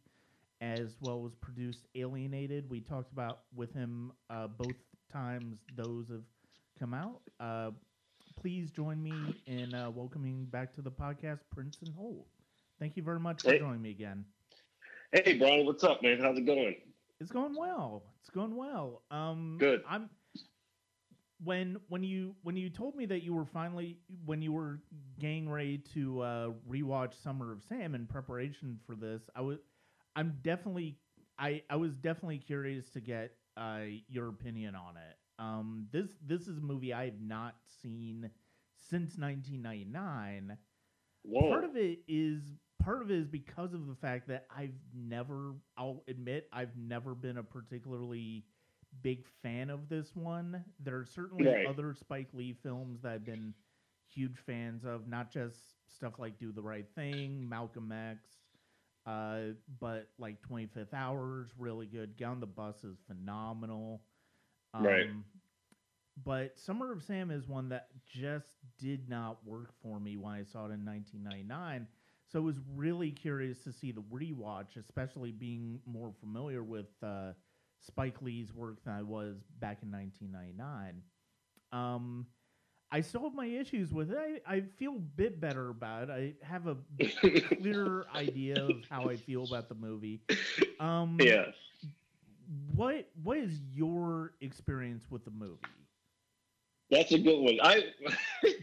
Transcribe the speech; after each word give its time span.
as 0.63 0.97
well 1.01 1.25
as 1.27 1.35
produced 1.35 1.87
Alienated. 1.95 2.69
We 2.71 2.81
talked 2.81 3.13
about 3.13 3.41
with 3.55 3.73
him 3.75 4.13
uh, 4.31 4.47
both 4.47 4.77
times 5.13 5.59
those 5.75 6.09
have 6.09 6.25
come 6.79 6.95
out. 6.95 7.21
Uh, 7.39 7.71
please 8.41 8.71
join 8.71 9.03
me 9.03 9.37
in 9.47 9.75
uh, 9.75 9.91
welcoming 9.91 10.47
back 10.47 10.75
to 10.75 10.83
the 10.83 10.91
podcast 10.91 11.41
Princeton 11.51 11.93
Holt. 11.93 12.27
Thank 12.79 12.97
you 12.97 13.03
very 13.03 13.21
much 13.21 13.43
for 13.43 13.57
joining 13.59 13.83
me 13.83 13.91
again. 13.91 14.25
Hey, 15.13 15.37
Brian, 15.37 15.67
what's 15.67 15.85
up, 15.85 16.03
man? 16.03 16.21
How's 16.21 16.39
it 16.39 16.47
going? 16.47 16.77
It's 17.21 17.31
going 17.31 17.55
well. 17.55 18.03
It's 18.21 18.31
going 18.31 18.57
well. 18.57 19.03
Um, 19.11 19.57
Good. 19.59 19.83
I'm 19.89 20.09
when 21.43 21.77
when 21.89 22.03
you 22.03 22.35
when 22.43 22.57
you 22.57 22.71
told 22.71 22.97
me 22.97 23.07
that 23.07 23.23
you 23.23 23.35
were 23.35 23.45
finally 23.45 23.99
when 24.25 24.43
you 24.43 24.53
were 24.53 24.81
getting 25.19 25.49
ready 25.49 25.79
to 25.95 26.21
uh, 26.21 26.49
rewatch 26.69 27.15
Summer 27.23 27.53
of 27.53 27.63
Sam 27.63 27.95
in 27.95 28.07
preparation 28.07 28.79
for 28.87 28.95
this, 28.95 29.23
I 29.35 29.43
was 29.43 29.59
I'm 30.17 30.39
definitely 30.43 30.97
I 31.39 31.63
I 31.71 31.77
was 31.77 31.97
definitely 31.97 32.39
curious 32.39 32.89
to 32.91 33.01
get 33.01 33.33
uh, 33.57 33.81
your 34.09 34.29
opinion 34.29 34.75
on 34.75 34.97
it. 34.97 35.17
Um, 35.39 35.87
this 35.93 36.09
this 36.27 36.49
is 36.49 36.59
a 36.59 36.63
movie 36.63 36.93
I 36.93 37.07
have 37.07 37.21
not 37.21 37.55
seen 37.83 38.31
since 38.89 39.17
1999 39.19 40.57
Whoa. 41.23 41.51
part 41.51 41.65
of 41.65 41.77
it 41.77 42.01
is 42.09 42.43
part 42.81 43.03
of 43.03 43.11
it 43.11 43.19
is 43.19 43.29
because 43.29 43.73
of 43.75 43.87
the 43.87 43.95
fact 43.95 44.29
that 44.29 44.47
I've 44.55 44.75
never 44.95 45.55
I'll 45.77 46.03
admit 46.09 46.49
I've 46.53 46.77
never 46.77 47.15
been 47.15 47.39
a 47.39 47.43
particularly 47.45 48.45
big 49.03 49.25
fan 49.43 49.71
of 49.71 49.89
this 49.89 50.15
one. 50.17 50.65
There 50.81 50.99
are 50.99 51.07
certainly 51.07 51.47
Right. 51.47 51.67
other 51.67 51.95
Spike 51.95 52.29
Lee 52.33 52.53
films 52.63 53.03
that 53.03 53.13
I've 53.13 53.25
been 53.25 53.55
huge 54.09 54.39
fans 54.39 54.85
of, 54.85 55.07
not 55.09 55.31
just 55.31 55.57
stuff 55.89 56.19
like 56.19 56.39
Do 56.39 56.53
the 56.53 56.63
Right 56.63 56.87
Thing, 56.95 57.49
Malcolm 57.49 57.93
X, 57.93 58.29
uh, 59.07 59.55
but 59.81 60.11
like 60.19 60.43
25th 60.43 60.93
Hours, 60.95 61.51
really 61.59 61.87
good. 61.87 62.17
Get 62.17 62.27
on 62.27 62.41
the 62.41 62.47
Bus 62.47 62.85
is 62.85 62.99
phenomenal. 63.07 64.03
Um, 64.75 64.83
Right. 64.85 65.07
But 66.25 66.59
Summer 66.59 66.93
of 66.93 67.03
Sam 67.03 67.31
is 67.31 67.49
one 67.49 67.69
that 67.71 67.89
just 68.07 68.59
did 68.79 69.09
not 69.09 69.45
work 69.47 69.73
for 69.83 69.99
me 69.99 70.17
when 70.17 70.35
I 70.35 70.43
saw 70.45 70.67
it 70.67 70.73
in 70.73 70.85
1999. 70.85 71.87
So 72.31 72.39
I 72.39 72.43
was 72.43 72.57
really 72.77 73.11
curious 73.11 73.65
to 73.65 73.73
see 73.73 73.91
the 73.91 74.03
rewatch, 74.03 74.77
especially 74.79 75.33
being 75.33 75.81
more 75.85 76.13
familiar 76.21 76.63
with 76.63 76.87
uh, 77.03 77.33
Spike 77.81 78.23
Lee's 78.23 78.53
work 78.55 78.85
than 78.85 78.95
I 78.95 79.03
was 79.03 79.37
back 79.59 79.83
in 79.83 79.91
1999. 79.91 81.03
Um, 81.73 82.27
I 82.93 83.01
still 83.01 83.23
have 83.23 83.35
my 83.35 83.47
issues 83.47 83.93
with 83.93 84.11
it. 84.13 84.43
I, 84.47 84.55
I 84.57 84.61
feel 84.79 84.97
a 84.97 84.99
bit 84.99 85.41
better 85.41 85.71
about 85.71 86.11
it. 86.11 86.37
I 86.43 86.47
have 86.47 86.67
a 86.67 86.77
clearer 87.57 88.07
idea 88.15 88.65
of 88.65 88.77
how 88.89 89.09
I 89.09 89.17
feel 89.17 89.45
about 89.45 89.69
the 89.69 89.75
movie. 89.75 90.23
Um, 90.79 91.19
yeah. 91.21 91.47
What 92.75 93.09
What 93.23 93.39
is 93.39 93.61
your 93.73 94.35
experience 94.41 95.11
with 95.11 95.25
the 95.25 95.31
movie? 95.31 95.59
That's 96.91 97.13
a 97.13 97.19
good 97.19 97.41
one. 97.41 97.59
I 97.63 97.85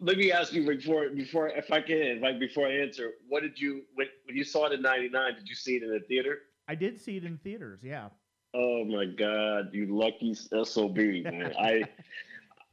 let 0.00 0.16
me 0.16 0.32
ask 0.32 0.52
you 0.52 0.66
before 0.66 1.10
before 1.10 1.48
if 1.48 1.70
I 1.70 1.80
can, 1.80 2.20
like 2.20 2.38
before 2.38 2.66
I 2.66 2.72
answer, 2.78 3.12
what 3.28 3.42
did 3.42 3.58
you 3.58 3.82
when 3.94 4.06
when 4.24 4.36
you 4.36 4.44
saw 4.44 4.66
it 4.66 4.72
in 4.72 4.82
'99? 4.82 5.34
Did 5.34 5.48
you 5.48 5.54
see 5.54 5.76
it 5.76 5.82
in 5.82 5.90
the 5.90 6.00
theater? 6.00 6.38
I 6.68 6.74
did 6.74 7.00
see 7.00 7.16
it 7.16 7.24
in 7.24 7.38
theaters. 7.38 7.80
Yeah. 7.82 8.08
Oh 8.54 8.84
my 8.84 9.04
God, 9.04 9.70
you 9.72 9.86
lucky 9.96 10.34
sob, 10.34 10.96
man! 10.96 11.54
I 11.60 11.84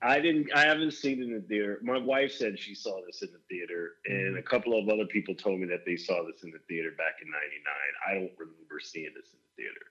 I 0.02 0.20
didn't. 0.20 0.48
I 0.54 0.62
haven't 0.62 0.92
seen 0.92 1.22
it 1.22 1.26
in 1.26 1.34
the 1.34 1.42
theater. 1.42 1.80
My 1.82 1.98
wife 1.98 2.32
said 2.32 2.60
she 2.60 2.76
saw 2.76 3.02
this 3.06 3.22
in 3.22 3.30
the 3.32 3.42
theater, 3.50 3.94
and 4.06 4.30
mm-hmm. 4.30 4.38
a 4.38 4.44
couple 4.44 4.78
of 4.80 4.88
other 4.90 5.06
people 5.06 5.36
told 5.36 5.60
me 5.60 5.68
that 5.68 5.86
they 5.86 5.98
saw 5.98 6.24
this 6.24 6.44
in 6.44 6.52
the 6.52 6.60
theater 6.68 6.92
back 6.98 7.16
in 7.22 7.30
'99. 7.30 7.74
I 8.08 8.14
don't 8.14 8.38
remember 8.38 8.80
seeing 8.80 9.12
this 9.16 9.34
in 9.34 9.40
the 9.42 9.64
theater. 9.64 9.86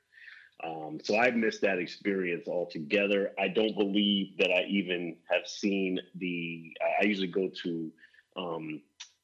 Um, 0.64 0.98
so 1.02 1.16
I've 1.16 1.34
missed 1.36 1.60
that 1.62 1.78
experience 1.78 2.48
altogether. 2.48 3.32
I 3.38 3.48
don't 3.48 3.76
believe 3.76 4.36
that 4.38 4.50
I 4.50 4.64
even 4.68 5.16
have 5.30 5.46
seen 5.46 6.00
the. 6.14 6.74
I- 7.00 7.04
usually 7.04 7.26
go 7.28 7.48
to 7.62 7.92
um, 8.36 8.80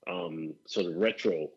um, 0.06 0.54
sort 0.66 0.86
of 0.86 0.96
retro 0.96 1.48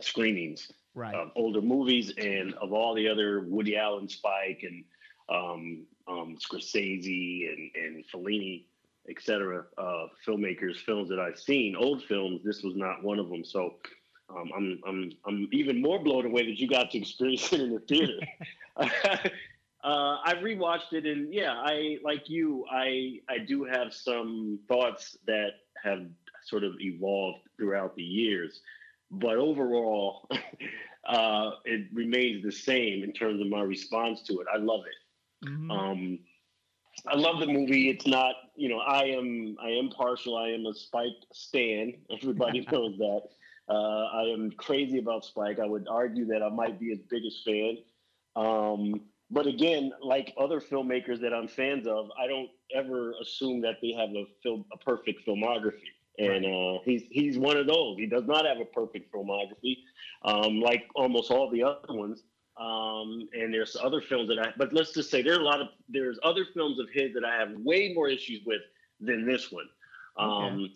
screenings 0.00 0.70
Right. 0.96 1.14
of 1.14 1.32
older 1.34 1.60
movies 1.60 2.12
and 2.18 2.54
of 2.54 2.72
all 2.72 2.94
the 2.94 3.08
other 3.08 3.40
Woody 3.40 3.76
Allen, 3.76 4.08
Spike, 4.08 4.62
and 4.62 4.84
um, 5.28 5.86
um, 6.06 6.36
Scorsese 6.38 7.52
and, 7.52 7.70
and 7.74 8.04
Fellini, 8.12 8.66
et 9.08 9.16
cetera, 9.20 9.64
uh, 9.76 10.06
filmmakers, 10.24 10.76
films 10.76 11.08
that 11.08 11.18
I've 11.18 11.38
seen, 11.40 11.74
old 11.74 12.04
films. 12.04 12.42
This 12.44 12.62
was 12.62 12.76
not 12.76 13.02
one 13.02 13.18
of 13.18 13.28
them. 13.28 13.44
So 13.44 13.74
um, 14.36 14.50
I'm, 14.56 14.80
I'm, 14.86 15.12
I'm 15.26 15.48
even 15.52 15.80
more 15.80 16.02
blown 16.02 16.26
away 16.26 16.46
that 16.46 16.58
you 16.58 16.68
got 16.68 16.90
to 16.90 16.98
experience 16.98 17.52
it 17.52 17.60
in 17.60 17.72
the 17.72 17.80
theater. 17.80 18.18
uh, 18.76 20.18
I've 20.24 20.38
rewatched 20.38 20.92
it, 20.92 21.06
and 21.06 21.32
yeah, 21.32 21.52
I 21.52 21.98
like 22.02 22.28
you. 22.28 22.64
I 22.70 23.20
I 23.28 23.38
do 23.38 23.64
have 23.64 23.92
some 23.94 24.58
thoughts 24.66 25.16
that 25.26 25.50
have 25.82 26.06
sort 26.44 26.64
of 26.64 26.72
evolved 26.80 27.40
throughout 27.56 27.94
the 27.94 28.02
years, 28.02 28.60
but 29.10 29.36
overall, 29.36 30.28
uh, 31.08 31.50
it 31.64 31.86
remains 31.92 32.42
the 32.42 32.50
same 32.50 33.04
in 33.04 33.12
terms 33.12 33.40
of 33.40 33.46
my 33.46 33.60
response 33.60 34.22
to 34.24 34.40
it. 34.40 34.46
I 34.52 34.58
love 34.58 34.80
it. 34.86 35.48
Mhm. 35.48 35.70
Um, 35.70 36.18
I 37.06 37.16
love 37.16 37.40
the 37.40 37.46
movie. 37.46 37.90
It's 37.90 38.06
not, 38.06 38.34
you 38.56 38.68
know, 38.68 38.78
I 38.78 39.04
am 39.04 39.56
I 39.62 39.70
am 39.70 39.90
partial. 39.90 40.36
I 40.36 40.48
am 40.48 40.66
a 40.66 40.74
Spike 40.74 41.20
stan. 41.32 41.94
Everybody 42.10 42.66
knows 42.72 42.96
that. 42.98 43.22
Uh, 43.68 44.04
I 44.12 44.22
am 44.32 44.50
crazy 44.52 44.98
about 44.98 45.24
Spike. 45.24 45.58
I 45.58 45.66
would 45.66 45.88
argue 45.88 46.26
that 46.26 46.42
I 46.42 46.50
might 46.50 46.78
be 46.78 46.90
his 46.90 47.00
biggest 47.08 47.44
fan. 47.44 47.78
Um, 48.36 49.00
but 49.30 49.46
again, 49.46 49.92
like 50.02 50.34
other 50.38 50.60
filmmakers 50.60 51.20
that 51.20 51.32
I'm 51.32 51.48
fans 51.48 51.86
of, 51.86 52.10
I 52.18 52.26
don't 52.26 52.50
ever 52.74 53.14
assume 53.22 53.60
that 53.62 53.76
they 53.80 53.92
have 53.92 54.10
a 54.10 54.24
film 54.42 54.64
a 54.72 54.76
perfect 54.76 55.26
filmography. 55.26 55.90
And 56.18 56.46
uh, 56.46 56.78
he's 56.84 57.02
he's 57.10 57.38
one 57.38 57.56
of 57.56 57.66
those. 57.66 57.96
He 57.98 58.06
does 58.06 58.24
not 58.26 58.44
have 58.44 58.58
a 58.60 58.64
perfect 58.64 59.12
filmography, 59.12 59.78
um, 60.24 60.60
like 60.60 60.84
almost 60.94 61.32
all 61.32 61.50
the 61.50 61.64
other 61.64 61.92
ones. 61.94 62.22
Um, 62.56 63.28
and 63.32 63.52
there's 63.52 63.76
other 63.82 64.00
films 64.00 64.28
that 64.28 64.38
I, 64.38 64.52
but 64.56 64.72
let's 64.72 64.92
just 64.92 65.10
say 65.10 65.22
there 65.22 65.34
are 65.34 65.40
a 65.40 65.44
lot 65.44 65.60
of 65.60 65.68
there's 65.88 66.20
other 66.22 66.44
films 66.54 66.78
of 66.78 66.86
his 66.92 67.12
that 67.14 67.24
I 67.24 67.36
have 67.36 67.50
way 67.56 67.92
more 67.94 68.08
issues 68.08 68.42
with 68.46 68.60
than 69.00 69.26
this 69.26 69.50
one. 69.50 69.68
Um, 70.16 70.70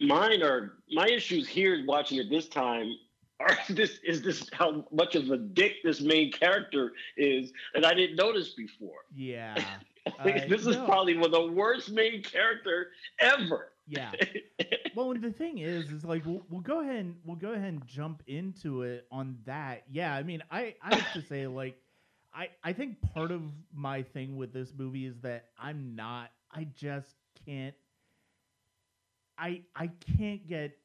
Mine 0.00 0.42
are 0.42 0.74
my 0.90 1.06
issues 1.06 1.46
here 1.48 1.84
watching 1.86 2.18
it 2.18 2.30
this 2.30 2.48
time 2.48 2.92
are 3.40 3.56
this 3.70 3.98
is 4.04 4.22
this 4.22 4.48
how 4.52 4.84
much 4.92 5.14
of 5.14 5.30
a 5.30 5.36
dick 5.38 5.76
this 5.82 6.00
main 6.00 6.30
character 6.30 6.92
is 7.16 7.52
that 7.74 7.84
I 7.84 7.94
didn't 7.94 8.16
notice 8.16 8.54
before. 8.54 9.04
Yeah. 9.14 9.56
Uh, 10.18 10.24
this 10.48 10.66
is 10.66 10.76
no. 10.76 10.86
probably 10.86 11.14
one 11.14 11.26
of 11.26 11.30
the 11.32 11.52
worst 11.52 11.92
main 11.92 12.22
character 12.22 12.88
ever. 13.20 13.72
Yeah. 13.86 14.12
Well, 14.94 15.14
the 15.14 15.30
thing 15.30 15.58
is, 15.58 15.92
is 15.92 16.04
like 16.04 16.24
we'll, 16.24 16.42
we'll 16.48 16.62
go 16.62 16.80
ahead 16.80 16.96
and 16.96 17.16
we'll 17.24 17.36
go 17.36 17.52
ahead 17.52 17.68
and 17.72 17.86
jump 17.86 18.22
into 18.26 18.82
it 18.82 19.06
on 19.12 19.38
that. 19.46 19.84
Yeah, 19.90 20.14
I 20.14 20.22
mean, 20.24 20.42
I 20.50 20.74
I 20.82 20.96
have 20.96 21.12
to 21.12 21.22
say, 21.22 21.46
like, 21.46 21.76
I 22.34 22.48
I 22.64 22.72
think 22.72 23.00
part 23.14 23.30
of 23.30 23.42
my 23.72 24.02
thing 24.02 24.36
with 24.36 24.52
this 24.52 24.72
movie 24.76 25.06
is 25.06 25.20
that 25.20 25.50
I'm 25.58 25.94
not. 25.94 26.30
I 26.50 26.66
just 26.74 27.14
can't. 27.46 27.74
I 29.40 29.64
I 29.76 29.88
can't 30.18 30.46
get 30.48 30.78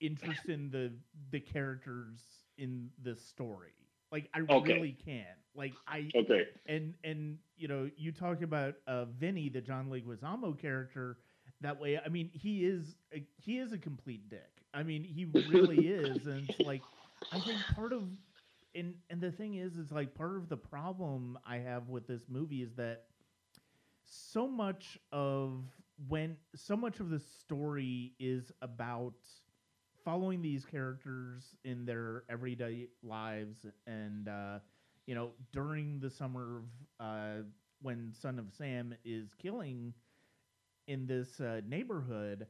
interest 0.00 0.48
in 0.48 0.70
the 0.70 0.92
the 1.30 1.40
characters 1.40 2.20
in 2.58 2.90
this 2.98 3.24
story. 3.24 3.72
Like 4.12 4.28
I 4.34 4.40
Okay. 4.48 4.64
really 4.64 4.92
can't. 4.92 5.38
Like 5.54 5.80
I 5.88 6.14
okay. 6.14 6.44
and 6.66 6.94
and 7.04 7.38
you 7.56 7.68
know 7.68 7.90
you 7.96 8.12
talk 8.12 8.42
about 8.42 8.74
uh 8.86 9.06
Vinny 9.06 9.48
the 9.50 9.60
John 9.62 9.88
Leguizamo 9.90 10.58
character 10.58 11.18
that 11.60 11.80
way 11.80 11.98
I 11.98 12.08
mean 12.08 12.30
he 12.32 12.64
is 12.64 12.96
a, 13.14 13.24
he 13.36 13.58
is 13.58 13.72
a 13.72 13.78
complete 13.78 14.28
dick 14.28 14.64
I 14.74 14.82
mean 14.82 15.04
he 15.04 15.24
really 15.44 15.88
is 15.88 16.26
and 16.26 16.48
it's 16.48 16.62
like 16.62 16.84
I 17.32 17.40
think 17.40 17.68
part 17.68 17.92
of 17.92 18.08
and 18.74 18.94
and 19.10 19.20
the 19.20 19.32
thing 19.32 19.54
is, 19.56 19.76
is 19.76 19.92
like 19.92 20.14
part 20.14 20.36
of 20.36 20.48
the 20.48 20.56
problem 20.56 21.38
I 21.46 21.58
have 21.58 21.88
with 21.88 22.06
this 22.06 22.28
movie 22.28 22.62
is 22.62 22.74
that 22.76 23.04
so 24.02 24.46
much 24.48 24.98
of 25.12 25.64
when 26.08 26.36
so 26.54 26.76
much 26.76 27.00
of 27.00 27.10
the 27.10 27.20
story 27.20 28.12
is 28.18 28.50
about 28.62 29.14
following 30.04 30.42
these 30.42 30.64
characters 30.64 31.54
in 31.64 31.84
their 31.84 32.24
everyday 32.28 32.88
lives 33.02 33.66
and 33.86 34.28
uh, 34.28 34.58
you 35.06 35.14
know 35.14 35.30
during 35.52 36.00
the 36.00 36.10
summer 36.10 36.58
of 36.58 37.06
uh, 37.06 37.42
when 37.82 38.12
son 38.12 38.38
of 38.38 38.46
sam 38.52 38.94
is 39.04 39.34
killing 39.40 39.92
in 40.88 41.06
this 41.06 41.40
uh, 41.40 41.60
neighborhood. 41.66 42.46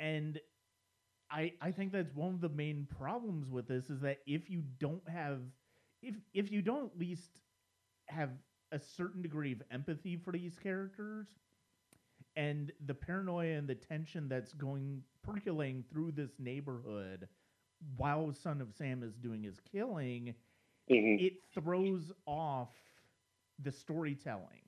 And 0.00 0.40
I, 1.30 1.52
I 1.60 1.70
think 1.72 1.92
that's 1.92 2.14
one 2.14 2.34
of 2.34 2.40
the 2.40 2.48
main 2.48 2.86
problems 2.98 3.50
with 3.50 3.66
this 3.68 3.90
is 3.90 4.00
that 4.02 4.18
if 4.26 4.50
you 4.50 4.62
don't 4.78 5.06
have 5.08 5.40
if 6.02 6.16
if 6.34 6.52
you 6.52 6.62
don't 6.62 6.92
at 6.92 6.98
least 6.98 7.30
have 8.08 8.30
a 8.72 8.78
certain 8.80 9.22
degree 9.22 9.52
of 9.52 9.62
empathy 9.70 10.16
for 10.16 10.32
these 10.32 10.58
characters 10.58 11.28
and 12.36 12.72
the 12.86 12.94
paranoia 12.94 13.56
and 13.56 13.66
the 13.68 13.74
tension 13.74 14.28
that's 14.28 14.52
going 14.52 15.02
percolating 15.22 15.82
through 15.90 16.12
this 16.12 16.32
neighborhood 16.38 17.28
while 17.96 18.32
Son 18.32 18.60
of 18.60 18.72
Sam 18.72 19.02
is 19.02 19.16
doing 19.16 19.42
his 19.42 19.60
killing, 19.60 20.34
Mhm. 20.90 21.20
it 21.20 21.34
throws 21.52 22.12
off 22.26 22.74
the 23.58 23.72
storytelling. 23.72 24.62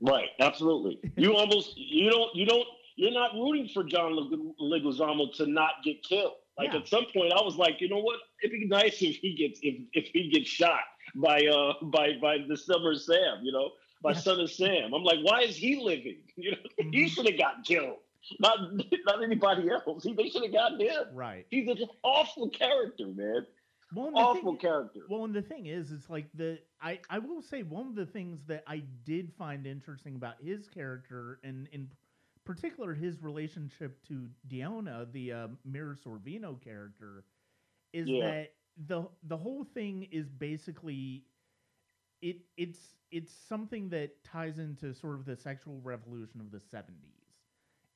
Right, 0.00 0.28
absolutely. 0.40 1.00
You 1.16 1.34
almost 1.36 1.76
you 1.76 2.10
don't 2.10 2.34
you 2.34 2.46
don't 2.46 2.66
you're 2.96 3.12
not 3.12 3.34
rooting 3.34 3.68
for 3.68 3.84
John 3.84 4.12
Leguizamo 4.60 5.32
to 5.36 5.46
not 5.46 5.82
get 5.84 6.02
killed. 6.02 6.34
Like 6.56 6.72
Yeah. 6.72 6.80
at 6.80 6.88
some 6.88 7.04
point, 7.14 7.32
I 7.32 7.42
was 7.42 7.56
like, 7.56 7.80
you 7.80 7.88
know 7.88 7.98
what? 8.00 8.18
It'd 8.42 8.58
be 8.58 8.66
nice 8.66 9.00
if 9.02 9.16
he 9.16 9.34
gets 9.34 9.60
if, 9.62 9.76
if 9.92 10.08
he 10.12 10.28
gets 10.30 10.48
shot 10.48 10.80
by 11.16 11.46
uh 11.46 11.74
by 11.84 12.16
by 12.20 12.38
the 12.48 12.56
Summer 12.56 12.94
Sam, 12.94 13.40
you 13.44 13.52
know, 13.52 13.72
Yeah. 14.02 14.12
Son 14.12 14.40
of 14.40 14.50
Sam. 14.50 14.92
I'm 14.94 15.02
like, 15.02 15.18
why 15.22 15.40
is 15.42 15.56
he 15.56 15.76
living? 15.76 16.18
You 16.36 16.52
know, 16.52 16.58
he 16.92 17.06
Mhm. 17.06 17.08
should 17.08 17.26
have 17.26 17.38
gotten 17.38 17.62
killed, 17.62 17.98
not 18.38 18.58
not 19.06 19.22
anybody 19.22 19.68
else. 19.70 20.04
He, 20.04 20.12
they 20.14 20.28
should 20.28 20.42
have 20.42 20.52
gotten 20.52 20.80
him. 20.80 21.04
Right. 21.10 21.46
He's 21.50 21.68
an 21.68 21.78
awful 22.02 22.48
character, 22.50 23.06
man. 23.06 23.46
Well, 23.92 24.12
Awful 24.14 24.52
thing, 24.52 24.58
character. 24.58 25.00
well, 25.08 25.24
and 25.24 25.34
the 25.34 25.42
thing 25.42 25.66
is, 25.66 25.90
it's 25.92 26.08
like 26.10 26.28
the 26.34 26.60
I 26.80 27.00
I 27.08 27.18
will 27.18 27.42
say 27.42 27.62
one 27.62 27.86
of 27.86 27.94
the 27.94 28.06
things 28.06 28.44
that 28.46 28.62
I 28.66 28.82
did 29.04 29.32
find 29.32 29.66
interesting 29.66 30.16
about 30.16 30.40
his 30.40 30.68
character, 30.68 31.38
and 31.42 31.68
in 31.72 31.90
particular 32.44 32.94
his 32.94 33.22
relationship 33.22 34.02
to 34.08 34.28
Dionna, 34.48 35.10
the 35.12 35.32
uh, 35.32 35.48
Mira 35.64 35.94
Sorvino 35.96 36.60
character, 36.60 37.24
is 37.92 38.10
Yeah. 38.10 38.20
that 38.20 38.54
the 38.86 39.08
the 39.24 39.36
whole 39.36 39.64
thing 39.64 40.04
is 40.10 40.28
basically 40.30 41.24
it 42.22 42.36
it's 42.56 42.78
it's 43.10 43.32
something 43.48 43.88
that 43.90 44.22
ties 44.24 44.58
into 44.58 44.92
sort 44.94 45.14
of 45.14 45.24
the 45.24 45.36
sexual 45.36 45.80
revolution 45.82 46.40
of 46.40 46.50
the 46.50 46.58
70s 46.58 47.34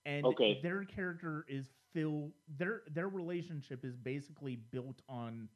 and 0.05 0.25
Okay. 0.27 0.61
their 0.63 0.85
character 0.85 1.45
is 1.49 1.67
filled 1.93 2.33
their 2.59 2.83
their 2.91 3.09
relationship 3.09 3.85
is 3.85 3.97
basically 3.97 4.57
built 4.57 5.03
on 5.09 5.49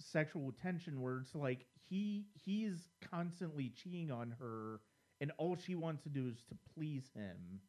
sexual 0.00 0.52
tension 0.52 1.00
where 1.00 1.18
it's 1.18 1.34
like 1.34 1.66
he 1.88 2.26
he's 2.34 2.88
constantly 3.10 3.70
cheating 3.70 4.10
on 4.10 4.34
her 4.38 4.80
and 5.20 5.32
all 5.38 5.56
she 5.56 5.74
wants 5.74 6.02
to 6.02 6.08
do 6.08 6.28
is 6.28 6.42
to 6.48 6.54
please 6.74 7.10
him 7.14 7.60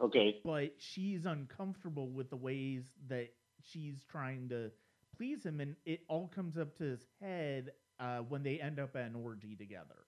Okay. 0.00 0.44
but 0.44 0.72
she's 0.78 1.26
uncomfortable 1.26 2.08
with 2.10 2.30
the 2.30 2.36
ways 2.36 2.84
that 3.08 3.28
she's 3.62 4.04
trying 4.04 4.48
to 4.48 4.70
please 5.16 5.44
him 5.44 5.60
and 5.60 5.76
it 5.84 6.00
all 6.08 6.28
comes 6.28 6.56
up 6.56 6.76
to 6.76 6.84
his 6.84 7.06
head 7.20 7.70
uh, 8.00 8.18
when 8.28 8.42
they 8.42 8.60
end 8.60 8.78
up 8.78 8.96
at 8.96 9.06
an 9.06 9.14
orgy 9.16 9.54
together 9.56 10.06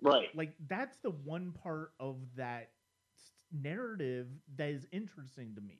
Right. 0.00 0.30
like 0.34 0.54
that's 0.68 0.98
the 0.98 1.10
one 1.10 1.52
part 1.52 1.92
of 1.98 2.16
that 2.36 2.70
narrative 3.52 4.26
that 4.56 4.68
is 4.70 4.86
interesting 4.92 5.54
to 5.54 5.60
me 5.60 5.78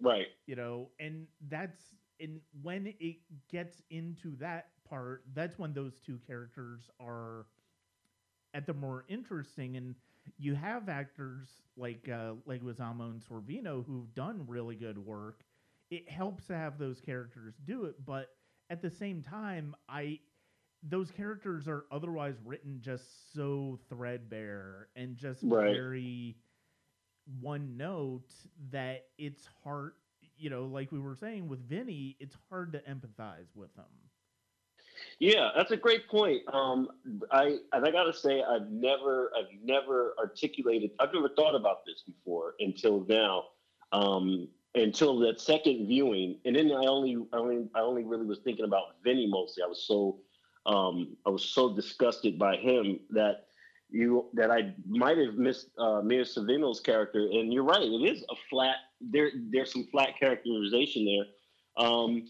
Right. 0.00 0.28
you 0.46 0.56
know 0.56 0.90
and 0.98 1.26
that's 1.48 1.94
and 2.20 2.40
when 2.62 2.94
it 2.98 3.16
gets 3.50 3.82
into 3.90 4.36
that 4.36 4.68
part 4.88 5.24
that's 5.34 5.58
when 5.58 5.72
those 5.72 6.00
two 6.00 6.18
characters 6.26 6.88
are 7.00 7.46
at 8.54 8.66
the 8.66 8.74
more 8.74 9.04
interesting 9.08 9.76
and 9.76 9.94
you 10.38 10.54
have 10.54 10.88
actors 10.88 11.62
like 11.76 12.08
uh 12.08 12.32
Leguizamo 12.48 13.10
and 13.10 13.20
Sorvino 13.20 13.84
who've 13.84 14.12
done 14.14 14.44
really 14.46 14.76
good 14.76 14.98
work 14.98 15.44
it 15.90 16.08
helps 16.10 16.46
to 16.46 16.54
have 16.56 16.78
those 16.78 17.00
characters 17.00 17.54
do 17.64 17.84
it 17.84 18.04
but 18.04 18.30
at 18.70 18.80
the 18.82 18.90
same 18.90 19.22
time 19.22 19.74
I 19.88 20.20
those 20.84 21.10
characters 21.10 21.68
are 21.68 21.86
otherwise 21.92 22.36
written 22.44 22.80
just 22.80 23.32
so 23.34 23.78
threadbare 23.88 24.90
and 24.96 25.16
just 25.16 25.44
Right. 25.44 25.72
very 25.72 26.38
one 27.40 27.76
note 27.76 28.34
that 28.70 29.06
it's 29.18 29.46
hard 29.64 29.94
you 30.36 30.50
know 30.50 30.66
like 30.66 30.92
we 30.92 31.00
were 31.00 31.16
saying 31.16 31.48
with 31.48 31.60
Vinny 31.68 32.16
it's 32.20 32.36
hard 32.50 32.72
to 32.72 32.80
empathize 32.82 33.54
with 33.56 33.74
him 33.76 34.10
Yeah, 35.18 35.50
that's 35.56 35.70
a 35.70 35.76
great 35.76 36.08
point. 36.08 36.42
Um, 36.52 36.88
I 37.30 37.58
and 37.72 37.86
I 37.86 37.90
gotta 37.90 38.12
say, 38.12 38.42
I've 38.42 38.70
never, 38.70 39.30
I've 39.36 39.52
never 39.62 40.14
articulated, 40.18 40.90
I've 41.00 41.12
never 41.12 41.28
thought 41.28 41.54
about 41.54 41.84
this 41.86 42.02
before 42.02 42.54
until 42.60 43.04
now, 43.08 43.44
um, 43.92 44.48
until 44.74 45.18
that 45.20 45.40
second 45.40 45.86
viewing, 45.86 46.40
and 46.44 46.56
then 46.56 46.70
I 46.72 46.86
only, 46.86 47.16
I 47.32 47.36
only, 47.36 47.68
I 47.74 47.80
only 47.80 48.04
really 48.04 48.26
was 48.26 48.40
thinking 48.40 48.64
about 48.64 49.02
Vinny 49.02 49.26
mostly. 49.26 49.62
I 49.62 49.66
was 49.66 49.84
so, 49.86 50.20
um, 50.66 51.16
I 51.26 51.30
was 51.30 51.44
so 51.44 51.74
disgusted 51.74 52.38
by 52.38 52.56
him 52.56 53.00
that 53.10 53.46
you 53.90 54.26
that 54.34 54.50
I 54.50 54.74
might 54.86 55.18
have 55.18 55.34
missed 55.34 55.68
uh, 55.78 56.00
Mira 56.02 56.24
Sorvino's 56.24 56.80
character. 56.80 57.20
And 57.20 57.52
you're 57.52 57.64
right, 57.64 57.82
it 57.82 58.12
is 58.12 58.22
a 58.30 58.34
flat. 58.50 58.76
There, 59.00 59.30
there's 59.52 59.72
some 59.72 59.86
flat 59.92 60.18
characterization 60.18 61.04
there. 61.04 61.86
Um, 61.86 62.26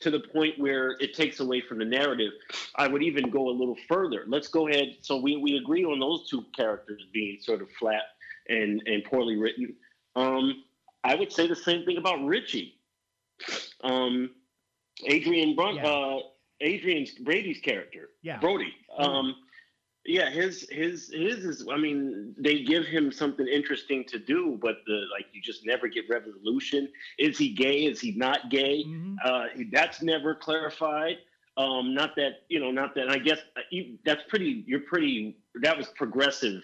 to 0.00 0.10
the 0.10 0.20
point 0.20 0.58
where 0.58 0.96
it 1.00 1.14
takes 1.14 1.40
away 1.40 1.60
from 1.60 1.78
the 1.78 1.84
narrative. 1.84 2.32
I 2.76 2.88
would 2.88 3.02
even 3.02 3.30
go 3.30 3.48
a 3.48 3.50
little 3.50 3.76
further. 3.88 4.24
Let's 4.26 4.48
go 4.48 4.68
ahead. 4.68 4.96
So 5.02 5.20
we, 5.20 5.36
we 5.36 5.56
agree 5.56 5.84
on 5.84 6.00
those 6.00 6.28
two 6.28 6.44
characters 6.54 7.02
being 7.12 7.38
sort 7.40 7.62
of 7.62 7.70
flat 7.78 8.02
and, 8.48 8.82
and 8.86 9.04
poorly 9.04 9.36
written. 9.36 9.74
Um, 10.16 10.64
I 11.04 11.14
would 11.14 11.32
say 11.32 11.46
the 11.46 11.56
same 11.56 11.84
thing 11.84 11.96
about 11.96 12.24
Richie. 12.24 12.74
Um, 13.84 14.30
Adrian 15.04 15.54
Brun- 15.54 15.76
Yeah. 15.76 15.86
uh, 15.88 16.18
Adrian's 16.60 17.12
Brady's 17.12 17.60
character. 17.60 18.10
yeah 18.22 18.38
Brody. 18.38 18.72
Um, 18.98 19.34
yeah, 20.04 20.30
his 20.30 20.66
his 20.70 21.10
his 21.12 21.44
is. 21.44 21.66
I 21.70 21.76
mean, 21.76 22.34
they 22.38 22.62
give 22.62 22.86
him 22.86 23.12
something 23.12 23.46
interesting 23.46 24.04
to 24.06 24.18
do, 24.18 24.58
but 24.60 24.76
the 24.86 25.02
like 25.12 25.26
you 25.32 25.42
just 25.42 25.66
never 25.66 25.86
get 25.86 26.08
resolution. 26.08 26.88
Is 27.18 27.36
he 27.36 27.50
gay? 27.50 27.84
Is 27.84 28.00
he 28.00 28.12
not 28.12 28.48
gay? 28.50 28.84
Mhm. 28.86 29.16
Uh, 29.22 29.46
that's 29.70 30.00
never 30.02 30.34
clarified. 30.34 31.18
Um, 31.58 31.92
not 31.92 32.16
that 32.16 32.44
you 32.48 32.58
know, 32.58 32.70
not 32.70 32.94
that. 32.94 33.10
I 33.10 33.18
guess 33.18 33.40
uh, 33.56 33.76
that's 34.04 34.22
pretty. 34.28 34.64
You're 34.66 34.80
pretty. 34.80 35.36
That 35.56 35.76
was 35.76 35.88
progressive. 35.88 36.62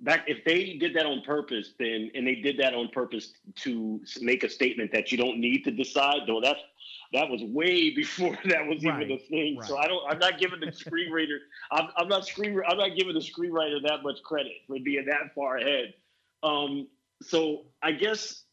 Back 0.00 0.24
if 0.28 0.44
they 0.44 0.76
did 0.78 0.94
that 0.94 1.04
on 1.06 1.22
purpose, 1.22 1.74
then 1.78 2.10
and 2.14 2.26
they 2.26 2.36
did 2.36 2.56
that 2.58 2.72
on 2.72 2.88
purpose 2.88 3.32
to 3.56 4.00
make 4.20 4.44
a 4.44 4.48
statement 4.48 4.92
that 4.92 5.10
you 5.12 5.18
don't 5.18 5.38
need 5.38 5.64
to 5.64 5.70
decide. 5.72 6.20
Though 6.26 6.40
that's 6.40 6.60
that 7.12 7.28
was 7.28 7.42
way 7.42 7.90
before 7.96 8.36
that 8.46 8.66
was 8.66 8.84
even 8.84 9.02
a 9.02 9.14
Right, 9.14 9.28
thing. 9.28 9.60
So. 9.62 9.76
I 9.78 9.86
don't. 9.86 10.02
I'm 10.10 10.18
not 10.18 10.38
giving 10.38 10.60
the 10.60 10.66
screenwriter. 10.66 11.38
I'm, 11.72 11.88
I'm 11.96 12.08
not 12.08 12.26
screen. 12.26 12.60
I'm 12.68 12.78
not 12.78 12.96
giving 12.96 13.14
the 13.14 13.20
screenwriter 13.20 13.80
that 13.86 14.02
much 14.02 14.22
credit 14.22 14.52
for 14.66 14.76
being 14.84 15.06
that 15.06 15.34
far 15.34 15.58
ahead. 15.58 15.94
Um, 16.42 16.88
so 17.22 17.66
I 17.82 17.92
guess 17.92 18.44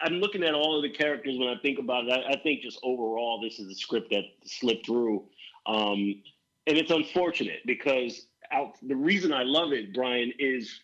I'm 0.00 0.14
looking 0.14 0.42
at 0.44 0.54
all 0.54 0.76
of 0.76 0.82
the 0.82 0.90
characters 0.90 1.36
when 1.38 1.48
I 1.48 1.56
think 1.60 1.78
about 1.78 2.06
it. 2.06 2.12
I, 2.12 2.32
I 2.32 2.36
think 2.42 2.62
just 2.62 2.78
overall, 2.82 3.40
this 3.42 3.58
is 3.58 3.70
a 3.70 3.74
script 3.74 4.10
that 4.10 4.24
slipped 4.44 4.86
through, 4.86 5.24
um, 5.66 6.22
and 6.66 6.76
it's 6.78 6.90
unfortunate 6.90 7.60
because 7.66 8.26
out, 8.52 8.74
the 8.82 8.96
reason 8.96 9.32
I 9.32 9.42
love 9.42 9.72
it, 9.72 9.92
Brian, 9.92 10.32
is 10.38 10.80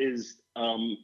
is 0.00 0.36
um, 0.54 0.98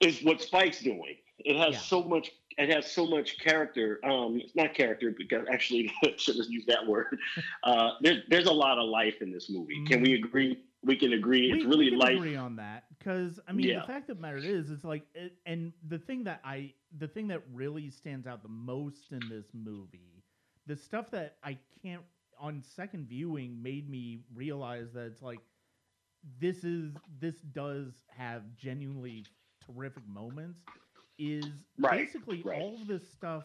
is 0.00 0.22
what 0.22 0.40
Spike's 0.40 0.80
doing. 0.80 1.16
It 1.38 1.56
has 1.56 1.74
Yeah. 1.74 1.80
so 1.80 2.02
much. 2.04 2.30
It 2.58 2.70
has 2.70 2.90
so 2.90 3.06
much 3.06 3.38
character. 3.38 3.98
Um, 4.04 4.38
it's 4.40 4.54
not 4.54 4.74
character 4.74 5.12
because 5.16 5.46
actually, 5.50 5.90
I 6.04 6.12
should 6.16 6.36
have 6.36 6.46
used 6.48 6.68
that 6.68 6.86
word. 6.86 7.16
Uh, 7.64 7.90
there's 8.00 8.22
there's 8.28 8.46
a 8.46 8.52
lot 8.52 8.78
of 8.78 8.88
life 8.88 9.22
in 9.22 9.32
this 9.32 9.48
movie. 9.50 9.80
Can 9.86 10.02
we 10.02 10.14
agree? 10.14 10.58
We 10.82 10.96
can 10.96 11.12
agree. 11.12 11.50
It's 11.50 11.64
we, 11.64 11.64
really 11.64 11.90
we 11.90 11.96
can 11.96 12.02
life. 12.02 12.16
agree 12.16 12.36
on 12.36 12.56
that 12.56 12.84
because 12.98 13.40
I 13.46 13.52
mean 13.52 13.72
Yeah. 13.72 13.74
the 13.74 13.80
fact 13.82 14.08
of 14.10 14.16
the 14.16 14.22
matter 14.22 14.42
is 14.42 14.70
it's 14.70 14.84
like 14.84 15.04
it, 15.14 15.34
and 15.46 15.72
the 15.86 15.98
thing 15.98 16.24
that 16.24 16.40
I 16.44 16.74
the 16.96 17.08
thing 17.08 17.28
that 17.28 17.42
really 17.52 17.90
stands 17.90 18.26
out 18.26 18.42
the 18.42 18.48
most 18.48 19.12
in 19.12 19.28
this 19.28 19.46
movie 19.54 20.24
the 20.66 20.76
stuff 20.76 21.10
that 21.10 21.36
I 21.42 21.58
can't 21.82 22.02
on 22.38 22.62
second 22.62 23.08
viewing 23.08 23.62
made 23.62 23.88
me 23.88 24.20
realize 24.34 24.92
that 24.92 25.06
it's 25.06 25.22
like 25.22 25.40
this 26.38 26.64
is 26.64 27.00
this 27.18 27.40
does 27.40 28.04
have 28.08 28.54
genuinely 28.56 29.26
terrific 29.60 30.06
moments 30.06 30.60
is 31.18 31.64
Right, 31.78 31.98
basically 32.00 32.42
right. 32.42 32.60
all 32.60 32.80
of 32.80 32.86
this 32.88 33.10
stuff 33.10 33.44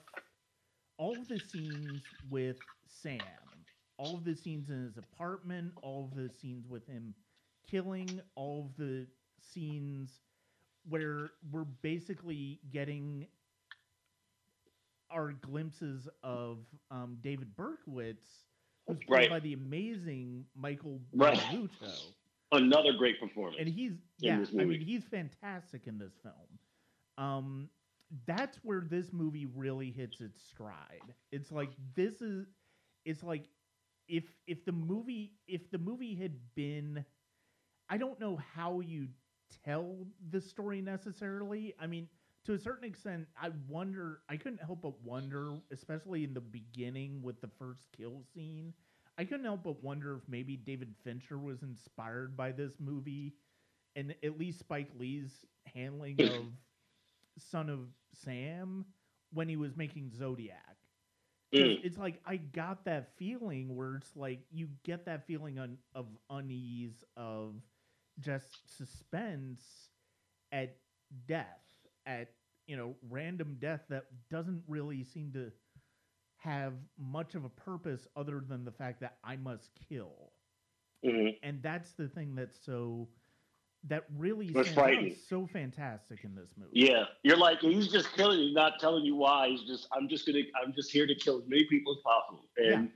all 0.98 1.22
of 1.22 1.28
the 1.28 1.40
scenes 1.40 2.14
with 2.30 2.58
Sam 2.88 3.66
all 3.98 4.16
of 4.16 4.24
the 4.24 4.36
scenes 4.36 4.70
in 4.70 4.84
his 4.84 4.98
apartment, 4.98 5.74
all 5.82 6.06
of 6.06 6.16
the 6.16 6.30
scenes 6.30 6.68
with 6.68 6.86
him 6.86 7.16
killing, 7.68 8.22
all 8.36 8.68
of 8.68 8.78
the 8.78 9.08
scenes 9.40 10.22
where 10.88 11.32
we're 11.52 11.64
basically 11.64 12.62
getting 12.72 13.28
our 15.10 15.32
glimpses 15.34 16.08
of 16.24 16.60
um, 16.92 17.18
David 17.22 17.56
Berkowitz, 17.56 18.46
who's 18.88 19.00
played 19.00 19.10
Right. 19.10 19.30
by 19.30 19.40
the 19.40 19.54
amazing 19.54 20.46
Michael 20.56 21.02
Right. 21.14 21.40
Another 22.52 22.94
great 22.94 23.20
performance. 23.20 23.58
And 23.60 23.68
he's 23.68 23.94
yeah, 24.20 24.46
I 24.58 24.64
mean 24.64 24.80
he's 24.80 25.04
fantastic 25.06 25.88
in 25.88 25.98
this 25.98 26.14
film. 26.24 26.60
Um 27.18 27.70
that's 28.26 28.58
where 28.64 28.82
this 28.82 29.12
movie 29.12 29.46
really 29.46 29.92
hits 29.92 30.22
its 30.22 30.42
stride. 30.42 31.14
It's 31.32 31.52
like 31.52 31.72
this 31.96 32.22
is 32.22 32.48
it's 33.06 33.24
like 33.24 33.46
if 34.08 34.26
if 34.48 34.66
the 34.66 34.72
movie 34.72 35.34
if 35.48 35.70
the 35.72 35.78
movie 35.78 36.16
had 36.16 36.34
been 36.56 37.06
I 37.90 37.98
don't 37.98 38.20
know 38.20 38.38
how 38.56 38.80
you 38.82 39.08
tell 39.66 40.06
the 40.30 40.42
story 40.42 40.82
necessarily. 40.82 41.74
I 41.80 41.88
mean, 41.88 42.08
to 42.46 42.54
a 42.54 42.60
certain 42.60 42.88
extent, 42.90 43.28
I 43.42 43.52
wonder 43.68 44.22
I 44.30 44.38
couldn't 44.38 44.62
help 44.64 44.82
but 44.82 45.02
wonder, 45.04 45.54
especially 45.72 46.24
in 46.24 46.34
the 46.34 46.42
beginning 46.42 47.22
with 47.22 47.40
the 47.42 47.50
first 47.60 47.88
kill 47.96 48.24
scene, 48.34 48.74
I 49.18 49.26
couldn't 49.26 49.46
help 49.46 49.64
but 49.64 49.84
wonder 49.84 50.16
if 50.18 50.24
maybe 50.28 50.58
David 50.58 50.96
Fincher 51.04 51.40
was 51.40 51.64
inspired 51.64 52.36
by 52.38 52.52
this 52.52 52.74
movie 52.80 53.36
and 53.96 54.14
at 54.24 54.38
least 54.38 54.60
Spike 54.60 54.90
Lee's 54.98 55.46
handling 55.74 56.22
of 56.26 56.46
Son 57.38 57.70
of 57.70 57.80
Sam 58.14 58.86
when 59.32 59.48
he 59.50 59.58
was 59.58 59.76
making 59.76 60.12
Zodiac. 60.12 60.78
Mm. 61.54 61.80
It's 61.84 61.98
like 61.98 62.20
I 62.26 62.38
got 62.38 62.86
that 62.86 63.16
feeling 63.18 63.76
where 63.76 63.96
it's 63.96 64.16
like 64.16 64.42
you 64.52 64.70
get 64.84 65.06
that 65.06 65.26
feeling 65.28 65.60
un- 65.60 65.78
of 65.96 66.08
unease 66.30 67.04
of 67.16 67.56
just 68.20 68.58
suspense 68.78 69.90
at 70.52 70.78
death 71.28 71.64
at 72.06 72.34
you 72.68 72.76
know 72.76 72.96
random 73.10 73.58
death 73.60 73.82
that 73.90 74.06
doesn't 74.30 74.64
really 74.68 75.04
seem 75.04 75.32
to 75.34 75.52
have 76.38 76.74
much 76.98 77.36
of 77.36 77.46
a 77.46 77.50
purpose 77.50 78.08
other 78.16 78.42
than 78.48 78.64
the 78.66 78.72
fact 78.72 79.02
that 79.02 79.18
I 79.24 79.36
must 79.38 79.72
kill 79.90 80.34
Mhm. 81.06 81.38
and 81.44 81.62
that's 81.62 81.94
the 81.94 82.08
thing 82.08 82.36
that's 82.36 82.60
so 82.60 83.10
that 83.90 84.06
really 84.18 84.52
frightening. 84.54 85.16
so 85.28 85.46
fantastic 85.48 86.24
in 86.24 86.36
this 86.36 86.50
movie. 86.58 86.72
Yeah, 86.74 87.06
you're 87.24 87.38
like 87.38 87.60
he's 87.60 87.88
just 87.90 88.12
killing 88.14 88.40
you, 88.40 88.54
not 88.54 88.80
telling 88.80 89.06
you 89.06 89.16
why. 89.16 89.50
He's 89.50 89.64
just 89.64 89.88
I'm 89.92 90.08
just 90.08 90.26
gonna 90.26 90.42
I'm 90.64 90.74
just 90.74 90.92
here 90.92 91.08
to 91.08 91.16
kill 91.16 91.40
as 91.40 91.48
many 91.48 91.66
people 91.66 91.94
as 91.94 92.00
possible, 92.04 92.46
and 92.58 92.90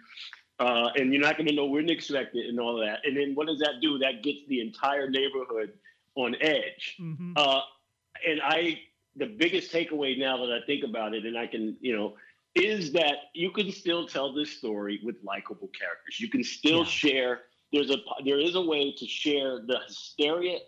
uh, 0.60 0.90
and 0.96 1.12
you're 1.14 1.22
not 1.22 1.38
gonna 1.38 1.52
know 1.54 1.66
when 1.66 1.88
to 1.88 1.94
expect 1.94 2.36
it 2.36 2.48
and 2.48 2.60
all 2.60 2.78
that. 2.80 3.00
And 3.06 3.16
then 3.18 3.34
what 3.36 3.48
does 3.48 3.60
that 3.60 3.76
do? 3.82 3.98
That 4.00 4.24
gets 4.24 4.40
the 4.48 4.62
entire 4.62 5.10
neighborhood 5.10 5.74
on 6.16 6.36
edge. 6.42 6.96
hmm 7.00 7.34
Uh, 7.36 7.62
and 8.28 8.42
I 8.44 8.80
the 9.16 9.26
biggest 9.26 9.72
takeaway 9.74 10.18
now 10.18 10.38
that 10.46 10.52
I 10.52 10.66
think 10.66 10.84
about 10.84 11.14
it, 11.14 11.26
and 11.26 11.38
I 11.38 11.48
can 11.48 11.78
you 11.82 11.96
know. 11.96 12.16
Is 12.54 12.92
that 12.92 13.16
you 13.34 13.50
can 13.50 13.72
still 13.72 14.06
tell 14.06 14.34
this 14.34 14.52
story 14.52 15.00
with 15.06 15.16
likable 15.24 15.70
characters? 15.70 16.20
You 16.20 16.28
can 16.30 16.44
still 16.44 16.80
Yeah. 16.80 16.84
share. 16.84 17.42
There's 17.72 17.90
a 17.90 17.96
there 18.26 18.40
is 18.40 18.56
a 18.56 18.62
way 18.62 18.92
to 18.92 19.08
share 19.08 19.62
the 19.66 19.80
hysteria 19.88 20.60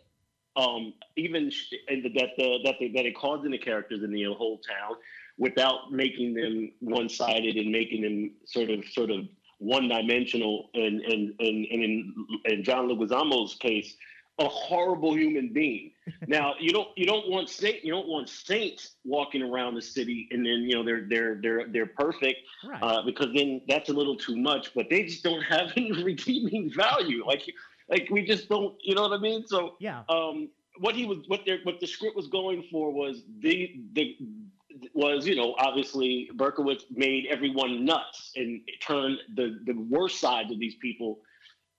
um, 0.56 0.94
even 1.16 1.50
sh- 1.50 1.74
that 1.88 2.30
the 2.38 2.60
that 2.64 2.76
they 2.80 2.90
that 2.90 3.06
it 3.06 3.16
caused 3.16 3.46
in 3.46 3.52
the 3.52 3.58
characters 3.58 4.04
in 4.04 4.12
the 4.12 4.24
whole 4.34 4.60
town 4.60 4.96
without 5.38 5.92
making 5.92 6.34
them 6.34 6.72
one 6.80 7.10
sided 7.10 7.56
and 7.56 7.72
making 7.72 8.02
them 8.02 8.32
sort 8.46 8.70
of 8.70 8.86
sort 8.86 9.10
of 9.10 9.26
one 9.60 9.88
dimensional 9.88 10.70
and 10.74 11.02
and 11.02 11.34
and, 11.40 11.66
and 11.66 11.84
in, 11.84 12.14
in 12.46 12.64
John 12.64 12.88
Leguizamo's 12.90 13.56
case 13.56 13.96
a 14.40 14.48
horrible 14.48 15.14
human 15.16 15.54
being. 15.54 15.92
now 16.28 16.54
you 16.60 16.72
don't 16.72 16.88
you 16.96 17.06
don't 17.06 17.30
want 17.30 17.50
saint 17.50 17.84
you 17.86 17.92
don't 17.94 18.08
want 18.08 18.28
saints 18.28 18.96
walking 19.06 19.42
around 19.44 19.76
the 19.76 19.82
city 19.82 20.28
and 20.32 20.44
then 20.46 20.64
you 20.68 20.76
know 20.76 20.84
they're 20.84 21.06
they're 21.08 21.36
they're 21.42 21.68
they're 21.68 21.86
perfect 21.86 22.40
Right. 22.66 22.82
uh, 22.82 23.02
because 23.04 23.28
then 23.36 23.62
that's 23.68 23.90
a 23.90 23.94
little 23.94 24.16
too 24.16 24.36
much. 24.38 24.74
But 24.74 24.90
they 24.90 25.04
just 25.04 25.24
don't 25.24 25.42
have 25.44 25.72
any 25.78 25.92
redeeming 26.04 26.72
value. 26.74 27.26
Like 27.26 27.44
like 27.90 28.08
we 28.12 28.26
just 28.26 28.50
don't 28.50 28.76
you 28.84 28.96
know 28.96 29.04
what 29.04 29.14
I 29.14 29.18
mean? 29.22 29.46
So 29.48 29.76
yeah. 29.80 30.04
um, 30.10 30.50
what 30.80 30.96
he 30.96 31.06
was 31.06 31.20
what 31.28 31.42
their 31.46 31.60
what 31.64 31.80
the 31.80 31.88
script 31.88 32.16
was 32.16 32.28
going 32.28 32.64
for 32.72 32.92
was 32.92 33.24
the 33.40 33.76
the 33.94 34.18
was 34.94 35.28
you 35.28 35.36
know 35.36 35.56
obviously 35.60 36.30
Berkowitz 36.36 36.84
made 36.90 37.28
everyone 37.30 37.86
nuts 37.86 38.32
and 38.36 38.62
turned 38.82 39.20
the 39.36 39.60
the 39.66 39.74
worst 39.74 40.20
sides 40.20 40.52
of 40.52 40.60
these 40.60 40.76
people 40.76 41.20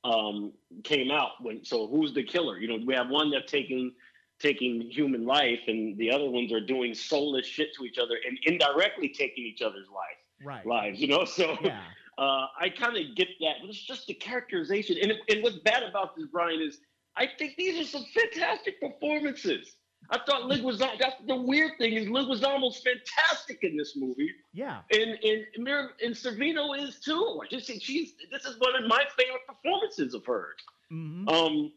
um, 0.05 0.53
came 0.85 1.11
out 1.11 1.31
when 1.41 1.65
so 1.65 1.87
who's 1.89 2.13
the 2.13 2.23
killer 2.23 2.59
you 2.59 2.69
know 2.69 2.79
we 2.87 2.95
have 2.95 3.09
one 3.09 3.31
that's 3.31 3.51
taking 3.51 3.93
taking 4.39 4.83
human 4.91 5.25
life 5.25 5.61
and 5.67 5.97
the 5.99 6.11
other 6.11 6.29
ones 6.29 6.53
are 6.53 6.61
doing 6.61 6.93
soulless 6.95 7.47
shit 7.47 7.75
to 7.75 7.85
each 7.85 7.99
other 7.99 8.17
and 8.27 8.39
indirectly 8.45 9.09
taking 9.09 9.45
each 9.45 9.63
other's 9.63 9.89
life 9.89 10.19
Right. 10.45 10.67
lives 10.67 11.01
you 11.01 11.09
know 11.09 11.25
so 11.39 11.57
Yeah. 11.63 11.81
Uh, 12.19 12.47
I 12.61 12.69
kind 12.69 12.97
of 12.97 13.15
get 13.17 13.29
that, 13.41 13.57
but 13.61 13.71
it's 13.71 13.83
just 13.85 14.07
the 14.07 14.15
characterization. 14.15 14.97
And, 15.03 15.13
and 15.29 15.43
what's 15.43 15.57
bad 15.59 15.83
about 15.83 16.17
this, 16.17 16.27
Brian, 16.33 16.61
is 16.61 16.79
I 17.17 17.29
think 17.39 17.57
these 17.57 17.81
are 17.81 17.89
some 17.89 18.05
fantastic 18.15 18.81
performances. 18.81 19.75
I 20.11 20.19
thought 20.27 20.43
Leguizamo, 20.51 20.99
that's 20.99 21.17
the 21.27 21.35
weird 21.35 21.73
thing 21.79 21.95
is 21.95 22.07
Leguizamo's 22.07 22.83
fantastic 22.83 23.61
in 23.63 23.77
this 23.77 23.97
movie. 23.97 24.31
Yeah. 24.53 24.81
And 24.93 25.19
and 25.25 25.47
Mir 25.57 25.93
and 26.05 26.15
Sorvino 26.15 26.79
is 26.79 27.01
too. 27.01 27.41
I 27.43 27.47
just 27.49 27.67
think 27.67 27.83
she's 27.83 28.13
this 28.31 28.45
is 28.45 28.59
one 28.59 28.75
of 28.77 28.87
my 28.89 29.03
favorite 29.17 29.47
performances 29.49 30.13
of 30.15 30.25
hers. 30.27 30.57
hmm 30.91 31.27
Um, 31.29 31.73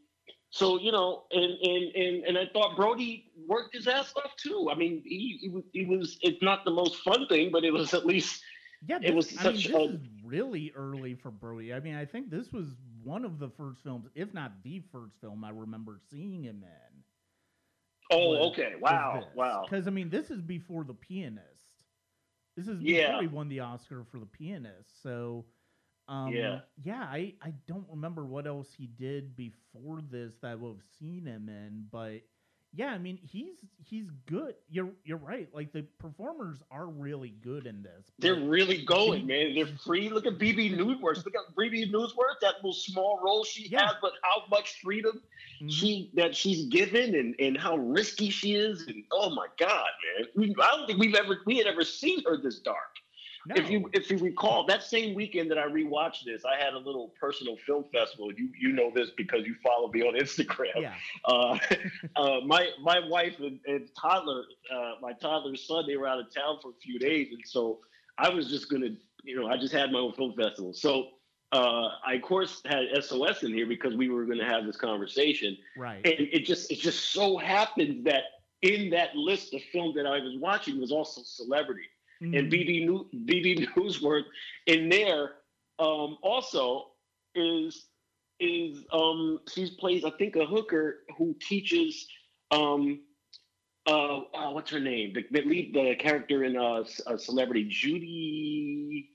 so 0.50 0.77
you 0.79 0.91
know, 0.91 1.24
and 1.32 1.44
and 1.44 1.96
and 1.96 2.24
and 2.25 2.38
I 2.38 2.48
thought 2.51 2.75
Brody 2.75 3.32
worked 3.48 3.74
his 3.75 3.88
ass 3.88 4.12
off 4.17 4.32
too. 4.36 4.70
I 4.72 4.75
mean, 4.75 5.01
he 5.06 5.38
he 5.41 5.50
was, 5.50 5.63
he 5.72 5.86
was 5.86 6.17
it's 6.22 6.41
not 6.44 6.65
the 6.65 6.72
most 6.72 6.98
fun 7.03 7.27
thing, 7.27 7.50
but 7.51 7.63
it 7.63 7.72
was 7.72 7.94
at 7.94 8.06
least 8.06 8.41
Yeah. 8.89 9.00
It 9.01 9.15
was 9.15 9.36
I 9.38 9.44
such 9.44 9.67
a- 9.70 10.00
really 10.27 10.72
early 10.75 11.15
for 11.15 11.31
Brody. 11.31 11.74
I 11.74 11.79
mean, 11.79 11.96
I 11.96 12.05
think 12.05 12.29
this 12.29 12.51
was 12.53 12.75
one 13.03 13.25
of 13.25 13.39
the 13.39 13.50
first 13.50 13.81
films, 13.84 14.07
if 14.15 14.34
not 14.34 14.63
the 14.63 14.81
first 14.91 15.15
film, 15.22 15.43
I 15.43 15.50
remember 15.50 15.98
seeing 16.10 16.43
him 16.43 16.63
in. 16.63 17.03
oh 18.12 18.29
was- 18.29 18.51
okay 18.51 18.74
wow 18.79 19.27
wow 19.36 19.65
Because 19.69 19.88
I 19.88 19.91
mean, 19.91 20.10
this 20.10 20.31
is 20.31 20.41
before 20.41 20.84
the 20.84 20.93
pianist. 20.93 21.84
This 22.55 22.67
is 22.67 22.81
before 22.81 23.15
Yeah. 23.15 23.22
he 23.22 23.27
won 23.27 23.50
the 23.50 23.60
Oscar 23.62 24.03
for 24.03 24.19
the 24.19 24.25
pianist. 24.25 25.01
So, 25.01 25.46
um, 26.07 26.34
Yeah. 26.34 26.62
yeah, 26.77 27.03
I 27.03 27.36
I 27.41 27.51
don't 27.67 27.88
remember 27.89 28.25
what 28.25 28.48
else 28.48 28.74
he 28.74 28.88
did 28.88 29.36
before 29.36 30.01
this 30.01 30.38
that 30.41 30.51
I 30.51 30.55
would 30.55 30.75
have 30.77 30.86
seen 31.00 31.25
him 31.25 31.50
in, 31.50 31.88
but 31.91 32.22
yeah, 32.74 32.88
I 32.88 32.97
mean, 32.97 33.17
he's 33.21 33.55
he's 33.77 34.07
good. 34.25 34.55
You're 34.69 34.89
you're 35.03 35.17
right. 35.17 35.47
Like 35.53 35.71
the 35.71 35.83
performers 36.00 36.62
are 36.69 36.88
really 36.88 37.29
good 37.41 37.65
in 37.65 37.81
this. 37.81 38.12
They're 38.19 38.36
really 38.36 38.83
going, 38.86 39.25
man. 39.25 39.55
They're 39.55 39.67
free. 39.86 40.09
Look 40.09 40.25
at 40.25 40.38
Bebe 40.38 40.69
Neuwirth. 40.69 41.25
Look 41.25 41.33
at 41.36 41.55
Bebe 41.55 41.89
Neuwirth. 41.91 42.39
That 42.41 42.55
little 42.55 42.74
small 42.74 43.19
role 43.24 43.43
she 43.43 43.67
Yeah. 43.69 43.88
has, 43.88 43.95
but 44.01 44.13
how 44.21 44.43
much 44.50 44.79
freedom 44.81 45.21
Mhm. 45.62 45.71
she 45.71 46.12
that 46.13 46.36
she's 46.36 46.65
given, 46.65 47.15
and 47.15 47.36
and 47.39 47.57
how 47.57 47.77
risky 47.77 48.29
she 48.29 48.55
is. 48.55 48.86
And 48.88 49.03
oh 49.12 49.29
my 49.29 49.47
God, 49.57 49.88
man! 50.36 50.53
I 50.62 50.75
don't 50.75 50.86
think 50.88 51.00
we've 51.00 51.15
ever 51.15 51.39
we 51.45 51.57
had 51.57 51.67
ever 51.67 51.83
seen 51.83 52.24
her 52.25 52.38
this 52.38 52.59
dark. 52.59 52.97
No. 53.47 53.55
If 53.55 53.69
you 53.69 53.89
if 53.93 54.11
you 54.11 54.17
recall, 54.17 54.65
that 54.65 54.83
same 54.83 55.15
weekend 55.15 55.49
that 55.51 55.57
I 55.57 55.67
rewatched 55.67 56.25
this, 56.25 56.43
I 56.43 56.61
had 56.61 56.73
a 56.73 56.77
little 56.77 57.13
personal 57.19 57.55
film 57.65 57.85
festival. 57.93 58.31
You 58.33 58.49
you 58.59 58.73
know 58.73 58.91
this 58.93 59.11
because 59.15 59.45
you 59.45 59.55
follow 59.63 59.89
me 59.89 60.01
on 60.01 60.19
Instagram. 60.19 60.81
yeah, 60.81 60.93
Uh, 61.25 61.57
uh, 62.17 62.41
my 62.45 62.67
my 62.81 62.99
wife 63.07 63.39
and, 63.39 63.59
and 63.65 63.87
toddler, 63.99 64.43
uh, 64.73 64.93
my 65.01 65.13
toddler's 65.13 65.65
son, 65.65 65.85
they 65.87 65.95
were 65.95 66.07
out 66.07 66.19
of 66.19 66.33
town 66.33 66.57
for 66.61 66.71
a 66.71 66.79
few 66.81 66.99
days, 66.99 67.29
and 67.31 67.41
so 67.45 67.79
I 68.17 68.29
was 68.29 68.49
just 68.49 68.69
gonna, 68.69 68.89
you 69.23 69.39
know, 69.39 69.47
I 69.47 69.57
just 69.57 69.73
had 69.73 69.91
my 69.93 69.99
own 69.99 70.11
film 70.13 70.33
festival. 70.33 70.73
So 70.73 71.07
uh, 71.53 71.87
I 72.05 72.15
of 72.15 72.23
course 72.23 72.61
had 72.65 72.85
SOS 73.01 73.43
in 73.43 73.53
here 73.53 73.65
because 73.65 73.95
we 73.95 74.09
were 74.09 74.25
gonna 74.25 74.45
have 74.45 74.65
this 74.65 74.75
conversation, 74.75 75.57
right. 75.77 76.05
and 76.05 76.15
it 76.33 76.43
just 76.43 76.69
it 76.69 76.79
just 76.79 77.11
so 77.11 77.37
happened 77.37 78.05
that 78.07 78.23
in 78.61 78.89
that 78.89 79.15
list 79.15 79.53
of 79.53 79.61
films 79.71 79.95
that 79.95 80.05
I 80.05 80.19
was 80.19 80.35
watching 80.37 80.81
was 80.81 80.91
also 80.91 81.21
Celebrity 81.23 81.83
and 82.21 82.33
Mhm. 82.33 82.50
Bebe 82.50 82.86
New, 82.86 83.07
Bebe 83.25 83.55
Neuwirth 83.75 84.25
in 84.65 84.89
there 84.89 85.36
um, 85.79 86.17
also 86.21 86.91
is 87.36 87.88
is 88.39 88.83
um, 88.91 89.39
she 89.51 89.69
plays 89.79 90.03
I 90.05 90.12
think 90.12 90.36
a 90.36 90.45
hooker 90.45 91.00
who 91.17 91.36
teaches 91.41 92.07
um, 92.51 93.01
uh, 93.88 94.21
oh, 94.33 94.51
what's 94.51 94.71
her 94.71 94.79
name 94.79 95.13
the, 95.13 95.25
the 95.31 95.41
lead 95.47 95.74
the 95.74 95.95
character 95.95 96.43
in 96.43 96.57
uh, 96.57 96.83
C- 96.86 97.03
uh, 97.07 97.17
Celebrity 97.17 97.65
Judy. 97.69 99.09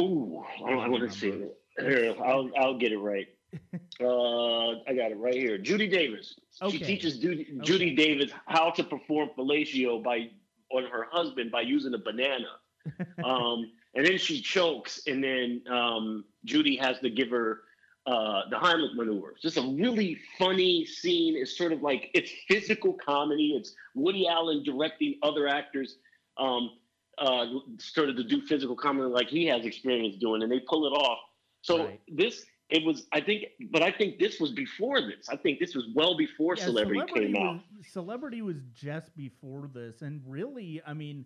Ooh, 0.00 0.42
I, 0.64 0.72
I 0.72 0.88
want 0.88 1.10
to 1.10 1.16
see 1.16 1.28
it. 1.28 1.56
Here, 1.78 2.14
I'll 2.24 2.50
I'll 2.58 2.78
get 2.78 2.92
it 2.92 2.98
right. 2.98 3.26
Uh, 4.02 4.80
I 4.88 4.94
got 4.96 5.10
it 5.10 5.18
right 5.18 5.34
here. 5.34 5.58
Judy 5.58 5.86
Davis. 5.86 6.34
She 6.70 6.78
teaches 6.78 7.18
Judy, 7.18 7.48
Judy 7.60 7.94
Davis 7.94 8.30
how 8.46 8.70
to 8.70 8.82
perform 8.82 9.28
fellatio 9.36 10.02
by 10.02 10.30
on 10.72 10.84
her 10.84 11.06
husband 11.10 11.50
by 11.50 11.60
using 11.62 11.94
a 11.94 11.98
banana. 11.98 12.58
um, 13.24 13.70
and 13.94 14.06
then 14.06 14.18
she 14.18 14.40
chokes, 14.40 15.02
and 15.06 15.22
then 15.22 15.62
um, 15.70 16.24
Judy 16.44 16.76
has 16.76 16.98
to 17.00 17.10
give 17.10 17.28
her 17.30 17.62
uh, 18.06 18.42
the 18.48 18.56
Heimlich 18.56 18.94
maneuver. 18.94 19.32
It's 19.32 19.42
just 19.42 19.56
a 19.56 19.62
really 19.62 20.18
funny 20.38 20.86
scene. 20.86 21.36
It's 21.36 21.56
sort 21.56 21.72
of 21.72 21.82
like 21.82 22.10
it's 22.14 22.30
physical 22.48 22.94
comedy. 22.94 23.54
It's 23.56 23.74
Woody 23.94 24.26
Allen 24.28 24.62
directing 24.64 25.16
other 25.22 25.46
actors, 25.48 25.96
um, 26.38 26.70
uh, 27.18 27.46
sort 27.78 28.08
of 28.08 28.16
to 28.16 28.24
do 28.24 28.40
physical 28.46 28.76
comedy 28.76 29.10
like 29.10 29.28
he 29.28 29.46
has 29.46 29.64
experience 29.66 30.16
doing, 30.16 30.42
and 30.42 30.50
they 30.50 30.60
pull 30.60 30.86
it 30.86 30.90
off. 30.90 31.18
So 31.62 31.84
Right. 31.86 32.00
this. 32.08 32.46
It 32.70 32.84
was, 32.84 33.06
I 33.12 33.20
think, 33.20 33.46
but 33.70 33.82
I 33.82 33.90
think 33.90 34.18
this 34.18 34.38
was 34.40 34.52
before 34.52 35.00
this. 35.00 35.28
I 35.28 35.36
think 35.36 35.58
this 35.58 35.74
was 35.74 35.86
well 35.94 36.16
before 36.16 36.54
Yeah, 36.56 36.64
Celebrity, 36.66 37.12
came 37.12 37.32
was, 37.32 37.40
out. 37.42 37.60
Celebrity 37.90 38.42
was 38.42 38.56
just 38.74 39.16
before 39.16 39.68
this, 39.72 40.02
and 40.02 40.22
really, 40.26 40.80
I 40.86 40.94
mean, 40.94 41.24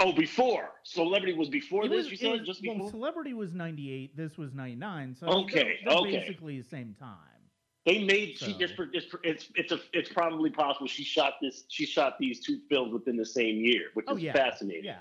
Oh, 0.00 0.12
before 0.12 0.70
Celebrity 0.84 1.34
was 1.34 1.48
before 1.48 1.88
this. 1.88 2.04
was, 2.04 2.10
you 2.12 2.16
said 2.16 2.38
was- 2.38 2.46
just 2.46 2.62
well, 2.64 2.76
before. 2.76 2.90
Celebrity 2.90 3.34
was 3.34 3.52
ninety 3.52 3.92
eight. 3.92 4.16
This 4.16 4.38
was 4.38 4.54
ninety 4.54 4.76
nine. 4.76 5.14
So 5.18 5.26
I 5.26 5.34
mean, 5.34 5.44
Okay, 5.46 5.78
okay. 5.86 6.10
basically 6.20 6.60
the 6.60 6.68
same 6.68 6.94
time. 6.98 7.16
They 7.84 8.04
made 8.04 8.38
she 8.38 8.52
So- 8.52 8.58
just 8.58 8.74
it's 8.92 9.06
it's 9.24 9.48
it's 9.56 9.72
a 9.72 9.80
it's 9.92 10.08
probably 10.12 10.50
possible 10.50 10.86
she 10.86 11.02
shot 11.02 11.34
this 11.42 11.64
she 11.68 11.84
shot 11.84 12.16
these 12.20 12.38
two 12.40 12.60
films 12.68 12.92
within 12.92 13.16
the 13.16 13.26
same 13.26 13.56
year, 13.56 13.86
which 13.94 14.06
Oh 14.08 14.16
is 14.16 14.22
yeah, 14.22 14.32
fascinating. 14.34 14.84
Yeah, 14.84 14.98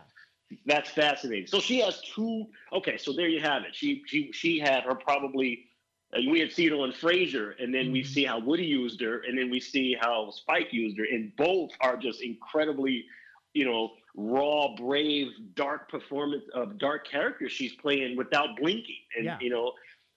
That's 0.66 0.90
fascinating. 0.90 1.46
So 1.48 1.60
she 1.60 1.80
has 1.82 2.02
two. 2.02 2.48
Okay, 2.74 2.98
so 2.98 3.14
there 3.14 3.28
you 3.28 3.40
have 3.40 3.64
it. 3.64 3.76
She 3.76 4.02
she 4.08 4.32
she 4.32 4.58
had 4.60 4.84
her 4.84 4.96
probably. 4.96 5.66
Uh, 6.16 6.20
we 6.30 6.40
had 6.40 6.52
seen 6.52 6.70
her 6.70 6.78
on 6.78 6.92
Frasier, 6.92 7.54
and 7.62 7.74
then 7.74 7.92
we 7.92 8.02
Mhm. 8.02 8.06
see 8.08 8.24
how 8.24 8.40
Woody 8.40 8.66
used 8.66 9.02
her, 9.02 9.20
and 9.22 9.38
then 9.38 9.50
we 9.50 9.60
see 9.60 9.94
how 10.00 10.30
Spike 10.32 10.72
used 10.72 10.98
her, 10.98 11.04
and 11.06 11.36
both 11.36 11.72
are 11.82 11.98
just 11.98 12.22
incredibly, 12.22 13.06
you 13.54 13.66
know, 13.66 13.96
raw, 14.16 14.74
brave, 14.76 15.28
dark 15.56 15.90
performance 15.92 16.48
of 16.54 16.78
dark 16.78 17.06
characters 17.08 17.52
she's 17.52 17.76
playing 17.76 18.16
without 18.16 18.56
blinking, 18.58 19.04
and 19.16 19.26
Yeah. 19.26 19.38
you 19.42 19.50
know, 19.50 19.74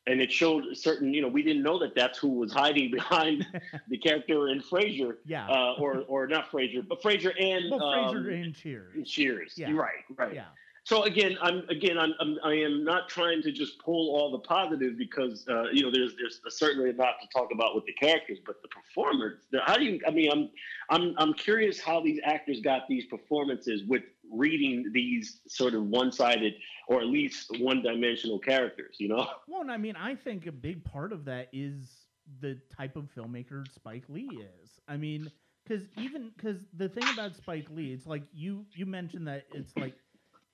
and 0.06 0.20
it 0.20 0.32
showed 0.32 0.76
certain, 0.76 1.12
you 1.12 1.20
know, 1.20 1.28
we 1.28 1.42
didn't 1.42 1.62
know 1.62 1.78
that 1.78 1.94
that's 1.94 2.18
who 2.18 2.28
was 2.30 2.52
hiding 2.52 2.90
behind 3.00 3.46
the 3.88 3.98
character 3.98 4.48
in 4.48 4.60
Frasier, 4.62 5.18
yeah. 5.26 5.48
uh, 5.48 5.74
or 5.78 6.02
or 6.08 6.26
not 6.28 6.50
Frasier, 6.50 6.86
but 6.86 7.02
Frasier 7.02 7.32
and 7.38 7.70
well, 7.70 7.82
um, 7.82 8.14
Frasier 8.14 8.42
and 8.42 8.54
Cheers. 8.54 9.10
Cheers. 9.10 9.54
Yeah. 9.58 9.72
Right, 9.72 10.04
right. 10.16 10.34
Yeah, 10.34 10.46
So 10.84 11.04
again, 11.04 11.36
I'm 11.42 11.68
again, 11.68 11.98
I'm, 11.98 12.14
I'm 12.20 12.38
I 12.44 12.54
am 12.54 12.84
not 12.84 13.08
trying 13.08 13.42
to 13.42 13.52
just 13.52 13.78
pull 13.78 14.16
all 14.16 14.30
the 14.32 14.38
positives 14.38 14.96
because 14.96 15.46
uh, 15.48 15.64
you 15.72 15.82
know 15.82 15.90
there's 15.92 16.16
there's 16.16 16.40
certainly 16.56 16.90
a 16.90 16.94
lot 16.94 17.14
to 17.20 17.28
talk 17.28 17.50
about 17.52 17.74
with 17.74 17.84
the 17.86 17.92
characters, 17.92 18.38
but 18.44 18.62
the 18.62 18.68
performers. 18.68 19.40
the- 19.52 19.60
How 19.64 19.76
do 19.76 19.84
you? 19.84 20.00
I 20.06 20.10
mean, 20.10 20.30
I'm 20.32 20.50
I'm 20.90 21.14
I'm 21.18 21.34
curious 21.34 21.78
how 21.80 22.00
these 22.00 22.18
actors 22.24 22.60
got 22.60 22.88
these 22.88 23.04
performances 23.06 23.84
with 23.84 24.02
reading 24.32 24.90
these 24.92 25.40
sort 25.48 25.74
of 25.74 25.84
one-sided 25.88 26.54
or 26.88 27.00
at 27.00 27.06
least 27.06 27.50
one-dimensional 27.60 28.38
characters. 28.38 28.96
You 28.98 29.08
know? 29.08 29.28
Well, 29.48 29.60
and 29.60 29.70
I 29.70 29.76
mean, 29.76 29.96
I 29.96 30.14
think 30.14 30.46
a 30.46 30.52
big 30.52 30.82
part 30.84 31.12
of 31.12 31.24
that 31.26 31.48
is 31.52 32.06
the 32.40 32.58
type 32.76 32.96
of 32.96 33.08
filmmaker 33.16 33.70
Spike 33.74 34.04
Lee 34.08 34.28
is. 34.62 34.70
I 34.88 34.96
mean, 34.96 35.30
because 35.64 35.84
even 35.96 36.30
because 36.36 36.64
the 36.76 36.88
thing 36.88 37.04
about 37.12 37.36
Spike 37.36 37.66
Lee, 37.70 37.92
it's 37.92 38.06
like 38.06 38.22
you 38.32 38.64
you 38.74 38.86
mentioned 38.86 39.26
that 39.28 39.44
it's 39.52 39.76
like, 39.76 39.94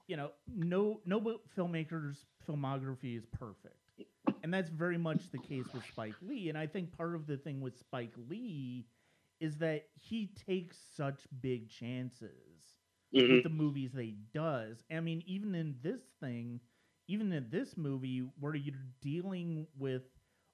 you 0.07 0.17
know, 0.17 0.31
no 0.55 1.01
no 1.05 1.21
filmmaker's 1.57 2.27
filmography 2.49 3.17
is 3.17 3.27
perfect, 3.27 3.91
and 4.43 4.53
that's 4.53 4.71
very 4.71 4.99
much 4.99 5.31
the 5.31 5.39
case 5.39 5.73
with 5.73 5.85
Spike 5.85 6.17
Lee. 6.23 6.49
And 6.49 6.59
I 6.59 6.67
think 6.67 6.93
part 6.93 7.15
of 7.15 7.27
the 7.27 7.37
thing 7.37 7.61
with 7.61 7.79
Spike 7.79 8.15
Lee 8.29 8.87
is 9.41 9.59
that 9.59 9.89
he 9.95 10.29
takes 10.47 10.79
such 10.95 11.27
big 11.41 11.69
chances 11.69 12.79
Mhm. 13.13 13.27
with 13.27 13.43
the 13.43 13.49
movies 13.49 13.93
that 13.93 14.05
he 14.05 14.19
does. 14.33 14.85
I 14.91 15.01
mean, 15.01 15.23
even 15.27 15.55
in 15.55 15.77
this 15.83 16.03
thing, 16.21 16.61
even 17.09 17.33
in 17.33 17.49
this 17.51 17.77
movie, 17.77 18.21
where 18.41 18.55
you're 18.55 18.75
dealing 19.01 19.67
with 19.79 20.03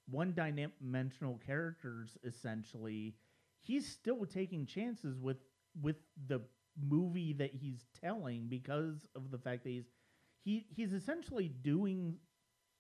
one 0.09 0.33
dimensional 0.33 1.39
characters 1.45 2.17
essentially, 2.25 3.17
he's 3.61 3.87
still 3.87 4.25
taking 4.27 4.67
chances 4.67 5.19
with 5.19 5.39
with 5.81 5.97
the 6.27 6.41
movie 6.81 7.33
that 7.35 7.55
he's 7.55 7.87
telling 8.01 8.49
because 8.49 9.07
of 9.15 9.31
the 9.31 9.39
fact 9.39 9.65
that 9.65 9.71
he's 9.71 9.91
he 10.41 10.67
he's 10.69 10.93
essentially 10.93 11.49
doing 11.49 12.17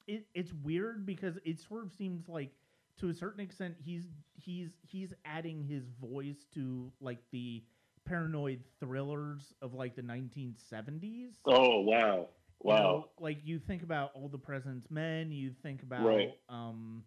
it 0.07 0.27
it's 0.35 0.53
weird 0.53 1.05
because 1.07 1.39
it 1.45 1.59
sort 1.59 1.85
of 1.85 1.93
seems 1.93 2.29
like 2.29 2.53
to 2.97 3.09
a 3.09 3.15
certain 3.15 3.41
extent 3.41 3.75
he's 3.79 4.09
he's 4.35 4.71
he's 4.83 5.13
adding 5.25 5.63
his 5.63 5.89
voice 5.89 6.45
to 6.53 6.93
like 7.01 7.19
the 7.31 7.65
paranoid 8.05 8.61
thrillers 8.81 9.53
of 9.63 9.75
like 9.75 9.95
the 9.95 10.03
1970s 10.03 11.43
Oh 11.47 11.81
wow, 11.81 12.29
you 12.67 12.77
wow. 12.77 12.81
know, 12.81 13.09
like 13.19 13.39
you 13.45 13.59
think 13.59 13.83
about 13.83 14.11
all 14.15 14.29
the 14.29 14.39
president's 14.39 14.91
men 14.91 15.31
you 15.33 15.51
think 15.63 15.83
about 15.83 16.23
Right. 16.23 16.39
um 16.49 17.05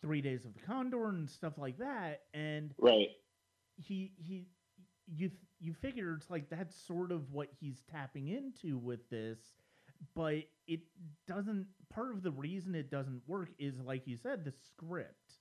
three 0.00 0.20
days 0.20 0.44
of 0.44 0.54
the 0.54 0.60
condor 0.60 1.08
and 1.08 1.28
stuff 1.28 1.58
like 1.58 1.78
that 1.78 2.22
and 2.34 2.74
Right. 2.78 3.10
he 3.76 4.12
he 4.16 4.48
you 5.06 5.30
you 5.60 5.72
figure 5.74 6.14
it's 6.14 6.30
like 6.30 6.48
that's 6.50 6.74
sort 6.76 7.10
of 7.12 7.32
what 7.32 7.48
he's 7.60 7.82
tapping 7.90 8.28
into 8.28 8.78
with 8.78 9.08
this 9.10 9.38
but 10.14 10.36
it 10.66 10.80
doesn't 11.26 11.66
part 11.90 12.12
of 12.12 12.22
the 12.22 12.30
reason 12.32 12.74
it 12.74 12.90
doesn't 12.90 13.22
work 13.26 13.48
is 13.58 13.78
like 13.80 14.06
you 14.06 14.16
said 14.16 14.44
the 14.44 14.52
script 14.52 15.34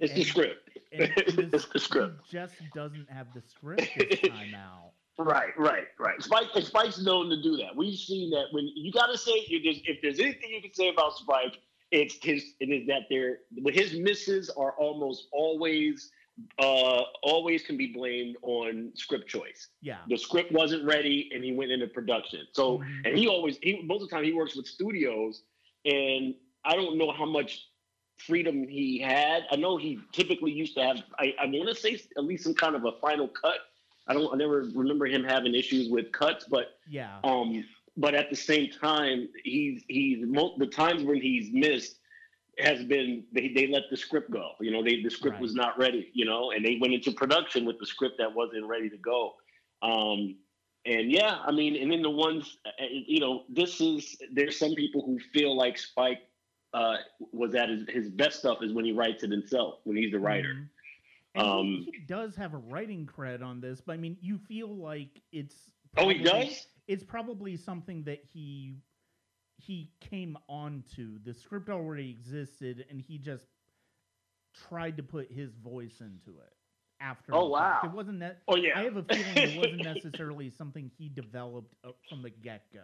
It's 0.00 0.12
the 0.12 0.24
script. 0.24 0.70
and 0.92 1.10
this, 1.16 1.34
It's 1.52 1.66
the 1.68 1.78
script. 1.78 2.28
just 2.30 2.54
doesn't 2.74 3.10
have 3.10 3.28
the 3.34 3.40
script 3.40 3.88
this 3.98 4.20
time 4.28 4.54
out 4.54 4.92
Right, 5.18 5.58
right, 5.58 5.86
right. 5.98 6.22
Spike, 6.22 6.48
and 6.54 6.62
Spike's 6.62 7.02
known 7.02 7.30
to 7.30 7.40
do 7.42 7.56
that. 7.56 7.74
We've 7.74 7.98
seen 7.98 8.28
that 8.32 8.48
when 8.50 8.68
you 8.74 8.92
got 8.92 9.06
to 9.06 9.16
say 9.16 9.30
if 9.48 9.64
there's, 9.64 9.80
if 9.86 10.02
there's 10.02 10.20
anything 10.20 10.50
you 10.50 10.60
can 10.60 10.74
say 10.74 10.90
about 10.90 11.16
Spike, 11.16 11.58
it's 11.90 12.22
his. 12.22 12.52
It 12.60 12.66
is 12.66 12.86
that 12.88 13.04
there, 13.08 13.38
his 13.72 13.94
misses 13.98 14.50
are 14.50 14.72
almost 14.72 15.28
always, 15.32 16.10
uh, 16.58 17.02
always 17.22 17.62
can 17.62 17.76
be 17.76 17.88
blamed 17.88 18.36
on 18.42 18.90
script 18.94 19.26
choice. 19.28 19.68
yeah 19.80 19.98
The 20.08 20.16
script 20.16 20.52
wasn't 20.52 20.84
ready, 20.84 21.30
and 21.34 21.42
he 21.42 21.52
went 21.52 21.70
into 21.70 21.86
production. 21.86 22.46
So, 22.52 22.78
Mhm. 22.78 23.06
and 23.06 23.18
he 23.18 23.26
always, 23.26 23.58
he 23.62 23.80
most 23.82 24.02
of 24.02 24.08
the 24.10 24.14
time 24.14 24.24
he 24.24 24.32
works 24.32 24.54
with 24.56 24.66
studios, 24.66 25.42
and 25.84 26.34
I 26.64 26.74
don't 26.74 26.98
know 26.98 27.10
how 27.12 27.24
much 27.24 27.68
freedom 28.18 28.66
he 28.68 28.98
had. 28.98 29.46
I 29.50 29.56
know 29.56 29.76
he 29.76 29.98
typically 30.12 30.52
used 30.52 30.74
to 30.76 30.82
have. 30.82 31.02
I, 31.18 31.34
I 31.38 31.46
want 31.46 31.68
to 31.68 31.74
say 31.74 31.98
at 32.16 32.24
least 32.24 32.44
some 32.44 32.54
kind 32.54 32.74
of 32.74 32.84
a 32.84 32.92
final 33.00 33.28
cut. 33.28 33.58
I 34.06 34.14
don't. 34.14 34.32
I 34.32 34.36
never 34.36 34.68
remember 34.74 35.06
him 35.06 35.24
having 35.24 35.54
issues 35.54 35.88
with 35.88 36.12
cuts, 36.12 36.44
but 36.48 36.78
yeah 36.88 37.18
um, 37.24 37.64
but 37.96 38.14
at 38.14 38.30
the 38.30 38.36
same 38.36 38.70
time, 38.70 39.28
he's 39.42 39.82
he's 39.88 40.20
the 40.20 40.68
times 40.70 41.02
when 41.02 41.20
he's 41.20 41.50
missed 41.52 41.98
has 42.58 42.84
been 42.84 43.24
they, 43.32 43.48
they 43.54 43.66
let 43.66 43.82
the 43.90 43.96
script 43.96 44.30
go. 44.30 44.52
You 44.60 44.70
know, 44.70 44.82
they 44.82 45.02
the 45.02 45.10
script 45.10 45.40
was 45.40 45.54
not 45.54 45.78
ready. 45.78 46.10
You 46.14 46.24
know, 46.24 46.50
and 46.52 46.64
they 46.64 46.78
went 46.80 46.94
into 46.94 47.12
production 47.12 47.64
with 47.64 47.78
the 47.78 47.86
script 47.86 48.16
that 48.18 48.34
wasn't 48.34 48.66
ready 48.66 48.88
to 48.90 48.96
go. 48.96 49.34
Um, 49.82 50.36
and 50.86 51.10
yeah, 51.10 51.38
I 51.44 51.50
mean, 51.52 51.76
and 51.76 51.90
then 51.90 52.02
the 52.02 52.10
ones, 52.10 52.58
uh, 52.66 52.70
you 52.90 53.20
know, 53.20 53.44
this 53.48 53.80
is 53.80 54.16
there's 54.32 54.58
some 54.58 54.74
people 54.74 55.02
who 55.04 55.18
feel 55.32 55.56
like 55.56 55.76
Spike 55.78 56.20
uh, 56.72 56.96
was 57.32 57.54
at 57.54 57.68
his, 57.68 57.84
his 57.88 58.08
best 58.10 58.38
stuff 58.38 58.58
is 58.62 58.72
when 58.72 58.84
he 58.84 58.92
writes 58.92 59.22
it 59.22 59.30
himself, 59.30 59.80
when 59.84 59.96
he's 59.96 60.12
the 60.12 60.18
writer. 60.18 60.54
Mhm. 60.54 60.68
And 61.34 61.44
he- 61.46 61.50
Um, 61.50 61.86
he, 61.92 62.00
does 62.06 62.34
have 62.36 62.54
a 62.54 62.58
writing 62.58 63.06
cred 63.06 63.42
on 63.42 63.60
this, 63.60 63.80
but 63.80 63.92
I 63.92 63.96
mean, 63.96 64.16
you 64.20 64.38
feel 64.38 64.74
like 64.74 65.20
it's. 65.32 65.70
Oh, 65.96 66.08
he 66.08 66.18
does. 66.18 66.66
It's 66.86 67.04
probably 67.04 67.56
something 67.56 68.04
that 68.04 68.20
he 68.32 68.76
he 69.56 69.90
came 70.00 70.36
onto. 70.48 71.18
The 71.24 71.34
script 71.34 71.68
already 71.68 72.10
existed, 72.10 72.84
and 72.90 73.00
he 73.00 73.18
just 73.18 73.44
tried 74.68 74.96
to 74.96 75.02
put 75.02 75.30
his 75.30 75.54
voice 75.54 76.00
into 76.00 76.38
it. 76.40 76.52
After 77.00 77.34
Oh, 77.34 77.48
wow. 77.48 77.80
It 77.84 77.90
wasn't 77.90 78.20
that. 78.20 78.38
Oh 78.48 78.56
yeah. 78.56 78.78
I 78.78 78.84
have 78.84 78.96
a 78.96 79.02
feeling 79.02 79.26
it 79.36 79.58
wasn't 79.58 79.84
necessarily 79.84 80.48
something 80.48 80.90
he 80.96 81.08
developed 81.10 81.74
uh, 81.84 81.90
from 82.08 82.22
the 82.22 82.30
get 82.30 82.62
go. 82.72 82.80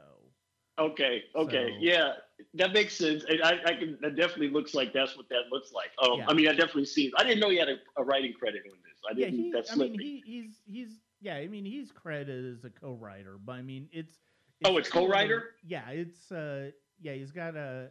Okay, 0.79 1.25
okay, 1.37 1.69
So- 1.71 1.77
yeah, 1.81 2.13
that 2.55 2.73
makes 2.73 2.95
sense. 2.97 3.25
I, 3.45 3.59
I 3.67 3.75
can. 3.75 3.99
That 4.01 4.17
definitely 4.17 4.49
looks 4.51 4.75
like 4.75 4.93
that's 4.95 5.17
what 5.17 5.29
that 5.29 5.45
looks 5.51 5.73
like. 5.73 5.91
Um, 6.03 6.19
Yeah. 6.19 6.27
I 6.29 6.35
mean, 6.35 6.49
I 6.49 6.53
definitely 6.53 6.87
see. 6.87 7.13
I 7.19 7.25
didn't 7.25 7.41
know 7.41 7.51
he 7.51 7.59
had 7.59 7.69
a, 7.69 7.77
a 7.99 8.05
writing 8.05 8.33
credit 8.33 8.63
on 8.67 8.79
this. 8.83 8.99
I 9.09 9.15
didn't. 9.15 9.35
he. 9.39 9.53
that 9.53 9.67
I 9.71 9.77
mean, 9.77 9.97
me. 9.97 10.23
he, 10.25 10.41
he's 10.41 10.55
he's 10.67 10.89
yeah. 11.21 11.35
I 11.37 11.47
mean, 11.49 11.65
he's 11.67 11.91
credited 11.91 12.57
as 12.57 12.65
a 12.65 12.71
co-writer, 12.71 13.37
but 13.45 13.53
I 13.53 13.63
mean, 13.63 13.89
it's. 13.93 14.17
Oh, 14.65 14.77
it's 14.77 14.89
co-writer? 14.89 15.51
Yeah, 15.65 15.89
it's 15.91 16.31
uh, 16.33 16.71
yeah. 17.01 17.13
He's 17.13 17.31
got 17.33 17.57
a. 17.57 17.91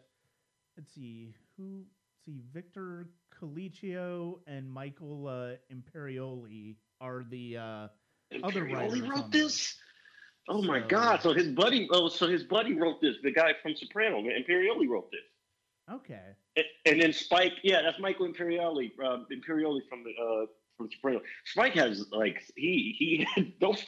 Let's 0.78 0.94
see 0.94 1.34
who. 1.58 1.84
Let's 1.84 2.26
see, 2.26 2.42
Victor 2.54 3.10
Colicchio 3.42 4.40
and 4.48 4.70
Michael 4.70 5.28
uh, 5.28 5.74
Imperioli 5.74 6.76
are 7.00 7.24
the. 7.30 7.58
Uh, 7.58 7.88
other 8.44 8.66
Imperioli 8.66 9.10
wrote 9.10 9.32
this. 9.32 9.76
Oh 10.50 10.62
my 10.62 10.80
God! 10.80 11.22
So 11.22 11.34
his 11.34 11.50
buddy. 11.50 11.88
Oh, 11.92 12.08
so 12.08 12.28
his 12.28 12.44
buddy 12.44 12.74
wrote 12.74 13.02
this. 13.02 13.16
The 13.24 13.32
guy 13.32 13.52
from 13.62 13.76
Soprano, 13.76 14.22
Imperioli 14.22 14.88
wrote 14.88 15.10
this. 15.12 15.96
okay. 15.96 16.36
And, 16.56 16.66
and 16.86 17.02
then 17.02 17.14
Spike. 17.14 17.54
Yeah, 17.64 17.82
that's 17.82 18.00
Michael 18.00 18.28
Imperioli. 18.28 18.92
Uh, 19.00 19.20
Imperioli 19.32 19.82
from 19.90 20.04
the 20.04 20.48
Soprano. 20.90 21.22
Spike 21.46 21.74
has 21.74 22.06
like 22.12 22.42
he 22.56 22.96
he 22.98 23.56
those 23.62 23.86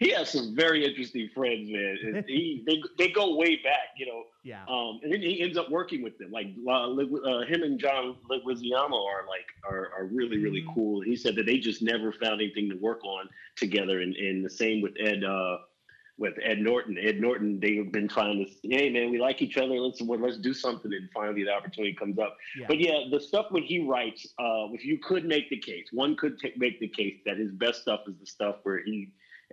he 0.00 0.10
has 0.10 0.30
some 0.30 0.54
very 0.56 0.84
interesting 0.84 1.28
friends, 1.34 1.70
man. 1.70 1.98
And 2.04 2.24
he 2.26 2.62
they 2.66 2.82
they 2.98 3.08
go 3.12 3.36
way 3.36 3.56
back, 3.56 3.90
you 3.96 4.06
know. 4.06 4.22
Yeah. 4.42 4.62
Um, 4.68 5.00
and 5.02 5.12
then 5.12 5.20
he 5.22 5.40
ends 5.40 5.56
up 5.56 5.70
working 5.70 6.02
with 6.02 6.18
them. 6.18 6.30
Like 6.30 6.48
uh, 6.68 7.42
him 7.46 7.62
and 7.62 7.78
John 7.78 8.16
Leguizamo 8.30 8.92
are 9.04 9.26
like 9.28 9.46
are, 9.68 9.90
are 9.96 10.06
really 10.06 10.38
really 10.38 10.62
Mhm. 10.62 10.74
cool. 10.74 11.00
He 11.00 11.16
said 11.16 11.34
that 11.36 11.46
they 11.46 11.58
just 11.58 11.82
never 11.82 12.12
found 12.12 12.40
anything 12.40 12.68
to 12.70 12.76
work 12.76 13.04
on 13.04 13.28
together. 13.56 14.00
And, 14.00 14.14
and 14.16 14.44
the 14.44 14.50
same 14.50 14.80
with 14.82 14.94
Ed 15.00 15.24
uh, 15.24 15.58
with 16.16 16.34
Ed 16.42 16.60
Norton. 16.60 16.96
Ed 16.98 17.20
Norton, 17.20 17.58
they've 17.60 17.90
been 17.90 18.06
trying 18.08 18.44
to 18.46 18.68
hey 18.68 18.88
man, 18.90 19.10
we 19.10 19.18
like 19.18 19.42
each 19.42 19.56
other. 19.56 19.74
Let's 19.74 20.00
let's 20.00 20.38
do 20.38 20.54
something. 20.54 20.92
And 20.92 21.08
finally 21.12 21.44
the 21.44 21.50
opportunity 21.52 21.94
comes 21.94 22.18
up. 22.18 22.36
Yeah. 22.58 22.66
But 22.68 22.78
yeah, 22.78 23.04
the 23.10 23.20
stuff 23.20 23.46
when 23.50 23.62
he 23.64 23.80
writes, 23.80 24.26
uh, 24.38 24.68
if 24.72 24.84
you 24.84 24.98
could 24.98 25.24
make 25.24 25.50
the 25.50 25.58
case, 25.58 25.88
one 25.92 26.16
could 26.16 26.38
t- 26.38 26.52
make 26.56 26.78
the 26.80 26.88
case 26.88 27.16
that 27.26 27.36
his 27.36 27.50
best 27.52 27.82
stuff 27.82 28.00
is 28.06 28.14
the 28.20 28.26
stuff 28.26 28.56
where 28.62 28.82
he 28.84 29.10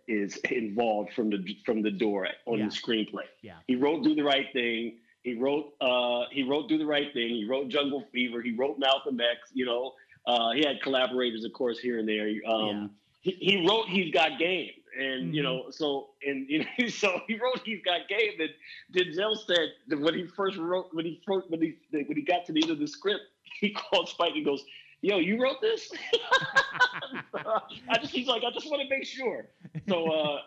is 0.08 0.38
involved 0.52 1.14
from 1.14 1.30
the 1.30 1.58
from 1.66 1.82
the 1.82 1.92
door 1.92 2.28
on 2.46 2.60
Yeah. 2.60 2.66
the 2.66 2.72
screenplay. 2.72 3.26
Yeah. 3.42 3.56
He 3.68 3.76
wrote 3.76 4.04
"Do 4.04 4.14
the 4.16 4.24
Right 4.24 4.48
Thing." 4.54 4.98
He 5.24 5.36
wrote 5.36 5.74
uh, 5.82 6.26
he 6.32 6.44
wrote 6.44 6.70
"Do 6.70 6.78
the 6.78 6.86
Right 6.86 7.12
Thing." 7.14 7.30
He 7.30 7.46
wrote 7.48 7.70
"Jungle 7.70 8.04
Fever." 8.12 8.42
He 8.42 8.52
wrote 8.54 8.78
Malcolm 8.80 9.20
X. 9.20 9.50
You 9.54 9.66
know, 9.66 9.94
uh, 10.28 10.52
he 10.52 10.64
had 10.66 10.82
collaborators, 10.82 11.44
of 11.44 11.54
course, 11.54 11.80
here 11.80 11.98
and 12.00 12.08
there. 12.08 12.30
Um, 12.48 12.92
he, 13.22 13.32
he 13.32 13.68
wrote 13.68 13.88
"He's 13.88 14.12
Got 14.12 14.40
Game," 14.40 14.72
and 14.98 15.34
you 15.34 15.42
Mhm. 15.42 15.44
know, 15.44 15.70
so 15.72 16.10
and 16.26 16.46
you 16.50 16.60
know, 16.60 16.88
so 16.88 17.20
he 17.28 17.36
wrote 17.36 17.62
"He's 17.66 17.82
Got 17.84 18.08
Game." 18.08 18.40
And 18.40 18.50
Denzel 18.94 19.36
said 19.38 19.70
that 19.88 20.00
when 20.00 20.14
he 20.16 20.26
first 20.26 20.58
wrote, 20.58 20.88
when 20.92 21.06
he 21.06 21.22
first, 21.26 21.50
when 21.50 21.62
he 21.62 21.78
when 21.92 22.16
he 22.16 22.22
got 22.24 22.46
to 22.46 22.54
the 22.54 22.62
end 22.64 22.72
of 22.72 22.80
the 22.80 22.88
script, 22.88 23.22
he 23.60 23.72
called 23.72 24.08
Spike 24.10 24.34
and 24.36 24.46
goes, 24.46 24.64
"Yo, 25.02 25.18
you 25.18 25.42
wrote 25.42 25.62
this?" 25.62 25.92
I 27.90 27.98
just 28.00 28.14
he's 28.14 28.28
like, 28.28 28.44
I 28.44 28.52
just 28.52 28.70
want 28.70 28.82
to 28.82 28.90
make 28.90 29.06
sure. 29.06 29.48
So 29.88 30.10
uh, 30.12 30.40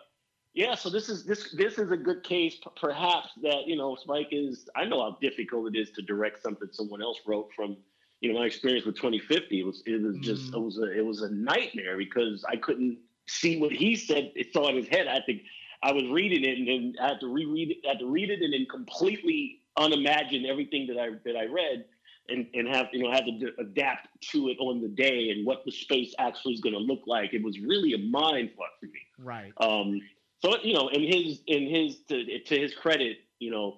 yeah, 0.53 0.75
so 0.75 0.89
this 0.89 1.09
is 1.09 1.25
this 1.25 1.51
this 1.53 1.77
is 1.77 1.91
a 1.91 1.97
good 1.97 2.23
case, 2.23 2.55
p- 2.55 2.69
perhaps 2.79 3.29
that 3.43 3.67
you 3.67 3.75
know 3.75 3.95
Spike 3.95 4.29
is. 4.31 4.67
I 4.75 4.85
know 4.85 5.01
how 5.01 5.17
difficult 5.21 5.73
it 5.75 5.77
is 5.77 5.91
to 5.91 6.01
direct 6.01 6.41
something 6.41 6.69
someone 6.71 7.01
else 7.01 7.19
wrote 7.25 7.49
from. 7.55 7.77
You 8.21 8.33
know, 8.33 8.39
my 8.39 8.45
experience 8.45 8.85
with 8.85 8.95
2050 8.97 9.59
it 9.59 9.65
was 9.65 9.83
it 9.85 10.01
was 10.01 10.19
just 10.19 10.53
Mhm. 10.53 10.55
it 10.55 10.59
was 10.59 10.79
a 10.79 10.97
it 10.97 11.05
was 11.05 11.21
a 11.21 11.29
nightmare 11.31 11.97
because 11.97 12.43
I 12.49 12.55
couldn't 12.57 12.97
see 13.27 13.59
what 13.59 13.71
he 13.71 13.95
said. 13.95 14.31
It 14.35 14.53
saw 14.53 14.69
in 14.69 14.75
his 14.75 14.87
head. 14.87 15.07
I 15.07 15.19
think 15.25 15.43
I 15.83 15.91
was 15.91 16.03
reading 16.05 16.43
it 16.43 16.57
and 16.57 16.67
then 16.67 16.95
I 17.01 17.09
had 17.09 17.19
to 17.21 17.27
reread 17.27 17.71
it. 17.71 17.77
I 17.85 17.89
had 17.89 17.99
to 17.99 18.07
read 18.07 18.29
it 18.29 18.41
and 18.41 18.53
then 18.53 18.65
completely 18.69 19.61
unimagine 19.77 20.47
everything 20.47 20.87
that 20.87 20.97
I 20.97 21.09
that 21.25 21.37
I 21.37 21.45
read 21.45 21.85
and 22.29 22.47
and 22.53 22.67
have 22.67 22.87
you 22.91 23.03
know 23.03 23.11
had 23.11 23.25
to 23.25 23.51
adapt 23.59 24.07
to 24.31 24.49
it 24.49 24.57
on 24.59 24.81
the 24.81 24.87
day 24.87 25.29
and 25.29 25.45
what 25.45 25.63
the 25.65 25.71
space 25.71 26.13
actually 26.19 26.53
is 26.53 26.61
going 26.61 26.73
to 26.73 26.79
look 26.79 27.01
like. 27.05 27.33
It 27.33 27.43
was 27.43 27.59
really 27.59 27.93
a 27.93 27.97
mind 27.97 28.51
fuck 28.57 28.79
for 28.79 28.87
me. 28.87 29.01
right. 29.19 29.53
Um, 29.57 30.01
so 30.39 30.57
you 30.61 30.73
know, 30.73 30.89
in 30.89 31.03
his 31.03 31.41
in 31.47 31.67
his 31.67 31.99
to, 32.09 32.39
to 32.39 32.59
his 32.59 32.73
credit, 32.73 33.17
you 33.39 33.51
know, 33.51 33.77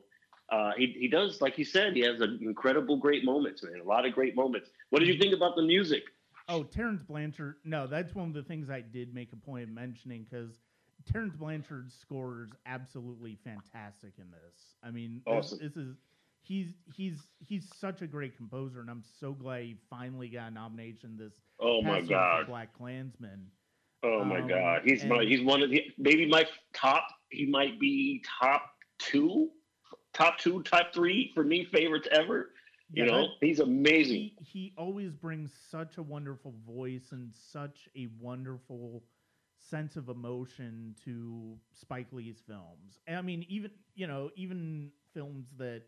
uh, 0.49 0.71
he 0.77 0.95
he 0.99 1.07
does 1.07 1.41
like 1.41 1.57
you 1.57 1.65
said, 1.65 1.95
he 1.95 2.01
has 2.01 2.21
an 2.21 2.39
incredible 2.41 2.97
great 2.97 3.25
moments, 3.25 3.63
man. 3.63 3.79
A 3.79 3.83
lot 3.83 4.05
of 4.05 4.13
great 4.13 4.35
moments. 4.35 4.69
What 4.89 4.99
did 4.99 5.07
you 5.07 5.17
think 5.17 5.33
about 5.33 5.55
the 5.55 5.63
music? 5.63 6.03
Oh, 6.49 6.63
Terence 6.63 7.01
Blanchard. 7.03 7.55
No, 7.65 7.87
that's 7.87 8.15
one 8.15 8.27
of 8.29 8.33
the 8.33 8.43
things 8.43 8.69
I 8.69 8.81
did 8.81 9.13
make 9.13 9.33
a 9.33 9.35
point 9.35 9.63
of 9.63 9.69
mentioning 9.69 10.25
because 10.29 10.51
Terence 11.11 11.35
Blanchard 11.35 11.91
scores 11.91 12.51
absolutely 12.65 13.37
fantastic 13.43 14.13
in 14.17 14.31
this. 14.31 14.75
I 14.83 14.91
mean, 14.91 15.21
this, 15.25 15.33
Awesome. 15.35 15.59
this 15.61 15.75
is 15.75 15.95
he's 16.43 16.73
he's 16.95 17.19
he's 17.39 17.67
such 17.77 18.01
a 18.01 18.07
great 18.07 18.37
composer, 18.37 18.79
and 18.79 18.89
I'm 18.89 19.03
so 19.19 19.33
glad 19.33 19.63
he 19.63 19.75
finally 19.89 20.29
got 20.29 20.47
a 20.47 20.51
nomination 20.51 21.17
this 21.17 21.33
Oh 21.59 21.81
my 21.81 21.99
past 21.99 22.09
year 22.09 22.17
for 22.19 22.45
god. 22.45 22.69
BlacKkKlansman. 22.79 23.39
Oh 24.03 24.23
my 24.23 24.39
Um, 24.39 24.47
god. 24.47 24.81
He's 24.85 25.03
my 25.03 25.17
and- 25.17 25.27
he's 25.29 25.41
one 25.41 25.61
of 25.61 25.69
the 25.69 25.83
maybe 25.97 26.25
my 26.25 26.45
top. 26.73 27.05
He 27.29 27.45
might 27.45 27.77
be 27.77 28.23
top 28.39 28.71
two, 28.99 29.49
top 30.13 30.37
two, 30.37 30.63
top 30.63 30.93
three 30.93 31.31
for 31.35 31.43
me 31.43 31.65
favorites 31.73 32.07
ever. 32.11 32.51
You 32.93 33.05
Yeah, 33.05 33.05
know, 33.05 33.27
he's 33.41 33.59
amazing. 33.59 34.31
he 34.31 34.35
he 34.39 34.73
always 34.77 35.13
brings 35.13 35.53
such 35.53 35.97
a 35.97 36.03
wonderful 36.03 36.53
voice 36.65 37.11
and 37.11 37.33
such 37.35 37.89
a 37.95 38.07
wonderful 38.19 39.03
sense 39.57 39.95
of 39.95 40.09
emotion 40.09 40.95
to 41.03 41.57
Spike 41.73 42.11
Lee's 42.11 42.39
films. 42.39 42.99
I 43.07 43.21
mean, 43.21 43.45
even 43.47 43.71
you 43.95 44.07
know, 44.07 44.31
even 44.35 44.91
films 45.13 45.47
that 45.57 45.83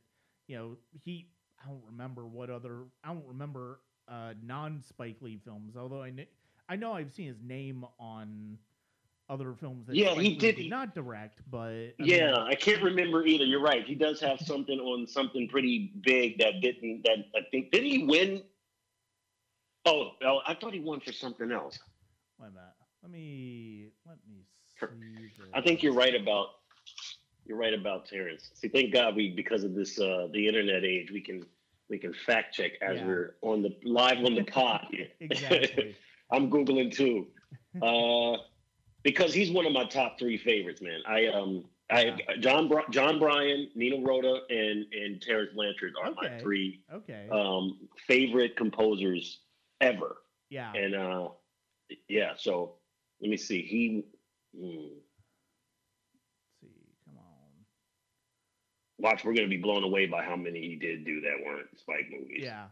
you 0.48 0.58
know 0.58 0.78
he. 0.92 1.30
I 1.64 1.68
don't 1.70 1.84
remember 1.86 2.26
what 2.26 2.50
other. 2.50 2.84
I 3.04 3.14
don't 3.14 3.26
remember 3.28 3.82
uh, 4.08 4.34
non 4.42 4.82
Spike 4.82 5.18
Lee 5.22 5.38
films. 5.44 5.76
Although 5.76 6.02
I 6.04 6.12
kn- 6.12 6.28
I 6.70 6.76
know 6.76 6.94
I've 6.94 7.12
seen 7.12 7.28
his 7.28 7.42
name 7.42 7.86
on 8.00 8.58
other 9.30 9.54
films 9.54 9.86
that 9.88 9.96
Yeah, 9.96 10.16
he 10.16 10.36
did- 10.36 10.56
did 10.58 10.70
not 10.70 10.96
direct, 10.96 11.40
but 11.50 11.70
I 11.72 11.94
Yeah, 12.00 12.26
mean, 12.32 12.36
I 12.36 12.56
can't 12.56 12.82
remember 12.82 13.26
either. 13.26 13.46
You're 13.46 13.62
right. 13.62 13.86
He 13.86 13.96
does 13.96 14.20
have 14.22 14.40
something 14.42 14.80
on 14.80 15.06
something 15.08 15.48
pretty 15.48 15.94
big 16.02 16.40
that 16.40 16.62
didn't. 16.62 17.04
That 17.04 17.26
I 17.36 17.42
think 17.52 17.72
did 17.72 17.84
he 17.84 18.06
win? 18.06 18.44
Oh, 19.86 20.12
oh, 20.24 20.40
I 20.46 20.54
thought 20.56 20.74
he 20.74 20.80
won 20.80 21.00
for 21.00 21.12
something 21.14 21.52
else. 21.52 21.80
why 22.38 22.48
not. 22.48 22.76
Let 23.02 23.12
me 23.12 23.92
let 24.06 24.18
me 24.28 24.46
see. 24.80 25.44
I 25.54 25.62
think 25.62 25.84
you're 25.84 25.94
right 25.94 26.16
about. 26.16 26.48
You're 27.46 27.58
right 27.58 27.74
about 27.74 28.06
Terence. 28.06 28.52
See, 28.54 28.68
thank 28.68 28.94
God 28.94 29.16
we 29.16 29.30
because 29.30 29.64
of 29.64 29.74
this 29.74 30.00
uh 30.00 30.28
the 30.34 30.48
internet 30.48 30.84
age 30.84 31.12
we 31.12 31.22
can 31.22 31.46
we 31.90 31.98
can 31.98 32.14
fact 32.14 32.54
check 32.56 32.74
as 32.82 32.98
Yeah. 32.98 33.06
we're 33.08 33.36
on 33.42 33.62
the 33.62 33.76
live 33.84 34.24
on 34.24 34.36
the 34.36 34.44
pod. 34.58 34.88
exactly. 35.20 35.96
I'm 36.32 36.50
googling 36.52 36.92
too, 36.94 37.28
uh, 37.82 38.38
because 39.04 39.34
he's 39.34 39.52
one 39.52 39.66
of 39.66 39.72
my 39.74 39.86
top 39.86 40.18
three 40.20 40.38
favorites, 40.38 40.82
man. 40.82 41.00
I 41.08 41.28
um 41.28 41.66
I 41.92 42.18
John 42.40 42.70
John 42.92 43.18
Bryan, 43.20 43.70
Nino 43.76 44.02
Rota, 44.02 44.42
and 44.50 44.86
and 44.94 45.22
Terence 45.22 45.52
Blanchard 45.54 45.94
are 46.02 46.12
my 46.12 46.38
three 46.40 46.82
Okay. 46.94 47.28
um 47.32 47.88
favorite 48.08 48.56
composers 48.56 49.40
ever. 49.82 50.18
yeah. 50.50 50.72
And 50.74 50.96
uh 50.96 51.30
yeah, 52.08 52.34
so 52.38 52.76
let 53.22 53.30
me 53.32 53.38
see. 53.38 53.62
He 53.64 54.04
Let's 54.54 54.94
see. 56.62 56.68
Come 57.06 57.18
on. 57.18 57.24
watch. 59.00 59.24
We're 59.24 59.34
gonna 59.34 59.48
be 59.48 59.58
blown 59.58 59.84
away 59.84 60.06
by 60.06 60.24
how 60.24 60.36
many 60.36 60.62
he 60.62 60.76
did 60.76 61.06
do 61.06 61.22
that 61.22 61.44
weren't 61.46 61.68
Spike 61.80 62.10
movies. 62.12 62.42
Yeah. 62.44 62.66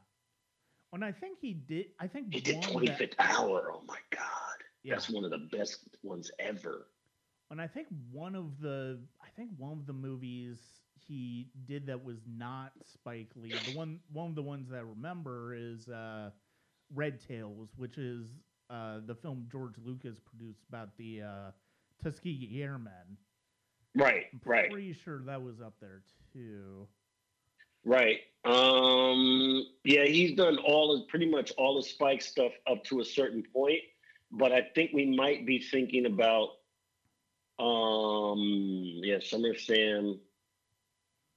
And 0.94 1.04
I 1.04 1.12
think 1.12 1.40
he 1.42 1.54
did. 1.54 1.88
I 2.00 2.08
think 2.08 2.34
he 2.34 2.40
did 2.40 2.62
Twenty 2.62 2.88
that- 2.88 3.16
Hour. 3.20 3.72
Oh 3.74 3.82
my 3.88 3.98
god, 4.12 4.47
Yeah. 4.88 4.96
that's 4.96 5.10
one 5.10 5.26
of 5.26 5.32
the 5.32 5.50
best 5.58 5.80
ones 6.04 6.32
ever. 6.40 6.88
And 7.52 7.62
I 7.62 7.68
think 7.68 7.88
one 8.12 8.36
of 8.36 8.60
the. 8.62 9.00
I 9.22 9.28
think 9.36 9.52
one 9.58 9.72
of 9.74 9.86
the 9.88 9.94
movies 9.94 10.60
he 11.08 11.48
did 11.68 11.88
that 11.88 12.04
was 12.04 12.18
not 12.28 12.72
Spike 12.84 13.30
Lee. 13.36 13.54
The 13.66 13.78
one 13.78 14.00
one 14.12 14.30
of 14.30 14.36
the 14.36 14.42
ones 14.44 14.70
that 14.70 14.78
I 14.78 14.82
remember 14.82 15.56
is 15.56 15.88
uh, 15.88 16.32
Red 16.94 17.20
Tails, 17.26 17.70
which 17.78 17.98
is 17.98 18.28
uh, 18.70 19.00
the 19.06 19.16
film 19.16 19.48
George 19.52 19.76
Lucas 19.84 20.20
produced 20.20 20.64
about 20.68 20.90
the 20.98 21.22
uh, 21.22 21.52
Tuskegee 22.04 22.62
Airmen. 22.62 23.18
Right, 23.96 24.26
I'm 24.34 24.42
right. 24.46 24.70
pretty 24.70 24.94
sure 24.94 25.22
that 25.26 25.42
was 25.42 25.62
up 25.62 25.74
there 25.80 26.02
too. 26.34 26.88
Right. 27.86 28.20
Um 28.46 29.66
yeah, 29.84 30.06
he's 30.06 30.36
done 30.36 30.58
all 30.60 30.94
of 30.96 31.08
pretty 31.08 31.30
much 31.30 31.52
all 31.58 31.78
of 31.78 31.86
Spike 31.86 32.22
stuff 32.22 32.52
up 32.70 32.84
to 32.86 33.00
a 33.00 33.06
certain 33.06 33.44
point, 33.54 33.80
but 34.32 34.52
I 34.52 34.62
think 34.76 34.92
we 34.94 35.06
might 35.16 35.46
be 35.46 35.60
thinking 35.60 36.06
about 36.06 36.50
um 37.60 38.40
yeah, 39.04 39.18
Summer 39.20 39.56
Sam. 39.56 40.20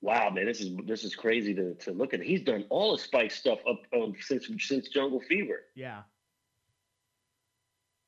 Wow, 0.03 0.31
man, 0.31 0.47
this 0.47 0.61
is 0.61 0.77
this 0.87 1.05
is 1.05 1.15
crazy 1.15 1.55
to, 1.55 1.75
to 1.75 1.93
look 1.93 2.15
at. 2.15 2.23
He's 2.23 2.43
done 2.43 2.65
all 2.71 2.95
of 2.95 3.01
Spike 3.01 3.31
stuff 3.31 3.59
up 3.69 3.81
um, 3.95 4.15
since 4.21 4.49
since 4.59 4.89
Jungle 4.89 5.21
Fever. 5.21 5.61
Yeah. 5.75 6.03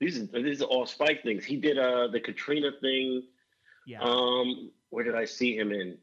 These 0.01 0.19
are 0.19 0.43
these 0.43 0.63
are 0.63 0.67
all 0.67 0.87
Spike 0.87 1.23
things. 1.23 1.45
He 1.45 1.57
did 1.57 1.79
uh 1.79 2.09
the 2.09 2.21
Katrina 2.21 2.71
thing. 2.81 3.23
Yeah. 3.87 4.01
Um, 4.01 4.71
where 4.91 5.05
did 5.05 5.15
I 5.15 5.25
see 5.25 5.57
him 5.57 5.73
in? 5.73 5.99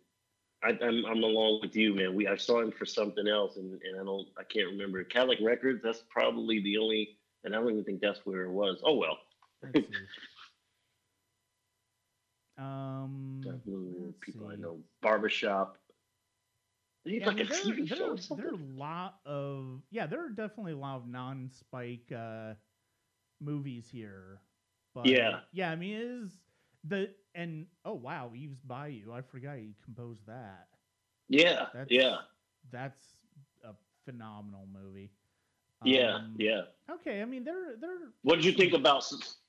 I, 0.64 0.70
I'm 0.70 1.06
I'm 1.06 1.24
along 1.24 1.60
with 1.62 1.76
you, 1.76 1.94
man. 1.94 2.16
We 2.16 2.28
I 2.28 2.36
saw 2.36 2.62
him 2.62 2.72
for 2.72 2.86
something 2.86 3.28
else, 3.28 3.58
and, 3.58 3.80
and 3.82 4.00
I 4.00 4.04
don't 4.04 4.28
I 4.38 4.44
can't 4.44 4.68
remember. 4.68 5.04
Cadillac 5.04 5.40
Records. 5.42 5.82
That's 5.84 6.04
probably 6.10 6.62
the 6.62 6.78
only, 6.78 7.18
and 7.44 7.56
I 7.56 7.60
don't 7.60 7.70
even 7.72 7.84
think 7.84 8.02
that's 8.02 8.26
where 8.26 8.44
it 8.44 8.52
was. 8.52 8.82
Oh 8.84 8.96
well. 8.96 9.18
See. 9.76 9.86
Um, 12.58 13.42
People 14.22 14.48
I 14.48 14.56
know. 14.56 14.80
Barbershop. 15.02 15.78
Yeah, 17.06 17.28
like 17.28 17.38
mean, 17.38 17.46
a 17.46 17.50
there, 17.50 17.64
there, 17.88 18.16
there 18.36 18.48
are 18.48 18.54
a 18.54 18.58
lot 18.58 19.20
of 19.26 19.82
yeah, 19.90 20.06
there 20.06 20.24
are 20.26 20.30
definitely 20.30 20.74
a 20.74 20.78
lot 20.78 20.98
of 20.98 21.08
non-Spike 21.08 22.12
uh, 22.16 22.54
movies 23.40 23.90
here. 23.90 24.42
But 24.94 25.08
Yeah. 25.08 25.40
yeah, 25.52 25.72
I 25.72 25.76
mean, 25.76 25.96
it 25.98 26.04
is 26.04 26.38
the 26.84 27.10
and 27.36 27.68
oh 27.86 27.94
wow, 27.96 28.32
Eve's 28.36 28.62
Bayou. 28.62 29.12
I 29.14 29.22
forgot 29.22 29.58
he 29.58 29.76
composed 29.84 30.26
that. 30.28 30.68
Yeah, 31.30 31.68
That's, 31.74 31.92
yeah, 31.92 32.18
that's 32.72 33.04
a 33.64 33.74
phenomenal 34.06 34.68
movie. 34.72 35.12
Yeah, 35.84 36.16
Um, 36.16 36.36
yeah. 36.38 36.62
Okay, 36.90 37.22
I 37.22 37.26
mean 37.26 37.44
they're 37.44 37.76
they're. 37.80 37.98
What 38.24 38.36
did 38.36 38.46
you 38.46 38.52
think 38.54 38.74
about? 38.74 39.04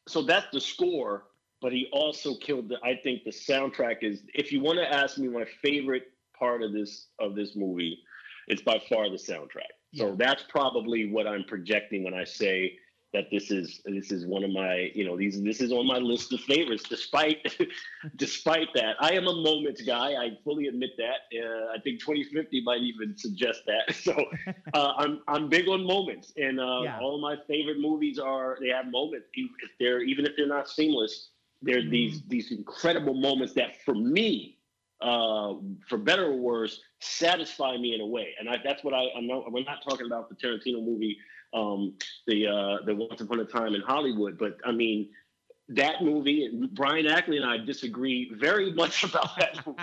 So 0.09 0.23
that's 0.23 0.47
the 0.53 0.61
score, 0.61 1.25
but 1.61 1.73
he 1.73 1.89
also 1.93 2.35
killed 2.37 2.69
the. 2.69 2.77
I 2.85 3.01
think 3.03 3.25
the 3.25 3.31
soundtrack 3.31 4.03
is. 4.03 4.23
If 4.35 4.53
you 4.53 4.61
want 4.61 4.79
to 4.79 4.93
ask 4.93 5.19
me 5.19 5.29
my 5.29 5.45
favorite 5.63 6.05
part 6.39 6.63
of 6.63 6.73
this 6.73 7.07
of 7.19 7.35
this 7.35 7.57
movie, 7.57 7.99
it's 8.49 8.63
by 8.63 8.81
far 8.89 9.09
the 9.11 9.17
soundtrack. 9.17 9.73
So 9.95 10.15
that's 10.17 10.45
probably 10.49 11.11
what 11.11 11.27
I'm 11.27 11.45
projecting 11.45 12.05
when 12.05 12.15
I 12.15 12.23
say 12.25 12.77
that 13.13 13.25
this 13.31 13.51
is 13.51 13.81
this 13.85 14.13
is 14.13 14.27
one 14.27 14.45
of 14.45 14.51
my 14.51 14.91
you 14.95 15.05
know 15.05 15.17
these 15.17 15.43
this 15.43 15.61
is 15.61 15.73
on 15.73 15.87
my 15.87 15.99
list 15.99 16.33
of 16.33 16.41
favorites. 16.41 16.85
Despite 16.89 17.57
despite 18.17 18.69
that, 18.75 18.97
I 19.01 19.13
am 19.13 19.27
a 19.27 19.35
moments 19.35 19.83
guy. 19.83 20.13
I 20.15 20.31
fully 20.45 20.67
admit 20.67 20.91
that. 20.99 21.39
Uh, 21.39 21.73
I 21.77 21.81
think 21.81 22.01
2050 22.01 22.63
might 22.63 22.81
even 22.83 23.17
suggest 23.17 23.63
that. 23.67 23.95
So 24.05 24.15
uh, 24.73 24.93
I'm 24.97 25.23
I'm 25.29 25.49
big 25.49 25.69
on 25.69 25.85
moments, 25.87 26.33
and 26.37 26.61
uh, 26.61 26.63
Yeah. 26.77 27.01
all 27.01 27.15
of 27.17 27.21
my 27.21 27.37
favorite 27.47 27.79
movies 27.81 28.19
are 28.19 28.59
they 28.61 28.69
have 28.69 28.87
moments. 28.91 29.29
Even 29.35 29.53
if 29.63 29.71
they're 29.79 30.01
even 30.03 30.27
if 30.27 30.33
they're 30.37 30.47
not 30.49 30.69
seamless, 30.69 31.31
they're 31.63 31.83
Mm-hmm. 31.83 31.91
these 31.91 32.23
these 32.29 32.51
incredible 32.53 33.15
moments 33.15 33.55
that 33.55 33.83
for 33.85 33.95
me 33.95 34.59
uh, 35.01 35.55
for 35.89 35.99
better 35.99 36.27
or 36.27 36.37
worse, 36.37 36.81
satisfy 37.01 37.77
me 37.77 37.95
in 37.95 38.01
a 38.01 38.07
way. 38.07 38.35
And 38.39 38.49
I, 38.49 38.57
that's 38.63 38.85
what 38.85 38.95
I, 38.95 39.05
I'm 39.17 39.27
not, 39.27 39.51
we're 39.51 39.65
not 39.65 39.83
talking 39.89 40.07
about 40.07 40.29
the 40.29 40.35
Tarantino 40.37 40.85
movie, 40.85 41.17
um, 41.53 41.95
the 42.27 42.47
uh, 42.47 42.85
the 42.85 42.95
Once 42.95 43.21
Upon 43.21 43.41
a 43.41 43.45
Time 43.45 43.75
in 43.75 43.81
Hollywood, 43.81 44.39
but 44.39 44.59
I 44.65 44.73
mean 44.73 45.11
that 45.69 46.03
movie. 46.03 46.49
Brian 46.73 47.07
Ackley 47.07 47.37
and 47.37 47.47
I 47.47 47.59
disagree 47.59 48.31
very 48.35 48.73
much 48.73 49.03
about 49.09 49.37
that 49.39 49.65
movie. 49.67 49.79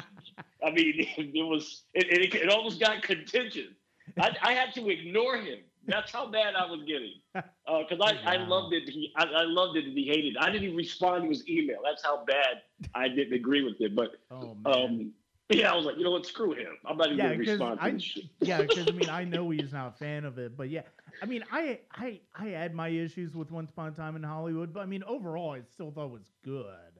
I 0.65 0.71
mean, 0.71 0.93
it, 1.17 1.43
was 1.47 1.83
it, 1.93 2.07
it, 2.07 2.35
it 2.35 2.49
almost 2.49 2.79
got 2.79 3.01
contentious. 3.03 3.73
I, 4.19 4.31
I 4.41 4.53
had 4.53 4.73
to 4.75 4.89
ignore 4.89 5.37
him. 5.37 5.59
That's 5.87 6.11
how 6.11 6.27
bad 6.29 6.55
I 6.55 6.65
was 6.65 6.83
getting 6.87 7.13
because 7.33 7.99
I, 8.01 8.15
I 8.25 8.37
Wow. 8.37 8.47
loved 8.47 8.73
it. 8.73 8.89
He 8.89 9.11
I, 9.15 9.23
I 9.23 9.43
loved 9.43 9.77
it 9.77 9.85
and 9.85 9.97
he 9.97 10.05
hated. 10.05 10.35
it. 10.35 10.37
I 10.39 10.49
didn't 10.49 10.63
even 10.65 10.75
respond 10.77 11.23
to 11.23 11.29
his 11.29 11.47
email. 11.47 11.77
That's 11.83 12.03
how 12.03 12.23
bad 12.25 12.61
I 12.93 13.07
didn't 13.07 13.33
agree 13.33 13.63
with 13.63 13.75
it. 13.79 13.95
But 13.95 14.11
Oh 14.31 14.55
man. 14.55 14.73
um, 14.73 15.13
yeah, 15.49 15.71
I 15.71 15.75
was 15.75 15.85
like, 15.85 15.97
you 15.97 16.03
know 16.03 16.11
what? 16.11 16.25
Screw 16.25 16.53
him. 16.53 16.77
I'm 16.85 16.97
not 16.97 17.07
even 17.11 17.17
yeah, 17.17 17.23
gonna 17.23 17.37
respond 17.37 17.81
to 17.81 17.85
I 17.85 17.91
this 17.91 18.03
shit. 18.03 18.25
yeah, 18.41 18.61
because 18.61 18.87
I 18.87 18.91
mean 18.91 19.09
I 19.09 19.23
know 19.23 19.49
he's 19.49 19.71
not 19.71 19.87
a 19.87 19.91
fan 19.91 20.25
of 20.25 20.37
it, 20.37 20.57
but 20.57 20.69
yeah, 20.69 20.81
I 21.21 21.25
mean 21.25 21.43
I 21.51 21.79
I 21.93 22.21
I 22.35 22.47
had 22.47 22.73
my 22.73 22.89
issues 22.89 23.35
with 23.35 23.51
Once 23.51 23.69
Upon 23.71 23.89
a 23.89 23.91
Time 23.91 24.15
in 24.15 24.23
Hollywood, 24.23 24.73
but 24.73 24.81
I 24.81 24.85
mean 24.85 25.03
overall 25.03 25.51
I 25.51 25.61
still 25.61 25.91
thought 25.91 26.05
it 26.07 26.11
was 26.11 26.31
good. 26.43 26.99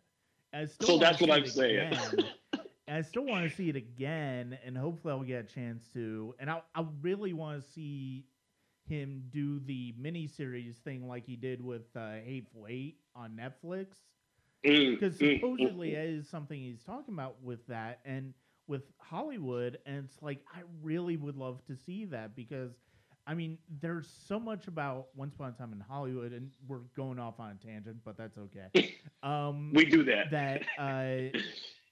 I 0.54 0.66
still 0.66 0.88
So 0.88 0.98
that's 0.98 1.20
what 1.22 1.32
I'm 1.32 1.46
saying. 1.46 1.94
I 2.88 3.02
still 3.02 3.26
want 3.26 3.50
to 3.50 3.56
see 3.56 3.70
it 3.70 3.76
again, 3.76 4.58
and 4.66 4.78
hopefully 4.78 5.14
I'll 5.14 5.24
get 5.24 5.46
a 5.46 5.54
chance 5.54 5.90
to. 5.94 6.34
And 6.40 6.50
I 6.50 6.62
I 6.76 6.86
really 7.02 7.34
want 7.34 7.62
to 7.62 7.70
see 7.70 8.26
him 8.86 9.24
do 9.30 9.60
the 9.60 9.94
miniseries 10.00 10.76
thing 10.78 11.08
like 11.08 11.26
he 11.26 11.36
did 11.36 11.62
with 11.64 11.96
uh, 11.96 12.14
Hateful 12.24 12.68
Eight 12.70 13.00
on 13.16 13.38
Netflix 13.38 13.88
because 14.64 15.18
mm, 15.18 15.36
supposedly 15.36 15.92
mm, 15.92 15.94
it 15.94 16.10
is 16.10 16.30
something 16.30 16.60
he's 16.60 16.84
talking 16.84 17.14
about 17.14 17.42
with 17.42 17.66
that 17.68 18.00
and 18.06 18.34
with 18.68 18.84
Hollywood, 18.98 19.78
and 19.86 20.06
it's 20.06 20.22
like 20.22 20.42
I 20.54 20.62
really 20.82 21.18
would 21.18 21.36
love 21.38 21.64
to 21.68 21.76
see 21.76 22.06
that 22.06 22.36
because 22.36 22.72
I 23.26 23.34
mean 23.34 23.58
there's 23.82 24.08
so 24.28 24.40
much 24.40 24.68
about 24.68 25.08
Once 25.16 25.36
Upon 25.36 25.50
a 25.50 25.54
Time 25.54 25.74
in 25.74 25.80
Hollywood, 25.80 26.34
and 26.34 26.52
we're 26.68 26.82
going 26.96 27.20
off 27.20 27.40
on 27.40 27.52
a 27.52 27.66
tangent, 27.66 27.98
but 28.04 28.18
that's 28.18 28.38
okay. 28.38 28.96
Um, 29.24 29.72
we 29.74 29.86
do 29.86 30.04
that. 30.04 30.32
that 30.32 30.64
uh, 30.78 31.38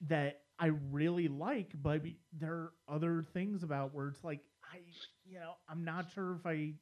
that 0.08 0.40
I 0.58 0.66
really 0.90 1.28
like, 1.28 1.72
but 1.82 2.02
there 2.32 2.52
are 2.52 2.72
other 2.88 3.22
things 3.34 3.62
about 3.62 3.94
where 3.94 4.08
it's 4.08 4.24
like 4.24 4.40
I, 4.72 4.78
you 5.24 5.38
know, 5.38 5.52
I'm 5.68 5.84
not 5.84 6.10
sure 6.12 6.36
if 6.36 6.46
I, 6.46 6.74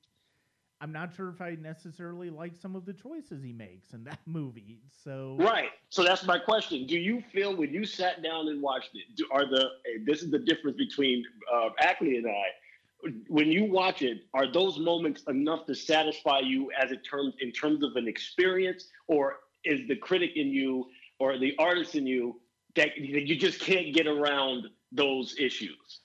I'm 0.84 0.92
not 0.92 1.14
sure 1.14 1.30
if 1.30 1.40
I 1.40 1.54
necessarily 1.54 2.28
like 2.28 2.54
some 2.54 2.76
of 2.76 2.84
the 2.84 2.92
choices 2.92 3.42
he 3.42 3.54
makes 3.54 3.94
in 3.94 4.04
that 4.04 4.18
movie. 4.26 4.82
So 5.02 5.34
Right. 5.40 5.70
So 5.88 6.04
that's 6.04 6.26
my 6.26 6.38
question. 6.38 6.86
Do 6.86 6.98
you 6.98 7.22
feel 7.32 7.56
when 7.56 7.72
you 7.72 7.86
sat 7.86 8.22
down 8.22 8.48
and 8.48 8.60
watched 8.60 8.90
it, 8.92 9.16
do, 9.16 9.26
are 9.32 9.48
the 9.48 9.62
eh, 9.86 10.00
this 10.04 10.22
is 10.22 10.30
the 10.30 10.38
difference 10.38 10.76
between 10.76 11.24
uh, 11.50 11.70
Ackley 11.80 12.18
and 12.18 12.26
I. 12.26 13.08
When 13.28 13.50
you 13.50 13.64
watch 13.64 14.02
it, 14.02 14.24
are 14.34 14.50
those 14.50 14.78
moments 14.78 15.22
enough 15.26 15.64
to 15.66 15.74
satisfy 15.74 16.40
you 16.40 16.70
as 16.78 16.92
it 16.92 17.00
terms 17.10 17.34
in 17.40 17.50
terms 17.50 17.82
of 17.82 17.96
an 17.96 18.06
experience, 18.06 18.88
or 19.08 19.36
is 19.64 19.88
the 19.88 19.96
critic 19.96 20.32
in 20.36 20.48
you 20.48 20.88
or 21.18 21.38
the 21.38 21.54
artist 21.58 21.94
in 21.94 22.06
you 22.06 22.40
that, 22.76 22.90
that 22.96 23.26
you 23.26 23.36
just 23.36 23.58
can't 23.58 23.94
get 23.94 24.06
around 24.06 24.66
those 24.92 25.34
issues? 25.38 26.00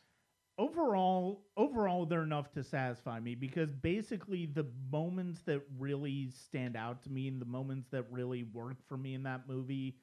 Overall 0.59 1.41
overall 1.57 2.05
they're 2.05 2.21
enough 2.23 2.51
to 2.51 2.63
satisfy 2.63 3.19
me 3.19 3.33
because 3.33 3.71
basically 3.73 4.45
the 4.45 4.65
moments 4.91 5.41
that 5.45 5.61
really 5.79 6.29
stand 6.31 6.75
out 6.75 7.01
to 7.01 7.09
me 7.09 7.27
and 7.29 7.41
the 7.41 7.45
moments 7.45 7.87
that 7.89 8.05
really 8.11 8.43
work 8.53 8.75
for 8.87 8.97
me 8.97 9.13
in 9.15 9.23
that 9.23 9.47
movie 9.47 9.95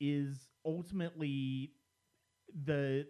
is 0.00 0.50
ultimately 0.66 1.72
the 2.66 3.06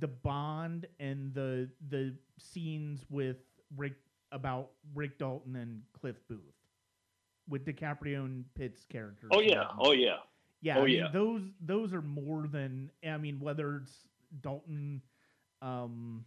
the 0.00 0.08
bond 0.08 0.86
and 0.98 1.32
the 1.32 1.70
the 1.88 2.14
scenes 2.38 3.06
with 3.08 3.36
Rick 3.76 3.94
about 4.32 4.70
Rick 4.94 5.18
Dalton 5.18 5.56
and 5.56 5.82
Cliff 5.98 6.16
Booth 6.28 6.40
with 7.48 7.64
DiCaprio 7.64 8.24
and 8.24 8.44
Pitt's 8.54 8.84
characters. 8.84 9.30
Oh 9.32 9.40
yeah. 9.40 9.68
Oh 9.78 9.92
yeah. 9.92 10.16
Yeah, 10.62 10.78
Oh, 10.78 10.82
I 10.82 10.86
mean, 10.86 10.96
yeah. 10.96 11.08
those 11.12 11.42
those 11.60 11.94
are 11.94 12.02
more 12.02 12.48
than 12.48 12.90
I 13.06 13.16
mean 13.18 13.38
whether 13.38 13.76
it's 13.76 13.92
Dalton 14.40 15.00
um 15.62 16.24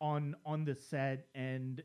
on 0.00 0.34
on 0.44 0.64
the 0.64 0.74
set 0.74 1.28
and 1.34 1.82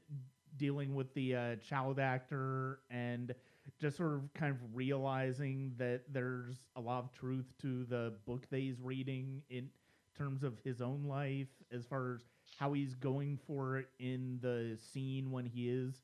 dealing 0.57 0.93
with 0.95 1.13
the 1.13 1.35
uh, 1.35 1.55
child 1.57 1.97
actor 1.99 2.81
and 2.89 3.33
just 3.79 3.97
sort 3.97 4.13
of 4.15 4.33
kind 4.33 4.51
of 4.51 4.57
realizing 4.73 5.73
that 5.77 6.01
there's 6.11 6.67
a 6.75 6.81
lot 6.81 7.03
of 7.03 7.11
truth 7.11 7.45
to 7.61 7.85
the 7.85 8.13
book 8.25 8.45
that 8.49 8.59
he's 8.59 8.81
reading 8.81 9.41
in 9.49 9.69
terms 10.17 10.43
of 10.43 10.59
his 10.63 10.81
own 10.81 11.05
life 11.05 11.47
as 11.71 11.85
far 11.85 12.15
as 12.15 12.21
how 12.59 12.73
he's 12.73 12.95
going 12.95 13.37
for 13.47 13.77
it 13.77 13.87
in 13.99 14.39
the 14.41 14.77
scene 14.77 15.31
when 15.31 15.45
he 15.45 15.69
is 15.69 16.03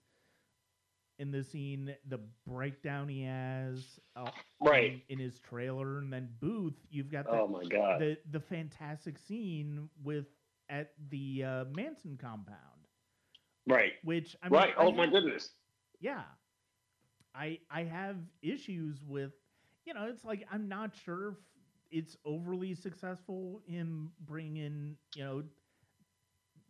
in 1.19 1.31
the 1.31 1.43
scene 1.43 1.93
the 2.07 2.19
breakdown 2.47 3.07
he 3.09 3.23
has 3.23 3.99
uh, 4.15 4.29
Right. 4.59 5.03
in, 5.09 5.19
in 5.19 5.19
his 5.19 5.39
trailer, 5.39 5.99
and 5.99 6.11
then 6.11 6.29
Booth, 6.39 6.73
you've 6.89 7.11
got 7.11 7.25
the 7.25 7.37
Oh 7.37 7.47
my 7.47 7.63
God. 7.65 7.99
the, 7.99 8.17
the 8.31 8.39
fantastic 8.39 9.17
scene 9.19 9.89
with 10.03 10.25
at 10.69 10.91
the 11.09 11.43
uh, 11.43 11.65
Manson 11.75 12.17
compound, 12.21 12.87
right. 13.67 13.93
which 14.03 14.35
I 14.41 14.49
mean, 14.49 14.59
Right. 14.59 14.73
I 14.77 14.83
Oh 14.83 14.91
my 14.91 15.03
have- 15.03 15.13
goodness. 15.13 15.51
yeah, 15.99 16.23
I 17.35 17.59
I 17.69 17.83
have 17.83 18.17
issues 18.41 19.03
with, 19.03 19.31
you 19.85 19.93
know, 19.93 20.05
it's 20.07 20.25
like 20.25 20.45
I'm 20.51 20.67
not 20.67 20.95
sure 20.95 21.29
if 21.29 21.35
it's 21.89 22.17
overly 22.25 22.73
successful 22.75 23.61
in 23.67 24.09
bringing 24.25 24.97
you 25.15 25.23
know. 25.23 25.43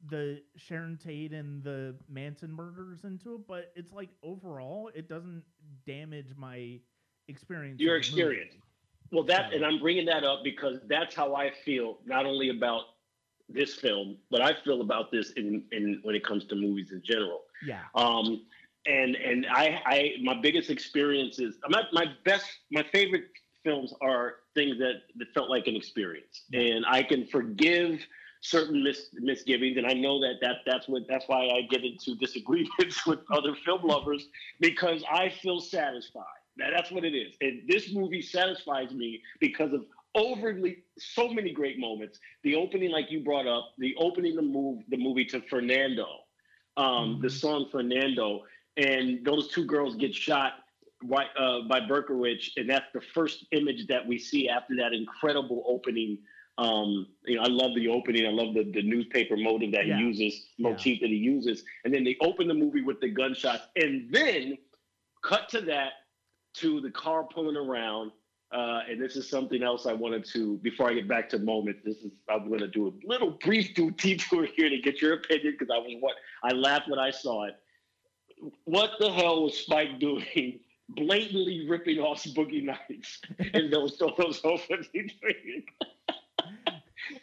The 0.09 0.43
Sharon 0.55 0.95
Tate 0.95 1.33
and 1.33 1.63
the 1.63 1.95
Manson 2.07 2.53
murders 2.53 3.03
into 3.03 3.33
it, 3.33 3.47
but 3.47 3.71
it's 3.75 3.91
like 3.91 4.09
overall, 4.21 4.91
it 4.93 5.09
doesn't 5.09 5.41
damage 5.87 6.33
my 6.37 6.79
experience. 7.27 7.81
Your 7.81 7.97
experience. 7.97 8.53
Well, 9.11 9.23
that, 9.23 9.49
So- 9.49 9.55
and 9.55 9.65
I'm 9.65 9.79
bringing 9.79 10.05
that 10.05 10.23
up 10.23 10.43
because 10.43 10.79
that's 10.87 11.15
how 11.15 11.33
I 11.35 11.49
feel, 11.65 11.97
not 12.05 12.27
only 12.27 12.49
about 12.49 12.83
this 13.49 13.75
film, 13.75 14.17
but 14.29 14.41
I 14.41 14.53
feel 14.63 14.81
about 14.81 15.11
this 15.11 15.31
in, 15.31 15.63
in 15.71 15.99
when 16.03 16.15
it 16.15 16.23
comes 16.23 16.45
to 16.45 16.55
movies 16.55 16.91
in 16.91 17.01
general. 17.03 17.41
Yeah. 17.65 17.81
Um, 17.95 18.45
and 18.85 19.15
and 19.15 19.45
I, 19.49 19.81
I 19.85 20.11
my 20.21 20.39
biggest 20.39 20.69
experiences, 20.69 21.55
my 21.69 21.83
my 21.91 22.05
best, 22.23 22.45
my 22.71 22.83
favorite 22.91 23.25
films 23.63 23.93
are 24.01 24.35
things 24.55 24.77
that, 24.79 25.01
that 25.17 25.27
felt 25.33 25.49
like 25.49 25.67
an 25.67 25.75
experience, 25.75 26.43
and 26.53 26.85
I 26.87 27.03
can 27.03 27.27
forgive 27.27 27.99
certain 28.41 28.83
mis- 28.83 29.09
misgivings, 29.13 29.77
and 29.77 29.85
I 29.85 29.93
know 29.93 30.19
that 30.21 30.35
that 30.41 30.57
that's 30.65 30.87
what 30.87 31.03
that's 31.09 31.25
why 31.27 31.47
I 31.47 31.61
get 31.69 31.83
into 31.83 32.15
disagreements 32.15 33.05
with 33.07 33.19
other 33.31 33.55
film 33.65 33.81
lovers 33.83 34.27
because 34.59 35.03
I 35.11 35.29
feel 35.29 35.59
satisfied. 35.59 36.23
That 36.57 36.71
that's 36.75 36.91
what 36.91 37.03
it 37.03 37.13
is, 37.13 37.35
and 37.41 37.63
this 37.67 37.93
movie 37.93 38.21
satisfies 38.21 38.91
me 38.91 39.21
because 39.39 39.73
of 39.73 39.85
overly 40.17 40.83
so 40.97 41.29
many 41.29 41.53
great 41.53 41.79
moments. 41.79 42.19
The 42.43 42.55
opening, 42.55 42.91
like 42.91 43.09
you 43.11 43.21
brought 43.23 43.47
up, 43.47 43.73
the 43.77 43.95
opening 43.97 44.35
the 44.35 44.41
move 44.41 44.83
the 44.89 44.97
movie 44.97 45.25
to 45.25 45.41
Fernando, 45.41 46.07
um, 46.75 47.19
the 47.21 47.27
Mhm. 47.27 47.31
song 47.31 47.69
Fernando, 47.71 48.45
and 48.75 49.23
those 49.23 49.47
two 49.49 49.63
girls 49.65 49.95
get 49.95 50.13
shot 50.13 50.63
by, 51.03 51.25
uh, 51.37 51.61
by 51.61 51.79
Berkowitz, 51.79 52.51
and 52.57 52.69
that's 52.69 52.91
the 52.93 53.01
first 53.01 53.45
image 53.51 53.85
that 53.87 54.05
we 54.05 54.17
see 54.17 54.49
after 54.49 54.75
that 54.75 54.93
incredible 54.93 55.63
opening. 55.67 56.17
Um, 56.57 57.15
you 57.25 57.35
know, 57.35 57.43
I 57.43 57.47
love 57.47 57.75
the 57.75 57.87
opening. 57.87 58.25
I 58.25 58.31
love 58.31 58.55
the, 58.55 58.63
the 58.63 58.81
newspaper 58.81 59.37
motive 59.37 59.71
that 59.73 59.85
Yeah. 59.85 59.97
he 59.97 60.03
uses, 60.03 60.47
Yeah. 60.57 60.69
motif 60.69 60.99
that 61.01 61.09
he 61.09 61.15
uses, 61.15 61.63
and 61.85 61.93
then 61.93 62.03
they 62.03 62.17
open 62.19 62.47
the 62.47 62.55
movie 62.55 62.81
with 62.81 62.99
the 62.99 63.09
gunshots, 63.09 63.67
and 63.75 64.11
then 64.11 64.57
cut 65.21 65.49
to 65.49 65.61
that 65.61 65.93
to 66.55 66.81
the 66.81 66.89
car 66.89 67.23
pulling 67.25 67.55
around. 67.57 68.11
Uh, 68.51 68.79
and 68.89 69.01
this 69.01 69.17
is 69.17 69.29
something 69.29 69.61
else 69.61 69.85
I 69.85 69.93
wanted 69.93 70.23
to, 70.25 70.57
before 70.59 70.89
I 70.89 70.93
get 70.93 71.07
back 71.07 71.29
to 71.29 71.39
moments, 71.39 71.81
this 71.83 71.97
is, 71.97 72.11
I'm 72.29 72.47
going 72.47 72.61
to 72.61 72.67
do 72.67 72.87
a 72.87 72.93
little 73.05 73.31
brief 73.31 73.75
detour 73.75 74.47
here 74.55 74.69
to 74.69 74.77
get 74.77 75.01
your 75.01 75.13
opinion 75.13 75.55
because 75.59 75.73
I 75.73 75.79
was 75.79 75.93
what, 75.99 76.15
I 76.43 76.53
laughed 76.53 76.87
when 76.87 76.99
I 76.99 77.11
saw 77.11 77.45
it. 77.45 77.55
what 78.63 78.91
the 78.99 79.11
hell 79.11 79.43
was 79.43 79.57
Spike 79.57 79.99
doing? 79.99 80.59
Blatantly 80.89 81.67
ripping 81.67 81.99
off 81.99 82.23
Boogie 82.23 82.63
Nights 82.63 83.19
in 83.53 83.69
those 83.69 83.97
those 84.17 84.39
openings. 84.45 85.11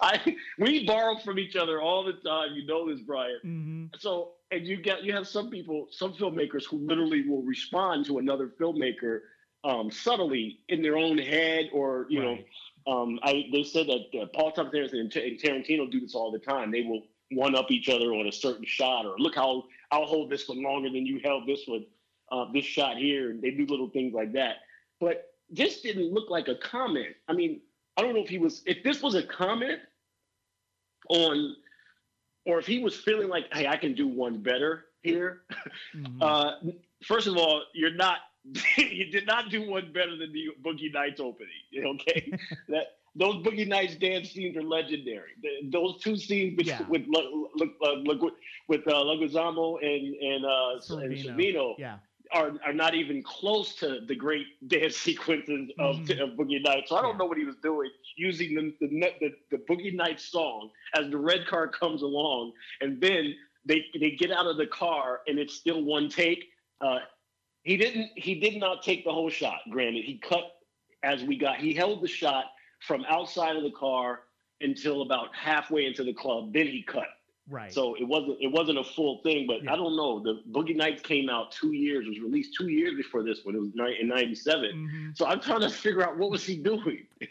I 0.02 0.36
we 0.58 0.86
borrow 0.86 1.16
from 1.16 1.38
each 1.38 1.56
other 1.56 1.80
all 1.80 2.04
the 2.04 2.12
time. 2.12 2.52
You 2.52 2.66
know 2.66 2.90
this, 2.90 3.00
Brian. 3.00 3.38
Mm-hmm. 3.42 3.84
So 3.98 4.32
and 4.50 4.66
you 4.66 4.76
get 4.76 5.02
you 5.02 5.14
have 5.14 5.26
some 5.26 5.48
people, 5.48 5.88
some 5.90 6.12
filmmakers 6.12 6.64
who 6.64 6.76
literally 6.76 7.26
will 7.26 7.40
respond 7.40 8.04
to 8.06 8.18
another 8.18 8.52
filmmaker 8.60 9.20
um, 9.64 9.90
subtly 9.90 10.60
in 10.68 10.82
their 10.82 10.96
own 10.96 11.18
head, 11.18 11.70
or 11.72 12.06
you 12.08 12.20
Right. 12.22 12.46
know, 12.86 12.92
um, 12.92 13.18
I 13.22 13.46
they 13.52 13.62
said 13.64 13.86
that 13.88 14.20
uh, 14.20 14.26
Paul 14.26 14.52
Thomas 14.52 14.74
Anderson 14.74 15.00
and, 15.00 15.10
T- 15.12 15.26
and 15.26 15.38
Tarantino 15.40 15.90
do 15.90 16.00
this 16.00 16.14
all 16.14 16.30
the 16.30 16.38
time. 16.38 16.70
They 16.70 16.82
will 16.82 17.02
one 17.30 17.56
up 17.56 17.70
each 17.70 17.88
other 17.88 18.12
on 18.14 18.26
a 18.28 18.32
certain 18.32 18.64
shot, 18.66 19.06
or 19.06 19.18
look 19.18 19.34
how 19.34 19.64
I'll 19.90 20.06
hold 20.06 20.30
this 20.30 20.48
one 20.48 20.62
longer 20.62 20.90
than 20.90 21.06
you 21.06 21.20
held 21.24 21.46
this 21.48 21.62
one, 21.66 21.86
uh, 22.30 22.46
this 22.52 22.64
shot 22.64 22.98
here. 22.98 23.30
And 23.30 23.40
they 23.42 23.50
do 23.50 23.66
little 23.66 23.88
things 23.88 24.12
like 24.14 24.32
that. 24.34 24.56
But 25.00 25.32
this 25.50 25.80
didn't 25.80 26.12
look 26.12 26.30
like 26.30 26.48
a 26.48 26.54
comment. 26.56 27.14
I 27.28 27.32
mean, 27.32 27.60
I 27.96 28.02
don't 28.02 28.14
know 28.14 28.22
if 28.22 28.28
he 28.28 28.38
was 28.38 28.62
if 28.66 28.82
this 28.84 29.02
was 29.02 29.14
a 29.14 29.22
comment 29.22 29.80
on 31.08 31.56
or 32.46 32.58
if 32.58 32.66
he 32.66 32.78
was 32.78 32.94
feeling 32.96 33.28
like, 33.28 33.46
hey, 33.52 33.66
I 33.66 33.76
can 33.76 33.94
do 33.94 34.06
one 34.06 34.38
better 34.42 34.86
here. 35.02 35.42
Mhm. 35.96 36.18
Uh, 36.20 36.72
first 37.04 37.26
of 37.26 37.36
all, 37.36 37.62
you're 37.72 37.94
not 37.94 38.18
you 38.76 39.10
did 39.10 39.26
not 39.26 39.50
do 39.50 39.68
one 39.68 39.92
better 39.92 40.16
than 40.16 40.32
the 40.32 40.48
Boogie 40.62 40.92
Nights 40.92 41.20
opening. 41.20 41.48
Okay, 41.84 42.32
that 42.68 42.86
those 43.14 43.36
Boogie 43.44 43.66
Nights 43.66 43.96
dance 43.96 44.30
scenes 44.30 44.56
are 44.56 44.62
legendary. 44.62 45.30
The, 45.42 45.68
those 45.70 45.98
two 46.02 46.16
scenes 46.16 46.56
with, 46.56 46.66
Yeah. 46.66 46.86
with 46.88 47.02
Lu- 47.06 47.48
uh, 47.60 48.28
with 48.68 48.86
uh, 48.86 48.92
Leguizamo 48.92 49.78
and 49.82 50.14
and 50.14 50.44
uh, 50.44 50.80
and 51.02 51.16
Sorvino 51.16 51.74
yeah. 51.78 51.98
are 52.32 52.52
are 52.64 52.72
not 52.72 52.94
even 52.94 53.22
close 53.22 53.74
to 53.76 54.00
the 54.06 54.14
great 54.14 54.46
dance 54.68 54.96
sequences 54.96 55.70
of, 55.78 55.96
Mhm. 55.96 56.20
of 56.22 56.30
Boogie 56.38 56.62
Nights. 56.62 56.90
So 56.90 56.96
I 56.96 57.02
don't 57.02 57.12
Yeah. 57.12 57.18
know 57.18 57.26
what 57.26 57.38
he 57.38 57.44
was 57.44 57.56
doing, 57.62 57.90
using 58.16 58.54
the 58.54 58.74
the, 58.80 58.88
the 59.20 59.30
the 59.50 59.58
Boogie 59.68 59.94
Nights 59.94 60.24
song 60.30 60.70
as 60.94 61.10
the 61.10 61.18
red 61.18 61.46
car 61.46 61.68
comes 61.68 62.02
along, 62.02 62.52
and 62.80 63.00
then 63.00 63.34
they 63.64 63.84
they 63.98 64.10
get 64.12 64.30
out 64.30 64.46
of 64.46 64.56
the 64.56 64.66
car 64.66 65.20
and 65.26 65.38
it's 65.38 65.54
still 65.54 65.82
one 65.82 66.08
take. 66.08 66.44
Uh, 66.80 66.98
he 67.64 67.76
didn't 67.76 68.10
he 68.14 68.38
did 68.38 68.58
not 68.58 68.82
take 68.82 69.04
the 69.04 69.12
whole 69.12 69.30
shot. 69.30 69.58
Granted, 69.70 70.04
he 70.04 70.18
cut 70.18 70.44
as 71.02 71.24
we 71.24 71.36
got. 71.36 71.56
He 71.58 71.74
held 71.74 72.02
the 72.02 72.08
shot 72.08 72.44
from 72.80 73.04
outside 73.08 73.56
of 73.56 73.62
the 73.62 73.72
car 73.72 74.20
until 74.60 75.02
about 75.02 75.34
halfway 75.34 75.86
into 75.86 76.04
the 76.04 76.12
club. 76.12 76.52
Then 76.52 76.66
he 76.66 76.82
cut. 76.82 77.08
Right. 77.46 77.70
So 77.72 77.94
it 77.96 78.04
wasn't 78.04 78.38
it 78.40 78.50
wasn't 78.50 78.78
a 78.78 78.84
full 78.84 79.18
thing, 79.22 79.46
but 79.46 79.62
Yeah. 79.62 79.74
I 79.74 79.76
don't 79.76 79.96
know. 79.96 80.18
The 80.18 80.42
Boogie 80.50 80.74
Nights 80.74 81.02
came 81.02 81.28
out 81.28 81.52
two 81.52 81.72
years. 81.72 82.06
Was 82.08 82.18
released 82.18 82.54
two 82.54 82.68
years 82.68 82.94
before 82.94 83.22
this 83.22 83.44
one. 83.44 83.54
It 83.54 83.58
was 83.60 83.70
in 84.00 84.08
'97. 84.08 84.70
Mhm. 84.74 85.16
So 85.16 85.26
I'm 85.26 85.40
trying 85.40 85.60
to 85.60 85.68
figure 85.68 86.02
out 86.02 86.16
what 86.16 86.30
was 86.30 86.44
he 86.46 86.56
doing. 86.56 87.06
I 87.20 87.26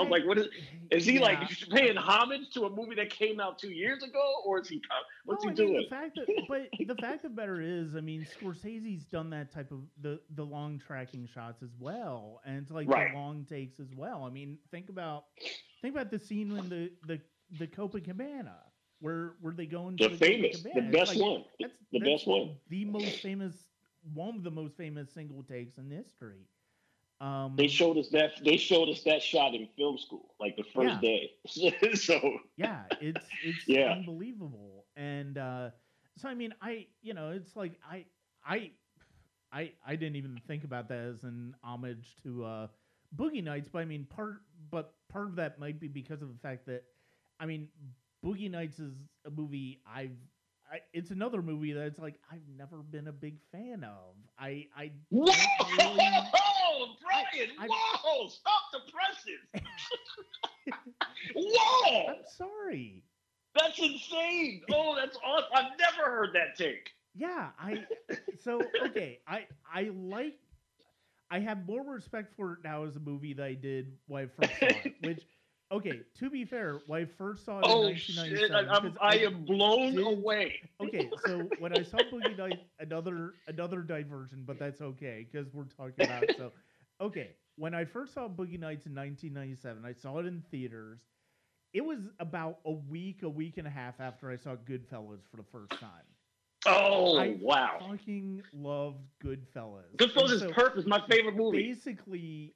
was 0.00 0.06
I- 0.06 0.10
like, 0.10 0.26
what 0.26 0.36
is? 0.36 0.48
Is 0.90 1.06
he 1.06 1.14
Yeah. 1.14 1.20
like 1.22 1.48
paying 1.70 1.96
homage 1.96 2.50
to 2.50 2.64
a 2.66 2.70
movie 2.70 2.94
that 2.96 3.08
came 3.08 3.40
out 3.40 3.58
two 3.58 3.70
years 3.70 4.02
ago, 4.02 4.42
or 4.44 4.60
is 4.60 4.68
he? 4.68 4.82
What's 5.24 5.42
No, 5.44 5.50
he 5.50 5.54
I 5.62 5.64
mean, 5.66 5.72
doing? 5.72 5.82
The 5.84 5.88
fact 5.88 6.16
that, 6.16 6.44
but 6.46 6.68
the 6.86 6.94
fact 6.96 7.24
of 7.24 7.34
the 7.34 7.40
matter 7.40 7.62
is, 7.62 7.96
I 7.96 8.00
mean, 8.02 8.26
Scorsese's 8.26 9.06
done 9.06 9.30
that 9.30 9.50
type 9.50 9.72
of 9.72 9.80
the 10.02 10.20
the 10.34 10.44
long 10.44 10.78
tracking 10.78 11.26
shots 11.26 11.62
as 11.62 11.70
well, 11.80 12.42
and 12.44 12.58
it's 12.60 12.70
like 12.70 12.86
Right. 12.86 13.12
the 13.12 13.16
long 13.18 13.46
takes 13.46 13.80
as 13.80 13.94
well. 13.94 14.24
I 14.24 14.30
mean, 14.30 14.58
think 14.70 14.90
about 14.90 15.24
think 15.80 15.94
about 15.94 16.10
the 16.10 16.18
scene 16.18 16.52
when 16.52 16.68
the 16.68 16.92
the 17.06 17.18
the 17.58 17.66
Copacabana, 17.66 18.56
where 19.04 19.36
where 19.42 19.54
they 19.54 19.66
go 19.66 19.88
into 19.88 20.16
the 20.18 20.18
famous, 20.18 20.66
the 20.74 20.82
best 20.82 21.16
like, 21.16 21.20
one, 21.20 21.44
That's 21.60 21.74
the 21.92 22.00
that's 22.00 22.14
best 22.14 22.26
one. 22.26 22.50
the 22.68 22.84
most 22.84 23.20
famous, 23.20 23.70
one 24.12 24.34
of 24.36 24.42
the 24.42 24.50
most 24.50 24.76
famous 24.76 25.10
single 25.10 25.42
takes 25.42 25.78
in 25.78 25.90
history. 25.90 26.46
Um, 27.20 27.64
They 27.64 27.68
showed 27.68 27.98
us 27.98 28.08
that. 28.10 28.42
They 28.44 28.56
showed 28.56 28.88
us 28.88 29.02
that 29.04 29.22
shot 29.22 29.54
in 29.54 29.66
film 29.76 29.98
school, 29.98 30.34
like 30.40 30.56
the 30.56 30.64
first 30.64 31.00
day. 31.00 31.32
so 31.94 32.40
yeah 32.56 32.84
it's 32.98 33.36
it's 33.42 33.66
Yeah. 33.66 33.96
unbelievable 33.96 34.86
and 34.96 35.38
uh 35.38 35.70
so 36.16 36.28
i 36.28 36.34
mean 36.34 36.54
i 36.60 36.86
you 37.02 37.14
know 37.14 37.30
it's 37.30 37.56
like 37.56 37.78
i 37.88 38.04
i 38.46 38.70
i 39.52 39.72
i 39.86 39.96
didn't 39.96 40.16
even 40.16 40.40
think 40.46 40.64
about 40.64 40.88
that 40.88 40.98
as 40.98 41.24
an 41.24 41.54
homage 41.62 42.16
to 42.22 42.44
uh 42.44 42.66
boogie 43.16 43.42
nights 43.42 43.68
but 43.68 43.80
i 43.80 43.84
mean 43.84 44.04
part 44.04 44.42
but 44.70 44.94
part 45.08 45.26
of 45.28 45.36
that 45.36 45.58
might 45.58 45.80
be 45.80 45.88
because 45.88 46.22
of 46.22 46.28
the 46.32 46.38
fact 46.38 46.66
that 46.66 46.84
i 47.40 47.46
mean 47.46 47.68
boogie 48.24 48.50
nights 48.50 48.78
is 48.78 48.94
a 49.26 49.30
movie 49.30 49.80
i've 49.86 50.10
I, 50.72 50.78
it's 50.94 51.10
another 51.10 51.42
movie 51.42 51.74
that 51.74 51.82
it's 51.84 51.98
like 51.98 52.14
I've 52.32 52.40
never 52.56 52.78
been 52.78 53.06
a 53.06 53.12
big 53.12 53.36
fan 53.52 53.84
of. 53.84 54.14
I 54.38 54.66
I 54.74 54.92
whoa, 55.10 55.30
really- 55.78 55.96
Brian, 55.98 57.50
I- 57.60 57.66
whoa, 57.68 58.28
stop 58.28 58.62
the 58.72 58.80
presses. 58.90 59.64
whoa, 61.36 62.06
I'm 62.08 62.16
sorry. 62.36 63.04
that's 63.54 63.78
insane. 63.78 64.62
Oh, 64.72 64.96
that's 64.96 65.16
awesome. 65.24 65.48
I've 65.54 65.78
never 65.78 66.10
heard 66.10 66.30
that 66.34 66.56
take. 66.56 66.90
Yeah, 67.14 67.50
I 67.58 67.84
so 68.42 68.60
okay. 68.86 69.20
I 69.28 69.46
I 69.72 69.90
like 69.94 70.34
I 71.30 71.40
have 71.40 71.66
more 71.66 71.82
respect 71.84 72.34
for 72.36 72.54
it 72.54 72.58
now 72.64 72.84
as 72.84 72.96
a 72.96 73.00
movie 73.00 73.34
that 73.34 73.44
I 73.44 73.54
did 73.54 73.92
when 74.06 74.24
I 74.24 74.26
first 74.26 74.58
saw 74.58 74.66
it. 74.66 74.94
Which 75.02 75.24
okay, 75.74 76.00
to 76.18 76.30
be 76.30 76.44
fair, 76.44 76.80
when 76.86 77.02
I 77.02 77.04
first 77.04 77.44
saw 77.44 77.58
it 77.58 77.64
Oh 77.68 77.86
in 77.86 77.96
shit! 77.96 78.50
I, 78.52 78.64
'cause 78.64 78.96
I 79.00 79.16
am 79.18 79.44
blown 79.44 79.94
did- 79.96 80.06
away. 80.06 80.60
okay. 80.80 81.10
So 81.26 81.48
when 81.58 81.76
I 81.76 81.82
saw 81.82 81.98
Boogie 81.98 82.36
Nights, 82.36 82.62
another 82.80 83.34
another 83.48 83.80
diversion, 83.82 84.42
but 84.46 84.58
that's 84.58 84.80
okay 84.80 85.26
because 85.30 85.52
we're 85.52 85.64
talking 85.64 86.04
about 86.04 86.24
so. 86.36 86.52
Okay, 87.00 87.30
when 87.56 87.74
I 87.74 87.84
first 87.84 88.14
saw 88.14 88.28
Boogie 88.28 88.58
Nights 88.58 88.86
in 88.86 88.94
1997, 88.94 89.84
I 89.84 89.92
saw 89.92 90.18
it 90.18 90.26
in 90.26 90.42
theaters. 90.50 91.00
It 91.72 91.84
was 91.84 92.08
about 92.20 92.60
a 92.66 92.70
week, 92.72 93.22
a 93.24 93.28
week 93.28 93.58
and 93.58 93.66
a 93.66 93.70
half 93.70 94.00
after 94.00 94.30
I 94.30 94.36
saw 94.36 94.54
Goodfellas 94.54 95.22
for 95.30 95.38
the 95.38 95.42
first 95.50 95.72
time. 95.80 96.06
Oh 96.66 97.18
I 97.18 97.36
wow! 97.40 97.78
fucking 97.90 98.42
loved 98.54 99.02
Goodfellas. 99.22 99.94
Goodfellas 99.98 100.32
And 100.32 100.42
is 100.42 100.52
perfect. 100.52 100.78
It's 100.78 100.86
my 100.86 101.02
favorite 101.10 101.36
movie. 101.36 101.62
Basically, 101.62 102.54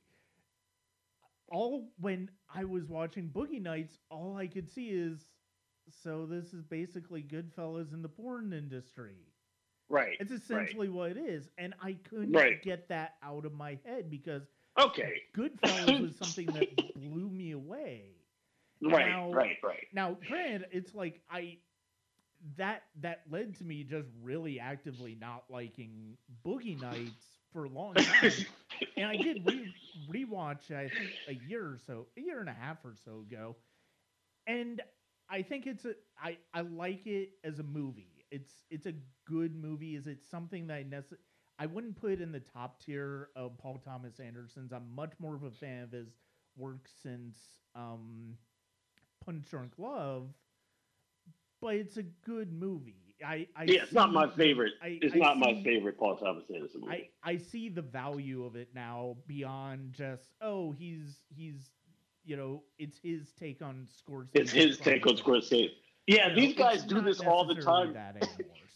all 1.50 1.88
when 1.98 2.30
I 2.54 2.64
was 2.64 2.88
watching 2.88 3.28
Boogie 3.30 3.62
Nights, 3.62 3.98
all 4.11 4.37
I 4.37 4.46
could 4.46 4.68
see 4.68 4.88
is 4.88 5.20
so 6.02 6.26
this 6.26 6.52
is 6.52 6.62
basically 6.62 7.22
Goodfellas 7.22 7.92
in 7.94 8.02
the 8.02 8.08
porn 8.08 8.52
industry. 8.52 9.16
Right. 9.88 10.16
It's 10.20 10.32
essentially 10.32 10.90
what 10.90 11.12
it 11.12 11.16
is, 11.16 11.48
and 11.56 11.72
I 11.82 11.94
couldn't 12.11 12.32
Right. 12.32 12.62
get 12.62 12.88
that 12.88 13.14
out 13.22 13.46
of 13.46 13.54
my 13.54 13.78
head 13.87 14.11
because 14.11 14.42
Okay. 14.78 15.22
Goodfellas 15.34 16.00
was 16.00 16.14
something 16.20 16.46
that 16.54 16.94
blew 16.94 17.28
me 17.30 17.52
away. 17.52 18.12
Right. 18.82 19.08
Now- 19.08 19.32
right. 19.32 19.56
Right. 19.62 19.87
Now, 19.92 20.16
granted, 20.28 20.66
it's 20.72 20.94
like 20.94 21.20
I 21.30 21.58
that 22.56 22.84
that 23.00 23.22
led 23.30 23.56
to 23.56 23.64
me 23.64 23.82
just 23.82 24.08
really 24.22 24.61
actively 24.61 25.16
not 25.20 25.44
liking 25.50 26.16
Boogie 26.46 26.80
Nights 26.80 27.38
for 27.52 27.64
a 27.64 27.68
long 27.68 27.94
time. 27.94 28.30
And 28.96 29.06
I 29.06 29.16
did 29.16 29.44
re- 29.46 29.72
rewatch 30.10 30.70
I 30.70 30.88
think 30.88 31.12
a 31.28 31.34
year 31.34 31.64
or 31.64 31.78
so, 31.86 32.06
a 32.16 32.20
year 32.20 32.40
and 32.40 32.48
a 32.48 32.52
half 32.54 32.84
or 32.84 32.94
so 33.04 33.20
ago, 33.20 33.56
and 34.46 34.80
I 35.30 35.42
think 35.42 35.66
it's 35.66 35.84
a 35.84 35.94
I 36.22 36.38
I 36.54 36.62
like 36.62 37.06
it 37.06 37.30
as 37.44 37.58
a 37.58 37.62
movie. 37.62 38.24
It's 38.30 38.52
it's 38.70 38.86
a 38.86 38.94
good 39.26 39.54
movie. 39.54 39.96
Is 39.96 40.06
it 40.06 40.24
something 40.24 40.66
that 40.68 40.74
I 40.74 40.84
necess- 40.84 41.18
I 41.58 41.66
wouldn't 41.66 41.96
put 41.96 42.12
it 42.12 42.20
in 42.20 42.32
the 42.32 42.40
top 42.40 42.82
tier 42.82 43.30
of 43.36 43.58
Paul 43.58 43.78
Thomas 43.84 44.20
Anderson's. 44.20 44.72
I'm 44.72 44.94
much 44.94 45.12
more 45.18 45.34
of 45.34 45.42
a 45.44 45.50
fan 45.50 45.82
of 45.84 45.92
his 45.92 46.08
work 46.56 46.88
since 47.02 47.38
um, 47.74 48.36
Punch 49.24 49.48
Drunk 49.50 49.74
Love, 49.78 50.28
but 51.60 51.74
it's 51.76 51.96
a 51.96 52.02
good 52.02 52.52
movie. 52.52 53.08
I, 53.24 53.46
I 53.57 53.64
yeah, 53.64 53.83
it's 53.83 53.92
not 53.92 54.12
my 54.12 54.28
favorite. 54.28 54.72
I- 54.83 54.98
it's 55.02 55.14
I 55.14 55.18
not 55.18 55.38
my 55.38 55.62
favorite 55.62 55.98
Paul 55.98 56.16
Thomas 56.16 56.44
Anderson 56.54 56.81
movie. 56.83 57.09
I, 57.24 57.31
I 57.33 57.37
see 57.37 57.68
the 57.68 57.83
value 57.83 58.44
of 58.44 58.57
it 58.57 58.68
now 58.74 59.16
beyond 59.26 59.92
just 59.92 60.35
oh 60.40 60.72
he's 60.72 61.22
he's 61.28 61.70
you 62.24 62.37
know 62.37 62.62
it's 62.78 62.98
his 63.02 63.33
take 63.33 63.62
on 63.62 63.87
Scorsese. 63.87 64.29
it's 64.35 64.52
his 64.52 64.79
take 64.79 65.06
on 65.06 65.16
Scorsese. 65.16 65.71
Yeah, 66.06 66.29
You 66.29 66.35
know, 66.35 66.40
these 66.40 66.54
guys 66.54 66.85
do 66.85 67.00
this 67.02 67.21
all 67.21 67.44
the 67.44 67.54
time. 67.54 67.94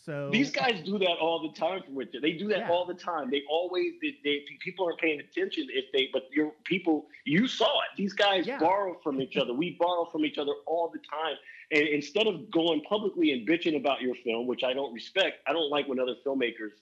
So 0.05 0.30
These 0.32 0.51
guys 0.51 0.82
do 0.84 0.99
that 0.99 1.16
all 1.20 1.40
the 1.40 1.59
time 1.59 1.80
for 1.86 1.93
Richard. 1.93 2.22
They 2.22 2.32
do 2.32 2.49
that 2.49 2.59
Yeah. 2.59 2.70
all 2.70 2.84
the 2.84 2.93
time. 2.95 3.30
They 3.30 3.43
always 3.49 3.95
they, 4.03 4.16
they 4.24 4.40
people 4.61 4.84
aren't 4.84 4.99
paying 4.99 5.20
attention 5.20 5.66
if 5.70 5.86
they 5.93 6.09
but 6.12 6.24
your 6.32 6.53
people 6.64 7.07
you 7.24 7.47
saw 7.47 7.64
it. 7.82 7.97
These 7.97 8.12
guys 8.12 8.47
Yeah. 8.47 8.59
borrow 8.59 8.99
from 9.03 9.20
each 9.22 9.36
other. 9.36 9.55
We 9.55 9.76
borrow 9.80 10.07
from 10.11 10.24
each 10.26 10.38
other 10.38 10.53
all 10.66 10.90
the 10.93 10.99
time. 10.99 11.36
And 11.73 11.89
instead 11.89 12.27
of 12.27 12.51
going 12.51 12.83
publicly 12.83 13.33
and 13.33 13.49
bitching 13.49 13.77
about 13.77 14.03
your 14.03 14.14
film, 14.16 14.47
which 14.47 14.62
I 14.62 14.75
don't 14.75 14.93
respect, 14.93 15.39
I 15.47 15.53
don't 15.53 15.70
like 15.70 15.89
when 15.89 15.99
other 15.99 16.14
filmmakers 16.25 16.73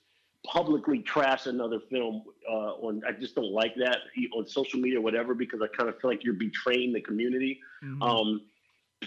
publicly 0.45 0.99
trash 1.01 1.47
another 1.47 1.78
film 1.91 2.22
uh, 2.51 2.72
on. 2.82 3.03
I 3.07 3.12
just 3.12 3.34
don't 3.34 3.53
like 3.53 3.74
that 3.76 3.99
on 4.34 4.47
social 4.47 4.80
media 4.80 4.99
or 4.99 5.03
whatever 5.03 5.34
because 5.34 5.61
I 5.62 5.68
kind 5.76 5.88
of 5.88 6.01
feel 6.01 6.11
like 6.11 6.24
you're 6.24 6.34
betraying 6.34 6.93
the 6.93 7.01
community. 7.01 7.61
Mhm. 7.84 8.03
Um, 8.03 8.43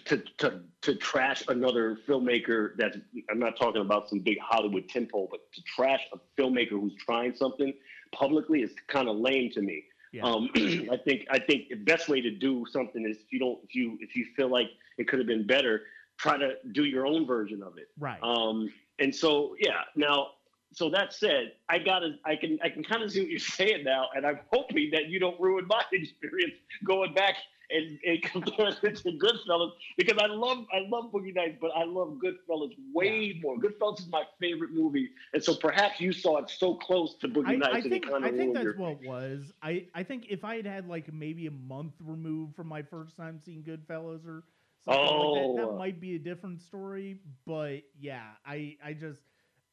to 0.06 0.18
to 0.38 0.62
to 0.82 0.96
trash 0.96 1.44
another 1.48 1.98
filmmaker 2.08 2.72
that's 2.78 2.98
I'm 3.30 3.40
not 3.40 3.58
talking 3.58 3.82
about 3.82 4.10
some 4.10 4.20
big 4.20 4.40
Hollywood 4.40 4.90
tempo, 4.90 5.28
but 5.30 5.52
to 5.54 5.62
trash 5.64 6.02
a 6.14 6.42
filmmaker 6.42 6.72
who's 6.72 6.96
trying 6.96 7.36
something 7.36 7.74
publicly 8.12 8.62
is 8.62 8.72
kind 8.88 9.08
of 9.08 9.18
lame 9.18 9.52
to 9.52 9.62
me. 9.62 9.84
Yeah. 10.14 10.24
Um, 10.24 10.50
I 10.56 10.98
think 11.04 11.26
I 11.30 11.40
think 11.40 11.70
the 11.70 11.76
best 11.76 12.08
way 12.08 12.22
to 12.22 12.32
do 12.32 12.66
something 12.72 13.06
is 13.06 13.18
if 13.18 13.34
you 13.34 13.40
don't 13.40 13.60
if 13.64 13.76
you 13.76 13.98
if 14.00 14.16
you 14.16 14.26
feel 14.38 14.50
like 14.50 14.68
it 14.98 15.08
could 15.08 15.20
have 15.20 15.28
been 15.28 15.46
better, 15.46 15.82
try 16.18 16.38
to 16.38 16.54
do 16.72 16.86
your 16.86 17.06
own 17.06 17.26
version 17.26 17.62
of 17.62 17.78
it. 17.78 17.90
right. 18.00 18.20
Um, 18.22 18.72
and 19.00 19.14
so 19.14 19.56
yeah, 19.60 19.82
now 19.96 20.28
so 20.72 20.90
that 20.90 21.14
said, 21.14 21.54
I 21.70 21.80
gotta 21.80 22.16
I 22.26 22.36
can 22.36 22.60
I 22.64 22.70
can 22.70 22.84
kind 22.84 23.04
of 23.04 23.12
see 23.12 23.22
what 23.22 23.30
you're 23.30 23.40
saying 23.60 23.84
now, 23.84 24.08
and 24.16 24.26
I'm 24.26 24.40
hoping 24.52 24.92
that 24.92 25.08
you 25.08 25.20
don't 25.20 25.40
ruin 25.40 25.66
my 25.68 25.84
experience 25.92 26.54
going 26.84 27.14
back 27.14 27.36
and, 27.70 28.00
and 28.06 28.22
comparing 28.24 28.74
it 28.84 28.96
to 28.98 29.12
Goodfellas 29.12 29.72
because 29.98 30.18
I 30.20 30.28
love 30.28 30.66
I 30.74 30.80
love 30.88 31.12
Boogie 31.12 31.34
Nights, 31.36 31.58
but 31.62 31.72
I 31.76 31.84
love 31.84 32.20
Goodfellas 32.24 32.72
way 32.94 33.40
more. 33.42 33.58
Goodfellas 33.58 34.00
is 34.02 34.08
my 34.10 34.24
favorite 34.40 34.72
movie, 34.72 35.10
and 35.34 35.44
so 35.44 35.56
perhaps 35.56 36.00
you 36.00 36.12
saw 36.12 36.38
it 36.38 36.50
so 36.50 36.76
close 36.76 37.16
to 37.20 37.28
Boogie 37.28 37.58
I, 37.58 37.58
Nights 37.58 37.80
I 37.80 37.82
and 37.86 38.02
think 38.02 38.06
kind 38.10 38.24
I 38.24 38.32
think 38.32 38.54
that's 38.54 38.74
your. 38.74 38.76
what 38.76 38.92
it 38.92 39.02
was. 39.02 39.52
I, 39.62 39.88
I 39.94 40.04
think 40.04 40.28
if 40.30 40.44
I 40.44 40.56
had 40.56 40.66
had 40.66 40.88
like 40.88 41.12
maybe 41.14 41.48
a 41.48 41.52
month 41.52 41.96
removed 42.02 42.56
from 42.56 42.68
my 42.68 42.82
first 42.82 43.16
time 43.16 43.40
seeing 43.40 43.64
Goodfellas 43.64 44.26
or 44.28 44.46
something 44.80 45.14
like 45.14 45.32
that, 45.34 45.56
that 45.56 45.72
Oh. 45.74 45.78
might 45.78 46.00
be 46.00 46.16
a 46.16 46.20
different 46.20 46.62
story. 46.62 47.18
But 47.46 47.84
yeah, 47.98 48.32
I 48.46 48.78
I 48.84 48.94
just 48.94 49.22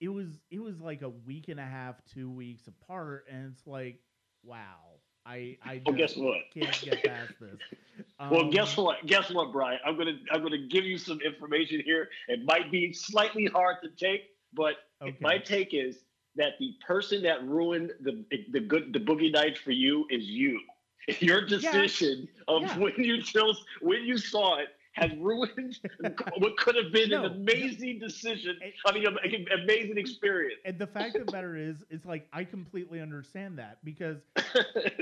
it 0.01 0.09
was 0.09 0.41
it 0.51 0.61
was 0.61 0.81
like 0.81 1.03
a 1.03 1.09
week 1.11 1.49
and 1.49 1.61
a 1.61 1.65
half, 1.67 2.05
two 2.07 2.31
weeks 2.31 2.67
apart, 2.67 3.27
and 3.31 3.53
it's 3.53 3.67
like 3.67 4.01
wow. 4.43 5.00
I 5.27 5.57
I 5.65 5.83
Well, 5.85 5.97
guess 5.97 6.17
what? 6.17 6.39
can't 6.55 6.81
get 6.83 7.03
past 7.05 7.33
this. 7.41 7.61
Well, 8.31 8.43
Um, 8.43 8.51
guess 8.51 8.77
what? 8.77 9.05
Guess 9.07 9.31
what, 9.31 9.51
Brian? 9.53 9.79
I'm 9.85 9.97
gonna 9.97 10.19
I'm 10.31 10.43
gonna 10.43 10.67
give 10.69 10.85
you 10.85 10.99
some 10.99 11.21
information 11.23 11.81
here. 11.85 12.09
It 12.29 12.45
might 12.45 12.71
be 12.71 12.93
slightly 12.93 13.47
hard 13.47 13.77
to 13.83 13.91
take, 13.91 14.31
but 14.53 14.75
Okay. 15.03 15.17
my 15.21 15.39
take 15.39 15.73
is 15.73 16.05
that 16.37 16.53
the 16.59 16.75
person 16.87 17.23
that 17.23 17.43
ruined 17.47 17.93
the 18.01 18.25
the 18.51 18.61
good 18.61 18.93
the 18.93 19.01
boogie 19.01 19.33
nights 19.33 19.59
for 19.61 19.71
you 19.73 20.07
is 20.11 20.25
you. 20.25 20.61
Your 21.21 21.47
decision 21.47 22.29
of 22.49 22.63
Yeah. 22.63 22.79
when 22.79 22.93
you 22.99 23.23
chose 23.23 23.65
when 23.81 24.05
you 24.05 24.19
saw 24.19 24.59
it 24.59 24.69
has 25.01 25.11
ruined 25.19 25.79
what 26.39 26.57
could 26.59 26.77
have 26.77 26.93
been 26.93 27.11
No. 27.11 27.25
an 27.25 27.33
amazing 27.33 27.99
decision. 27.99 28.57
And- 28.63 28.73
I 28.87 28.93
mean, 28.93 29.07
an 29.07 29.61
amazing 29.63 29.99
experience. 29.99 30.61
And 30.65 30.79
the 30.79 30.87
fact 30.87 31.17
of 31.17 31.27
the 31.27 31.33
matter 31.33 31.57
is, 31.57 31.83
it's 31.91 32.05
like 32.07 32.29
I 32.33 32.45
completely 32.45 33.01
understand 33.01 33.59
that 33.59 33.79
because 33.85 34.19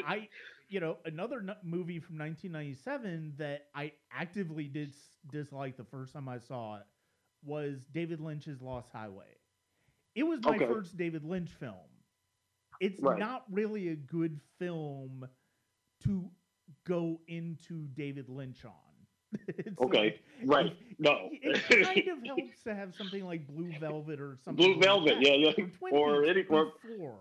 I, 0.07 0.29
you 0.69 0.81
know, 0.81 0.99
another 1.05 1.39
n- 1.39 1.57
movie 1.63 1.99
from 2.01 2.19
1997 2.19 3.35
that 3.39 3.67
I 3.75 3.93
actively 4.13 4.65
did 4.65 4.95
dislike 5.31 5.77
the 5.77 5.85
first 5.85 6.13
time 6.13 6.29
I 6.29 6.39
saw 6.39 6.77
it 6.77 6.83
was 7.45 7.87
David 7.93 8.21
Lynch's 8.21 8.61
Lost 8.61 8.91
Highway. 8.93 9.37
It 10.15 10.25
was 10.25 10.41
my 10.43 10.57
Okay. 10.57 10.67
first 10.67 10.97
David 10.97 11.25
Lynch 11.25 11.51
film. 11.51 11.77
It's 12.81 13.01
Right. 13.01 13.19
not 13.19 13.45
really 13.51 13.89
a 13.89 13.97
good 13.97 14.41
film 14.59 15.27
to 16.05 16.31
go 16.87 17.21
into 17.29 17.87
David 17.95 18.29
Lynch 18.29 18.65
on. 18.65 18.73
It's 19.49 19.81
Okay, 19.81 20.21
like, 20.45 20.47
right. 20.47 20.77
No. 20.99 21.29
it 21.33 21.85
kind 21.87 22.09
of 22.09 22.25
helps 22.25 22.63
to 22.65 22.75
have 22.75 22.95
something 22.95 23.25
like 23.27 23.47
Blue 23.47 23.73
Velvet 23.79 24.21
or 24.21 24.39
something. 24.45 24.57
Blue 24.65 24.75
like 24.75 24.83
Velvet, 24.85 25.15
that 25.21 25.27
yeah, 25.27 25.53
yeah. 25.59 25.65
Or 25.93 26.25
any- 26.25 26.45
or- 26.45 26.73
before. 26.83 27.19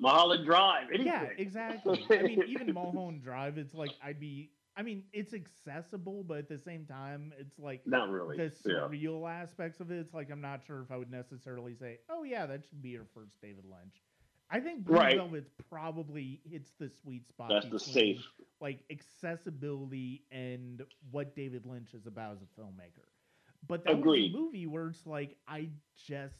Mulholland 0.00 0.44
Drive. 0.44 0.88
Anything. 0.88 1.06
Yeah, 1.06 1.28
exactly. 1.38 2.04
I 2.10 2.22
mean, 2.22 2.42
even 2.48 2.72
Mulholland 2.74 3.22
Drive, 3.22 3.58
it's 3.58 3.74
like 3.74 3.92
I'd 4.02 4.18
be. 4.18 4.50
I 4.76 4.82
mean, 4.82 5.04
it's 5.12 5.32
accessible, 5.32 6.24
but 6.24 6.38
at 6.38 6.48
the 6.48 6.58
same 6.58 6.84
time, 6.84 7.32
it's 7.38 7.60
like 7.60 7.86
Not 7.86 8.10
really. 8.10 8.36
the 8.36 8.52
yeah. 8.66 8.74
surreal 8.74 9.30
aspects 9.30 9.78
of 9.78 9.92
it. 9.92 9.98
It's 10.00 10.12
like 10.12 10.32
I'm 10.32 10.40
not 10.40 10.62
sure 10.66 10.82
if 10.82 10.90
I 10.90 10.96
would 10.96 11.12
necessarily 11.12 11.76
say, 11.76 11.98
"Oh 12.10 12.24
yeah, 12.24 12.44
that 12.46 12.64
should 12.68 12.82
be 12.82 12.88
your 12.88 13.06
first 13.14 13.40
David 13.40 13.64
Lynch." 13.64 14.02
I 14.50 14.60
think 14.60 14.84
Blue 14.84 14.96
Right. 14.96 15.08
Velvet 15.08 15.50
probably 15.70 16.40
hits 16.44 16.72
the 16.78 16.88
sweet 16.88 17.26
spot. 17.26 17.56
That's 17.56 17.68
the 17.68 17.78
safe. 17.78 18.24
like 18.60 18.84
accessibility 18.90 20.24
and 20.30 20.82
what 21.10 21.34
David 21.34 21.66
Lynch 21.66 21.94
is 21.94 22.06
about 22.06 22.34
as 22.34 22.42
a 22.42 22.60
filmmaker. 22.60 23.08
But 23.66 23.84
that 23.84 23.98
Agreed. 23.98 24.04
was 24.04 24.16
a 24.18 24.24
movie 24.24 24.66
where 24.66 24.88
it's 24.88 25.06
like 25.06 25.36
I 25.46 25.70
just 25.96 26.36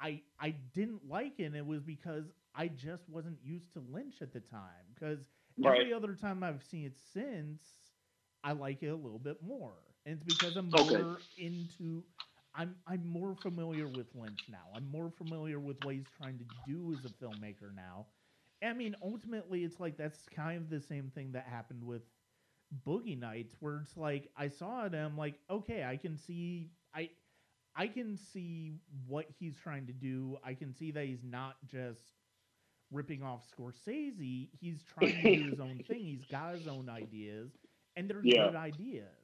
I 0.00 0.22
I 0.38 0.50
didn't 0.50 1.08
like 1.08 1.38
it 1.40 1.44
and 1.44 1.56
it 1.56 1.66
was 1.66 1.82
because 1.82 2.32
I 2.54 2.68
just 2.68 3.08
wasn't 3.08 3.38
used 3.42 3.72
to 3.74 3.80
Lynch 3.80 4.22
at 4.22 4.32
the 4.32 4.40
time 4.40 4.86
because 4.94 5.30
Right. 5.58 5.78
every 5.78 5.92
other 5.92 6.14
time 6.14 6.42
I've 6.42 6.62
seen 6.62 6.84
it 6.86 6.96
since 6.96 7.62
I 8.42 8.52
like 8.52 8.82
it 8.82 8.88
a 8.88 8.96
little 8.96 9.18
bit 9.18 9.42
more. 9.42 9.74
And 10.04 10.14
it's 10.14 10.24
because 10.24 10.56
I'm 10.56 10.70
more 10.70 11.22
into 11.36 12.04
I'm 12.54 12.76
I'm 12.86 13.06
more 13.06 13.34
familiar 13.34 13.88
with 13.88 14.14
Lynch 14.14 14.46
now. 14.48 14.66
I'm 14.74 14.90
more 14.90 15.10
familiar 15.10 15.58
with 15.60 15.80
what 15.80 15.94
he's 15.94 16.08
trying 16.08 16.38
to 16.38 16.44
do 16.44 16.92
as 16.92 17.04
a 17.04 17.08
filmmaker 17.10 17.74
now. 17.74 18.06
I 18.62 18.72
mean, 18.72 18.96
ultimately, 19.02 19.64
it's 19.64 19.80
like 19.80 19.96
that's 19.96 20.28
kind 20.28 20.62
of 20.62 20.70
the 20.70 20.80
same 20.80 21.10
thing 21.10 21.32
that 21.32 21.46
happened 21.46 21.84
with 21.84 22.02
Boogie 22.86 23.18
Nights, 23.18 23.56
where 23.60 23.80
it's 23.80 23.96
like 23.96 24.30
I 24.36 24.48
saw 24.48 24.84
it 24.84 24.94
and 24.94 25.02
I'm 25.02 25.16
like, 25.16 25.40
okay, 25.50 25.84
I 25.84 25.96
can 25.96 26.16
see, 26.16 26.72
I, 26.94 27.10
I 27.76 27.88
can 27.88 28.16
see 28.16 28.80
what 29.06 29.26
he's 29.38 29.56
trying 29.56 29.86
to 29.86 29.92
do. 29.92 30.38
I 30.44 30.54
can 30.54 30.72
see 30.72 30.90
that 30.92 31.04
he's 31.06 31.24
not 31.24 31.56
just 31.66 32.14
ripping 32.90 33.22
off 33.22 33.44
Scorsese. 33.50 34.50
He's 34.52 34.82
trying 34.82 35.18
to 35.18 35.24
do 35.26 35.44
his 35.46 35.60
own 35.60 35.82
thing. 35.88 36.04
He's 36.04 36.24
got 36.24 36.54
his 36.54 36.66
own 36.66 36.88
ideas, 36.88 37.52
and 37.96 38.08
they're 38.10 38.22
Yeah. 38.32 38.52
good 38.52 38.54
ideas. 38.54 39.23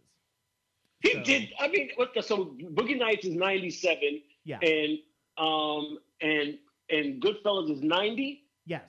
He 1.03 1.13
So- 1.13 1.23
did. 1.23 1.53
I 1.59 1.69
mean, 1.69 1.91
what 1.97 2.13
the, 2.15 2.23
so 2.23 2.47
Boogie 2.77 2.99
Nights 2.99 3.27
is 3.27 3.35
'97, 3.35 4.23
Yeah. 4.45 4.59
and 4.63 4.99
um 5.39 5.99
and 6.21 6.59
and 6.91 7.21
Goodfellas 7.23 7.71
is 7.71 7.83
'90. 7.83 8.45
yes. 8.67 8.83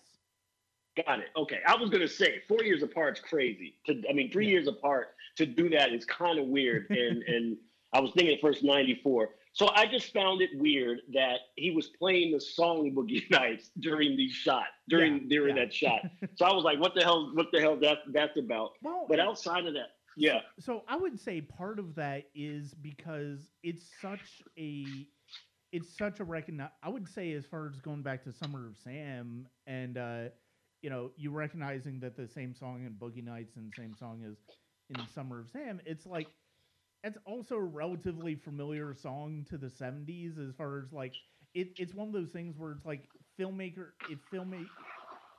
Got 1.06 1.20
it. 1.22 1.28
Okay. 1.38 1.60
I 1.66 1.76
was 1.78 1.90
gonna 1.90 2.08
say 2.08 2.42
four 2.50 2.64
years 2.64 2.84
apart 2.84 3.18
is 3.18 3.24
crazy. 3.24 3.78
To 3.86 4.02
I 4.10 4.14
mean, 4.14 4.30
three 4.32 4.46
Yeah. 4.46 4.52
years 4.52 4.68
apart 4.68 5.16
to 5.38 5.46
do 5.46 5.70
that 5.70 5.94
is 5.94 6.04
kind 6.06 6.38
of 6.38 6.48
weird. 6.48 6.88
And 6.90 7.24
and 7.24 7.58
I 7.94 8.00
was 8.02 8.12
thinking 8.12 8.36
at 8.36 8.42
first 8.42 8.62
'94. 8.64 9.36
So 9.54 9.68
I 9.74 9.86
just 9.86 10.14
found 10.14 10.42
it 10.42 10.50
weird 10.56 11.02
that 11.14 11.40
he 11.58 11.72
was 11.72 11.88
playing 11.88 12.32
the 12.34 12.40
song 12.42 12.92
Boogie 12.94 13.30
Nights 13.40 13.70
during 13.80 14.16
the 14.18 14.30
shot 14.30 14.66
during 14.90 15.14
Yeah, 15.24 15.28
during 15.30 15.56
yeah. 15.56 15.64
that 15.66 15.74
shot. 15.74 16.02
So 16.36 16.46
I 16.46 16.54
was 16.54 16.64
like, 16.66 16.80
what 16.80 16.94
the 16.94 17.04
hell? 17.04 17.32
What 17.36 17.52
the 17.54 17.62
hell 17.62 17.78
that 17.78 18.00
that's 18.08 18.38
about? 18.38 18.74
Well, 18.82 19.06
But 19.08 19.20
outside 19.22 19.66
of 19.66 19.74
that, 19.76 19.92
yeah. 20.16 20.42
So 20.60 20.84
I 20.88 20.96
would 20.96 21.20
say 21.20 21.42
part 21.42 21.80
of 21.80 21.96
that 21.96 22.30
is 22.36 22.74
because 22.74 23.52
it's 23.64 23.86
such 23.86 24.44
a 24.58 25.08
it's 25.72 25.90
such 25.90 26.20
a 26.20 26.24
recognize 26.24 26.72
I 26.84 26.90
would 26.90 27.08
say 27.08 27.34
as 27.34 27.46
far 27.46 27.68
as 27.68 27.80
going 27.80 28.04
back 28.04 28.24
to 28.24 28.32
Summer 28.32 28.68
of 28.68 28.78
Sam 28.78 29.50
and 29.66 29.98
uh 29.98 30.30
you 30.82 30.90
know, 30.90 31.12
you 31.16 31.32
recognizing 31.32 32.00
that 32.02 32.16
the 32.16 32.28
same 32.28 32.54
song 32.56 32.84
in 32.86 32.96
Boogie 32.96 33.24
Nights 33.24 33.56
and 33.56 33.74
same 33.74 33.96
song 33.96 34.24
as 34.24 34.38
in 34.90 35.08
Summer 35.08 35.40
of 35.40 35.50
Sam, 35.50 35.82
it's 35.86 36.06
like 36.06 36.36
it's 37.04 37.18
also 37.26 37.56
a 37.56 37.64
relatively 37.64 38.36
familiar 38.36 38.94
song 38.94 39.46
to 39.50 39.58
the 39.58 39.70
70s 39.70 40.38
as 40.38 40.54
far 40.56 40.80
as 40.80 40.94
like 40.94 41.16
it, 41.54 41.70
it's 41.78 41.94
one 41.94 42.08
of 42.08 42.14
those 42.14 42.32
things 42.32 42.58
where 42.58 42.72
it's 42.72 42.86
like 42.86 43.10
filmmaker 43.40 43.92
it 44.08 44.20
filmma- 44.32 44.70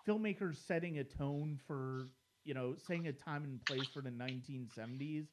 filmmakers 0.06 0.56
setting 0.56 0.98
a 0.98 1.04
tone 1.04 1.58
for 1.66 2.10
you 2.45 2.55
know 2.55 2.74
saying 2.76 3.07
a 3.07 3.12
time 3.12 3.45
and 3.45 3.61
place 3.62 3.88
for 3.88 4.01
the 4.01 4.11
1970s 4.11 5.28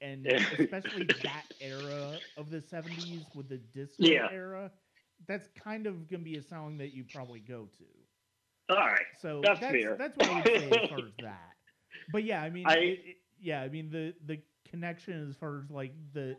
and 0.00 0.26
Yeah. 0.32 0.38
especially 0.52 1.06
that 1.22 1.44
era 1.60 2.20
of 2.36 2.50
the 2.50 2.60
70s 2.60 3.34
with 3.34 3.48
the 3.48 3.58
disco 3.58 4.22
Yeah. 4.22 4.28
era 4.28 4.70
that's 5.26 5.48
kind 5.48 5.86
of 5.86 6.08
gonna 6.08 6.22
be 6.22 6.36
a 6.36 6.42
song 6.42 6.78
that 6.78 6.92
you 6.94 7.04
probably 7.04 7.40
go 7.40 7.66
to 7.78 7.84
All 8.70 8.76
right. 8.76 9.04
so 9.12 9.46
That's 9.46 9.60
that's 9.60 9.84
fair. 9.84 9.98
that's 9.98 10.16
what 10.16 10.28
I 10.28 10.30
would 10.32 10.48
say 10.48 10.72
as 10.72 10.82
far 10.88 11.06
as 11.06 11.12
that. 11.20 11.54
But 12.08 12.24
yeah, 12.24 12.42
I 12.42 12.50
mean, 12.50 12.70
I- 12.70 12.98
it- 13.04 13.16
yeah, 13.38 13.60
I 13.62 13.68
mean 13.68 13.90
the 13.90 14.14
the 14.24 14.40
connection 14.64 15.28
as 15.28 15.36
far 15.36 15.58
as 15.58 15.70
like 15.70 15.92
the 16.12 16.36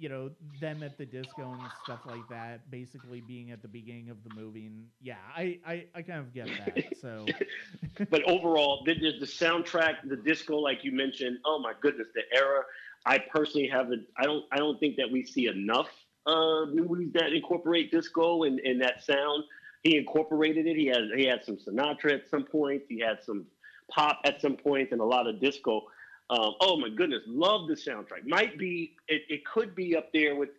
you 0.00 0.08
know 0.08 0.30
them 0.60 0.82
at 0.82 0.96
the 0.96 1.04
disco 1.04 1.52
and 1.52 1.60
stuff 1.84 2.00
like 2.06 2.26
that, 2.30 2.70
basically 2.70 3.20
being 3.20 3.50
at 3.50 3.60
the 3.60 3.68
beginning 3.68 4.08
of 4.08 4.16
the 4.24 4.34
movie, 4.34 4.66
and 4.66 4.86
yeah, 5.00 5.16
I 5.36 5.58
I, 5.66 5.84
I 5.94 6.02
kind 6.02 6.20
of 6.20 6.32
get 6.32 6.46
that. 6.64 6.96
So 7.00 7.26
but 8.10 8.22
overall, 8.24 8.82
the, 8.86 8.94
the, 8.94 9.26
soundtrack, 9.26 9.96
the 10.08 10.16
disco, 10.16 10.56
like 10.56 10.84
you 10.84 10.92
mentioned, 10.92 11.38
oh 11.44 11.60
my 11.60 11.74
goodness, 11.80 12.08
the 12.14 12.22
era. 12.34 12.62
I 13.04 13.18
personally 13.18 13.68
haven't. 13.68 14.06
I 14.16 14.24
don't. 14.24 14.44
I 14.52 14.56
don't 14.56 14.80
think 14.80 14.96
that 14.96 15.10
we 15.10 15.24
see 15.24 15.46
enough 15.46 15.88
uh, 16.26 16.66
movies 16.66 17.12
that 17.14 17.32
incorporate 17.32 17.90
disco 17.90 18.44
and, 18.44 18.58
and 18.60 18.80
that 18.80 19.04
sound. 19.04 19.44
He 19.82 19.96
incorporated 19.96 20.66
it. 20.66 20.76
He 20.76 20.86
had 20.86 21.02
he 21.14 21.24
had 21.24 21.44
some 21.44 21.56
Sinatra 21.56 22.14
at 22.14 22.28
some 22.30 22.44
points. 22.44 22.86
He 22.88 23.00
had 23.00 23.22
some 23.22 23.46
pop 23.90 24.20
at 24.24 24.40
some 24.40 24.56
points 24.56 24.92
and 24.92 25.00
a 25.00 25.04
lot 25.04 25.26
of 25.26 25.40
disco. 25.40 25.82
Um, 26.30 26.54
oh 26.60 26.78
my 26.78 26.88
goodness, 26.88 27.22
love 27.26 27.68
the 27.68 27.74
soundtrack. 27.74 28.26
Might 28.26 28.58
be 28.58 28.94
it, 29.08 29.22
it 29.28 29.44
could 29.44 29.74
be 29.74 29.96
up 29.96 30.12
there 30.12 30.36
with 30.36 30.50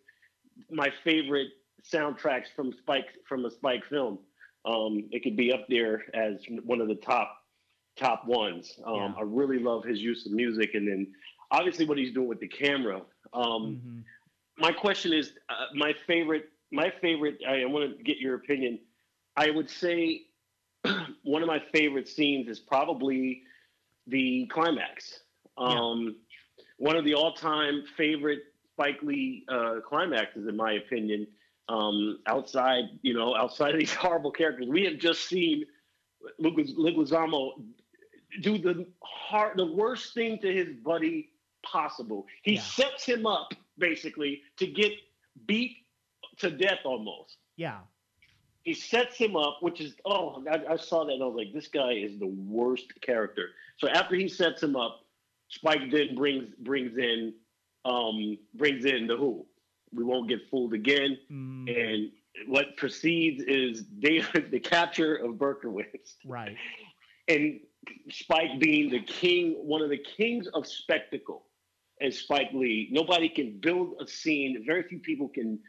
my 0.69 0.91
favorite 1.03 1.47
soundtracks 1.83 2.47
from 2.55 2.73
Spike 2.73 3.07
from 3.27 3.45
a 3.45 3.51
Spike 3.51 3.83
film. 3.89 4.19
Um, 4.65 5.09
it 5.11 5.23
could 5.23 5.35
be 5.37 5.51
up 5.51 5.65
there 5.69 6.03
as 6.13 6.43
one 6.65 6.81
of 6.81 6.87
the 6.87 6.95
top 6.95 7.37
top 7.97 8.25
ones. 8.27 8.79
Um, 8.85 8.95
Yeah. 8.95 9.13
I 9.17 9.21
really 9.23 9.59
love 9.59 9.83
his 9.83 10.01
use 10.01 10.25
of 10.25 10.33
music, 10.33 10.75
and 10.75 10.87
then 10.87 11.07
obviously 11.51 11.85
what 11.85 11.97
he's 11.97 12.13
doing 12.13 12.27
with 12.27 12.39
the 12.39 12.47
camera. 12.47 13.01
Um, 13.33 13.81
hmm 13.83 13.99
my 14.57 14.71
question 14.71 15.13
is 15.13 15.33
uh, 15.49 15.65
my 15.73 15.93
favorite 16.07 16.49
my 16.71 16.91
favorite 17.01 17.39
I, 17.47 17.61
I 17.61 17.65
want 17.65 17.97
to 17.97 18.03
get 18.03 18.17
your 18.17 18.35
opinion 18.35 18.79
i 19.35 19.49
would 19.49 19.69
say 19.69 20.21
one 21.23 21.41
of 21.41 21.47
my 21.47 21.61
favorite 21.73 22.07
scenes 22.07 22.47
is 22.47 22.59
probably 22.59 23.43
the 24.07 24.45
climax 24.47 25.21
um, 25.57 26.15
one 26.77 26.95
of 26.95 27.05
the 27.05 27.13
all-time 27.13 27.83
favorite 27.97 28.39
spike 28.73 29.01
lee 29.03 29.45
uh, 29.49 29.75
climaxes 29.87 30.47
in 30.47 30.55
my 30.55 30.73
opinion 30.73 31.27
um, 31.69 32.19
outside 32.27 32.85
you 33.01 33.13
know 33.13 33.35
outside 33.35 33.73
of 33.73 33.79
these 33.79 33.93
horrible 34.03 34.31
characters 34.31 34.67
we 34.67 34.83
have 34.85 34.97
just 34.97 35.27
seen 35.27 35.63
Lucas 36.39 36.71
Leguizamo 36.73 37.63
do 38.41 38.57
the 38.57 38.85
hard 39.03 39.57
the 39.57 39.65
worst 39.65 40.13
thing 40.13 40.39
to 40.39 40.53
his 40.53 40.69
buddy 40.83 41.29
possible 41.63 42.25
he 42.43 42.53
Yeah. 42.55 42.61
sets 42.61 43.05
him 43.05 43.25
up 43.25 43.53
basically 43.77 44.41
to 44.57 44.67
get 44.67 44.91
beat 45.47 45.77
to 46.37 46.49
death 46.49 46.79
almost. 46.85 47.37
Yeah. 47.55 47.79
He 48.63 48.73
sets 48.73 49.15
him 49.17 49.35
up, 49.35 49.57
which 49.61 49.81
is 49.81 49.95
oh, 50.05 50.43
I, 50.49 50.73
I 50.73 50.77
saw 50.77 51.05
that 51.05 51.13
and 51.13 51.23
I 51.23 51.25
was 51.25 51.35
like, 51.35 51.53
this 51.53 51.67
guy 51.67 51.93
is 51.93 52.19
the 52.19 52.27
worst 52.27 52.91
character. 53.01 53.49
So 53.77 53.87
after 53.89 54.15
he 54.15 54.27
sets 54.27 54.61
him 54.61 54.75
up, 54.75 55.01
Spike 55.51 55.91
then 55.91 56.15
brings 56.15 56.53
brings 56.59 56.97
in 56.97 57.33
um 57.85 58.37
brings 58.55 58.85
in 58.85 59.07
the 59.07 59.15
Who. 59.17 59.45
We 59.93 60.03
won't 60.03 60.29
get 60.29 60.39
fooled 60.49 60.73
again. 60.73 61.17
Mm, 61.31 61.67
And 61.69 62.11
what 62.47 62.77
proceeds 62.77 63.43
is 63.43 63.83
David, 63.99 64.49
the 64.51 64.59
capture 64.59 65.15
of 65.15 65.35
Berkowitz, 65.35 66.15
right. 66.25 66.55
and 67.27 67.59
Spike 68.09 68.59
being 68.59 68.89
the 68.89 69.01
king, 69.01 69.55
one 69.61 69.81
of 69.81 69.89
the 69.89 69.97
kings 69.97 70.47
of 70.53 70.65
spectacle, 70.65 71.47
as 71.99 72.17
Spike 72.19 72.51
Lee. 72.53 72.87
Nobody 72.91 73.27
can 73.27 73.59
build 73.59 73.95
a 73.99 74.07
scene. 74.07 74.63
Very 74.65 74.83
few 74.83 74.99
people 74.99 75.27
can 75.27 75.59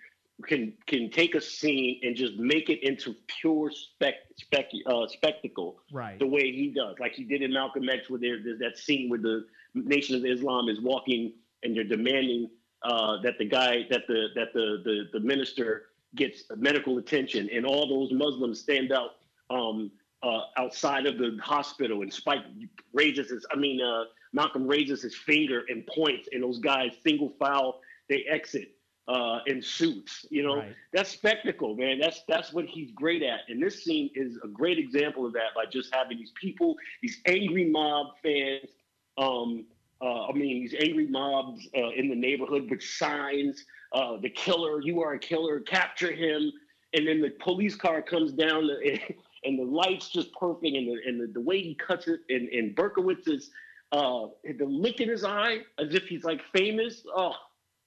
can 0.47 0.73
can 0.87 1.11
take 1.11 1.35
a 1.35 1.41
scene 1.41 1.99
and 2.05 2.15
just 2.15 2.35
make 2.37 2.69
it 2.71 2.81
into 2.85 3.15
pure 3.27 3.71
spec, 3.73 4.15
spec 4.37 4.67
uh, 4.87 5.07
spectacle 5.09 5.81
Right. 5.93 6.19
the 6.21 6.27
way 6.27 6.53
he 6.53 6.69
does, 6.69 6.95
like 7.01 7.15
he 7.15 7.25
did 7.25 7.43
in 7.43 7.53
Malcolm 7.53 7.89
X, 7.89 8.09
where 8.09 8.21
there, 8.21 8.39
there's 8.43 8.61
that 8.61 8.79
scene 8.79 9.09
where 9.11 9.21
the 9.21 9.47
Nation 9.75 10.17
of 10.17 10.25
Islam 10.25 10.69
is 10.69 10.81
walking 10.81 11.33
and 11.63 11.77
they're 11.77 11.85
demanding 11.85 12.51
uh, 12.83 13.21
that 13.23 13.39
the 13.39 13.45
guy, 13.45 13.87
that 13.91 14.07
the 14.09 14.29
that 14.35 14.53
the, 14.53 14.83
the 14.85 15.09
the 15.13 15.21
minister 15.21 15.87
gets 16.15 16.45
medical 16.57 16.99
attention, 16.99 17.49
and 17.53 17.65
all 17.65 17.89
those 17.89 18.13
Muslims 18.13 18.61
stand 18.61 18.93
out 18.93 19.13
um, 19.51 19.91
uh, 20.23 20.41
outside 20.57 21.07
of 21.07 21.19
the 21.19 21.39
hospital, 21.43 22.03
and 22.03 22.13
Spike 22.13 22.45
raises 22.93 23.31
his, 23.31 23.47
I 23.51 23.57
mean, 23.57 23.81
uh, 23.81 24.05
Malcolm 24.33 24.67
raises 24.67 25.03
his 25.03 25.15
finger 25.15 25.63
and 25.69 25.87
points, 25.87 26.29
and 26.33 26.43
those 26.43 26.59
guys 26.59 26.91
single 27.05 27.31
file, 27.39 27.81
they 28.09 28.25
exit 28.29 28.73
uh, 29.09 29.41
in 29.47 29.61
suits, 29.61 30.27
you 30.31 30.43
know 30.43 30.59
right. 30.59 30.75
that's 30.93 31.11
spectacle, 31.11 31.75
man. 31.75 31.99
That's 31.99 32.23
that's 32.29 32.53
what 32.53 32.67
he's 32.67 32.91
great 32.93 33.23
at. 33.23 33.41
And 33.49 33.63
this 33.63 33.83
scene 33.85 34.11
is 34.15 34.39
a 34.45 34.49
great 34.49 34.79
example 34.79 35.27
of 35.27 35.33
that 35.33 35.55
by 35.57 35.67
just 35.67 35.93
having 35.93 36.19
these 36.19 36.33
people, 36.41 36.77
these 37.01 37.21
angry 37.27 37.69
mob 37.69 38.09
fans. 38.23 38.71
Um, 39.19 39.67
uh, 40.01 40.27
I 40.27 40.33
mean, 40.33 40.63
these 40.63 40.75
angry 40.75 41.07
mobs 41.07 41.69
uh, 41.77 41.91
in 41.91 42.09
the 42.09 42.17
neighborhood 42.17 42.69
with 42.69 42.83
signs. 42.83 43.65
Uh, 43.93 44.17
the 44.17 44.31
killer, 44.31 44.83
you 44.83 45.01
are 45.03 45.13
a 45.13 45.19
killer. 45.19 45.61
Capture 45.61 46.13
him. 46.13 46.53
And 46.95 47.07
then 47.07 47.21
the 47.21 47.31
police 47.41 47.77
car 47.77 48.03
comes 48.03 48.33
down, 48.33 48.69
and, 48.69 49.01
and 49.45 49.59
the 49.59 49.65
lights 49.65 50.09
just 50.09 50.33
perfect, 50.35 50.77
and 50.77 50.89
the 50.89 50.99
and 51.07 51.21
the, 51.21 51.27
the 51.33 51.41
way 51.41 51.61
he 51.61 51.75
cuts 51.75 52.09
it, 52.09 52.21
and 52.29 52.49
and 52.49 52.77
Berkowitz's 52.77 53.51
uh, 53.93 54.27
the 54.59 54.65
look 54.65 55.01
in 55.01 55.09
his 55.09 55.25
eye 55.25 55.59
as 55.79 55.95
if 55.95 56.05
he's 56.05 56.25
like 56.25 56.43
famous. 56.53 57.03
Oh, 57.15 57.35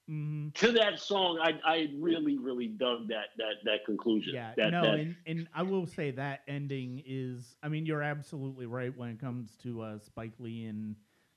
hmm 0.08 0.48
to 0.54 0.72
that 0.72 0.98
song, 0.98 1.38
I 1.42 1.58
I 1.64 1.88
really 1.98 2.38
really 2.38 2.68
dug 2.68 3.08
that 3.08 3.26
that 3.36 3.54
that 3.64 3.84
conclusion. 3.84 4.34
Yeah. 4.34 4.52
that, 4.56 4.70
no, 4.70 4.82
that, 4.82 4.98
and, 4.98 5.16
and 5.26 5.48
I 5.54 5.62
will 5.62 5.86
say 5.86 6.12
that 6.12 6.40
ending 6.48 7.02
is, 7.06 7.56
I 7.62 7.68
mean, 7.68 7.84
you're 7.86 8.02
absolutely 8.02 8.66
right 8.66 8.96
when 8.96 9.10
it 9.10 9.20
comes 9.20 9.50
to 9.62 9.82
uh, 9.82 9.98
Spike 9.98 10.34
Lee 10.38 10.64
and 10.66 10.96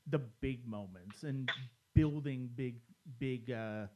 the 0.10 0.20
big 0.20 0.68
moments 0.68 1.24
and 1.24 1.50
building 1.94 2.50
big, 2.56 2.82
big 3.20 3.52
uh, 3.52 3.88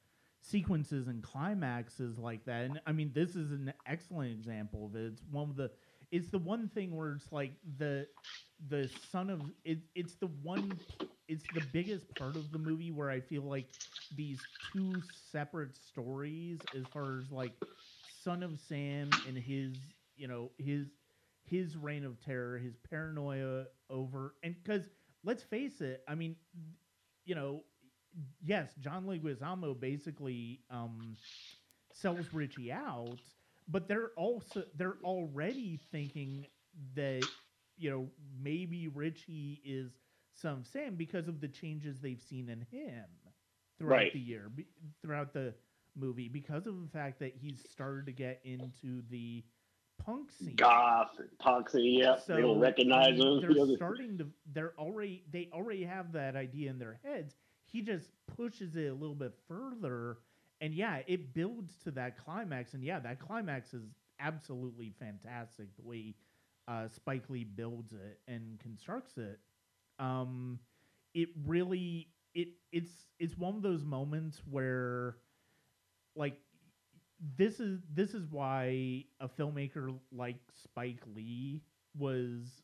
sequences 0.42 1.08
and 1.08 1.24
climaxes 1.24 2.18
like 2.18 2.46
that. 2.46 2.66
And 2.66 2.82
I 2.86 2.92
mean, 2.92 3.12
this 3.14 3.36
is 3.36 3.52
an 3.52 3.74
excellent 3.86 4.32
example 4.32 4.86
of 4.86 4.96
it. 4.96 5.14
It's 5.14 5.22
one 5.30 5.50
of 5.50 5.56
the, 5.56 5.72
it's 6.12 6.30
the 6.30 6.40
one 6.40 6.70
thing 6.70 6.96
where 6.96 7.14
it's 7.14 7.32
like 7.32 7.54
the, 7.78 8.08
the 8.68 8.88
son 8.88 9.30
of 9.30 9.42
it, 9.64 9.80
it's 9.96 10.16
the 10.16 10.28
one 10.28 10.80
it's 11.28 11.48
the 11.48 11.62
biggest 11.62 12.10
part 12.10 12.36
of 12.38 12.52
the 12.52 12.60
movie 12.60 12.92
where 12.92 13.10
I 13.10 13.20
feel 13.22 13.44
like 13.44 13.68
these 14.12 14.48
two 14.62 15.02
separate 15.02 15.76
stories 15.76 16.66
as 16.74 16.88
far 16.88 17.18
as 17.18 17.32
like 17.32 17.54
Son 18.06 18.44
of 18.44 18.60
Sam 18.60 19.22
and 19.26 19.38
his, 19.38 19.80
you 20.16 20.28
know, 20.28 20.52
his 20.58 20.90
his 21.46 21.76
reign 21.78 22.06
of 22.06 22.20
terror, 22.20 22.58
his 22.58 22.76
paranoia 22.78 23.66
over 23.90 24.36
and 24.44 24.56
cuz 24.64 24.90
let's 25.24 25.44
face 25.44 25.82
it, 25.82 26.04
I 26.08 26.16
mean, 26.16 26.36
you 27.26 27.36
know, 27.36 27.64
yes, 28.44 28.76
John 28.80 29.06
Leguizamo 29.06 29.80
basically 29.80 30.62
um 30.70 31.18
sells 31.92 32.34
Richie 32.34 32.72
out, 32.72 33.20
but 33.68 33.88
they're 33.88 34.12
also 34.18 34.64
they're 34.76 34.98
already 35.04 35.80
thinking 35.92 36.48
that 36.96 37.30
you 37.78 37.90
know 37.90 38.10
maybe 38.40 38.88
Richie 38.88 39.62
is 39.64 40.02
some 40.34 40.64
Sam 40.64 40.96
because 40.96 41.28
of 41.28 41.40
the 41.42 41.48
changes 41.48 42.02
they've 42.02 42.22
seen 42.22 42.50
in 42.50 42.62
him 42.62 43.06
throughout 43.78 44.12
Right. 44.12 44.14
the 44.14 44.20
year, 44.20 44.52
throughout 45.02 45.34
the 45.34 45.56
movie, 45.96 46.28
because 46.30 46.68
of 46.68 46.82
the 46.82 46.88
fact 46.90 47.20
that 47.20 47.36
he's 47.36 47.62
started 47.62 48.06
to 48.08 48.12
get 48.14 48.42
into 48.44 49.02
the 49.10 49.44
punk 49.98 50.32
scene. 50.32 50.56
goth, 50.56 51.20
poxy, 51.42 52.00
yeah, 52.00 52.16
they 52.28 52.42
don't 52.42 52.60
recognize 52.60 53.18
him. 53.20 53.42
They're 53.42 53.54
starting 53.76 54.18
to. 54.20 54.28
They're 54.54 54.74
already. 54.78 55.24
They 55.32 55.50
already 55.54 55.84
have 55.84 56.12
that 56.14 56.36
idea 56.36 56.70
in 56.70 56.80
their 56.80 57.00
heads. 57.04 57.36
He 57.66 57.82
just 57.82 58.12
pushes 58.36 58.76
it 58.76 58.88
a 58.88 58.94
little 58.94 59.16
bit 59.16 59.34
further, 59.48 60.18
and 60.62 60.74
yeah, 60.74 61.02
it 61.08 61.34
builds 61.34 61.76
to 61.84 61.92
that 61.92 62.18
climax. 62.18 62.74
And 62.74 62.84
yeah, 62.84 63.00
that 63.00 63.20
climax 63.20 63.74
is 63.74 63.84
absolutely 64.20 64.94
fantastic. 65.00 65.76
The 65.76 65.84
way 65.84 66.16
uh, 66.68 66.88
Spike 66.88 67.30
Lee 67.30 67.44
builds 67.44 67.94
it 67.94 68.20
and 68.28 68.60
constructs 68.60 69.18
it. 69.18 69.40
Um, 70.00 70.60
it 71.14 71.30
really 71.46 72.10
it 72.34 72.50
it's 72.72 72.92
it's 73.20 73.38
one 73.38 73.56
of 73.56 73.62
those 73.62 73.84
moments 73.86 74.42
where, 74.50 75.18
like, 76.16 76.38
this 77.38 77.60
is 77.60 77.82
this 77.94 78.14
is 78.14 78.28
why 78.30 79.06
a 79.20 79.28
filmmaker 79.28 79.98
like 80.12 80.38
Spike 80.54 81.02
Lee 81.16 81.62
was, 81.98 82.62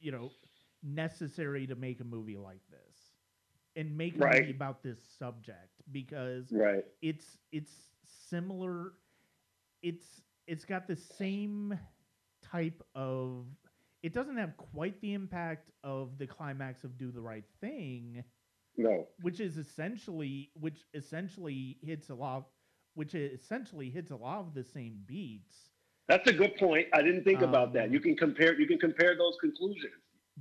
you 0.00 0.12
know, 0.12 0.32
necessary 0.82 1.66
to 1.66 1.74
make 1.76 2.00
a 2.00 2.04
movie 2.04 2.36
like 2.36 2.62
this 2.70 2.96
and 3.76 3.96
make 3.96 4.18
a 4.18 4.20
Right. 4.20 4.34
movie 4.34 4.50
about 4.50 4.82
this 4.82 4.98
subject 5.18 5.82
because 5.92 6.52
right, 6.52 6.84
it's 7.02 7.38
it's 7.52 7.72
similar 8.04 8.92
it's 9.82 10.22
it's 10.46 10.64
got 10.64 10.86
the 10.86 10.96
same 10.96 11.78
type 12.42 12.82
of 12.94 13.46
it 14.02 14.12
doesn't 14.12 14.36
have 14.36 14.56
quite 14.56 15.00
the 15.00 15.12
impact 15.14 15.70
of 15.84 16.18
the 16.18 16.26
climax 16.26 16.84
of 16.84 16.96
do 16.98 17.10
the 17.10 17.20
right 17.20 17.44
thing 17.60 18.24
no, 18.76 19.06
which 19.20 19.40
is 19.40 19.56
essentially 19.56 20.50
which 20.54 20.84
essentially 20.94 21.78
hits 21.82 22.10
a 22.10 22.14
lot 22.14 22.48
which 22.94 23.14
essentially 23.14 23.90
hits 23.90 24.10
a 24.10 24.16
lot 24.16 24.40
of 24.40 24.54
the 24.54 24.64
same 24.64 24.98
beats 25.06 25.70
that's 26.08 26.28
a 26.28 26.32
good 26.32 26.56
point. 26.56 26.88
I 26.92 27.00
didn't 27.02 27.24
think 27.24 27.42
about 27.42 27.72
that. 27.74 27.86
Um, 27.86 27.92
You 27.92 28.00
can 28.00 28.16
compare. 28.16 28.58
You 28.58 28.66
can 28.66 28.78
compare 28.78 29.16
those 29.16 29.36
conclusions. 29.40 29.92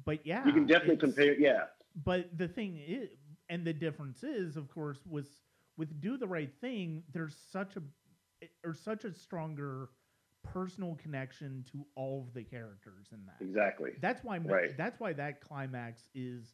but 0.05 0.25
yeah 0.25 0.45
you 0.45 0.51
can 0.53 0.65
definitely 0.65 0.97
compare. 0.97 1.33
Yeah, 1.39 1.65
but 2.03 2.37
the 2.37 2.47
thing 2.47 2.77
is 2.85 3.09
and 3.49 3.65
the 3.65 3.73
difference 3.73 4.23
is 4.23 4.57
of 4.57 4.69
course 4.69 4.99
with 5.07 5.27
with 5.77 5.99
do 6.01 6.17
the 6.17 6.27
right 6.27 6.51
thing 6.61 7.03
there's 7.11 7.35
such 7.51 7.75
a 7.77 7.81
or 8.65 8.73
such 8.73 9.03
a 9.05 9.13
stronger 9.13 9.89
personal 10.43 10.95
connection 10.95 11.63
to 11.71 11.85
all 11.95 12.21
of 12.27 12.33
the 12.33 12.43
characters 12.43 13.07
in 13.11 13.19
that 13.25 13.35
exactly. 13.41 13.91
that's 14.01 14.23
why 14.23 14.37
Right. 14.37 14.75
that's 14.77 14.99
why 14.99 15.13
that 15.13 15.41
climax 15.41 16.09
is 16.15 16.53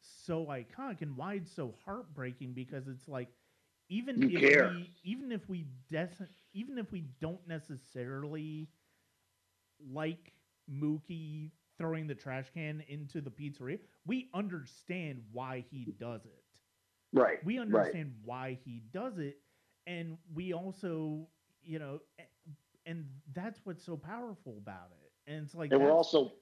so 0.00 0.46
iconic 0.46 1.02
and 1.02 1.16
why 1.16 1.34
it's 1.34 1.52
so 1.52 1.74
heartbreaking 1.84 2.52
because 2.54 2.88
it's 2.88 3.08
like 3.08 3.28
even 3.88 4.20
You 4.20 4.28
if 4.28 4.40
care. 4.40 4.70
we 4.70 4.94
even 5.02 5.32
if 5.32 5.48
we 5.48 5.66
des- 5.88 6.26
even 6.52 6.78
if 6.78 6.92
we 6.92 7.02
don't 7.20 7.46
necessarily 7.46 8.68
like 9.92 10.32
Mookie 10.70 11.52
throwing 11.78 12.06
the 12.06 12.14
trash 12.14 12.50
can 12.52 12.82
into 12.88 13.20
the 13.20 13.30
pizzeria, 13.30 13.78
we 14.06 14.28
understand 14.34 15.22
why 15.32 15.64
he 15.70 15.88
does 15.98 16.24
it. 16.24 16.44
Right. 17.12 17.38
We 17.44 17.58
understand 17.58 18.12
why 18.24 18.58
he 18.64 18.82
does 18.92 19.18
it, 19.18 19.38
and 19.86 20.18
we 20.34 20.52
also, 20.52 21.28
you 21.62 21.78
know, 21.78 22.00
and 22.86 23.06
that's 23.32 23.60
what's 23.64 23.84
so 23.84 23.96
powerful 23.96 24.56
about 24.58 24.90
it. 25.02 25.12
And 25.30 25.44
it's 25.44 25.54
like 25.54 25.70
And 25.72 25.80
we're 25.80 25.92
also 25.92 26.32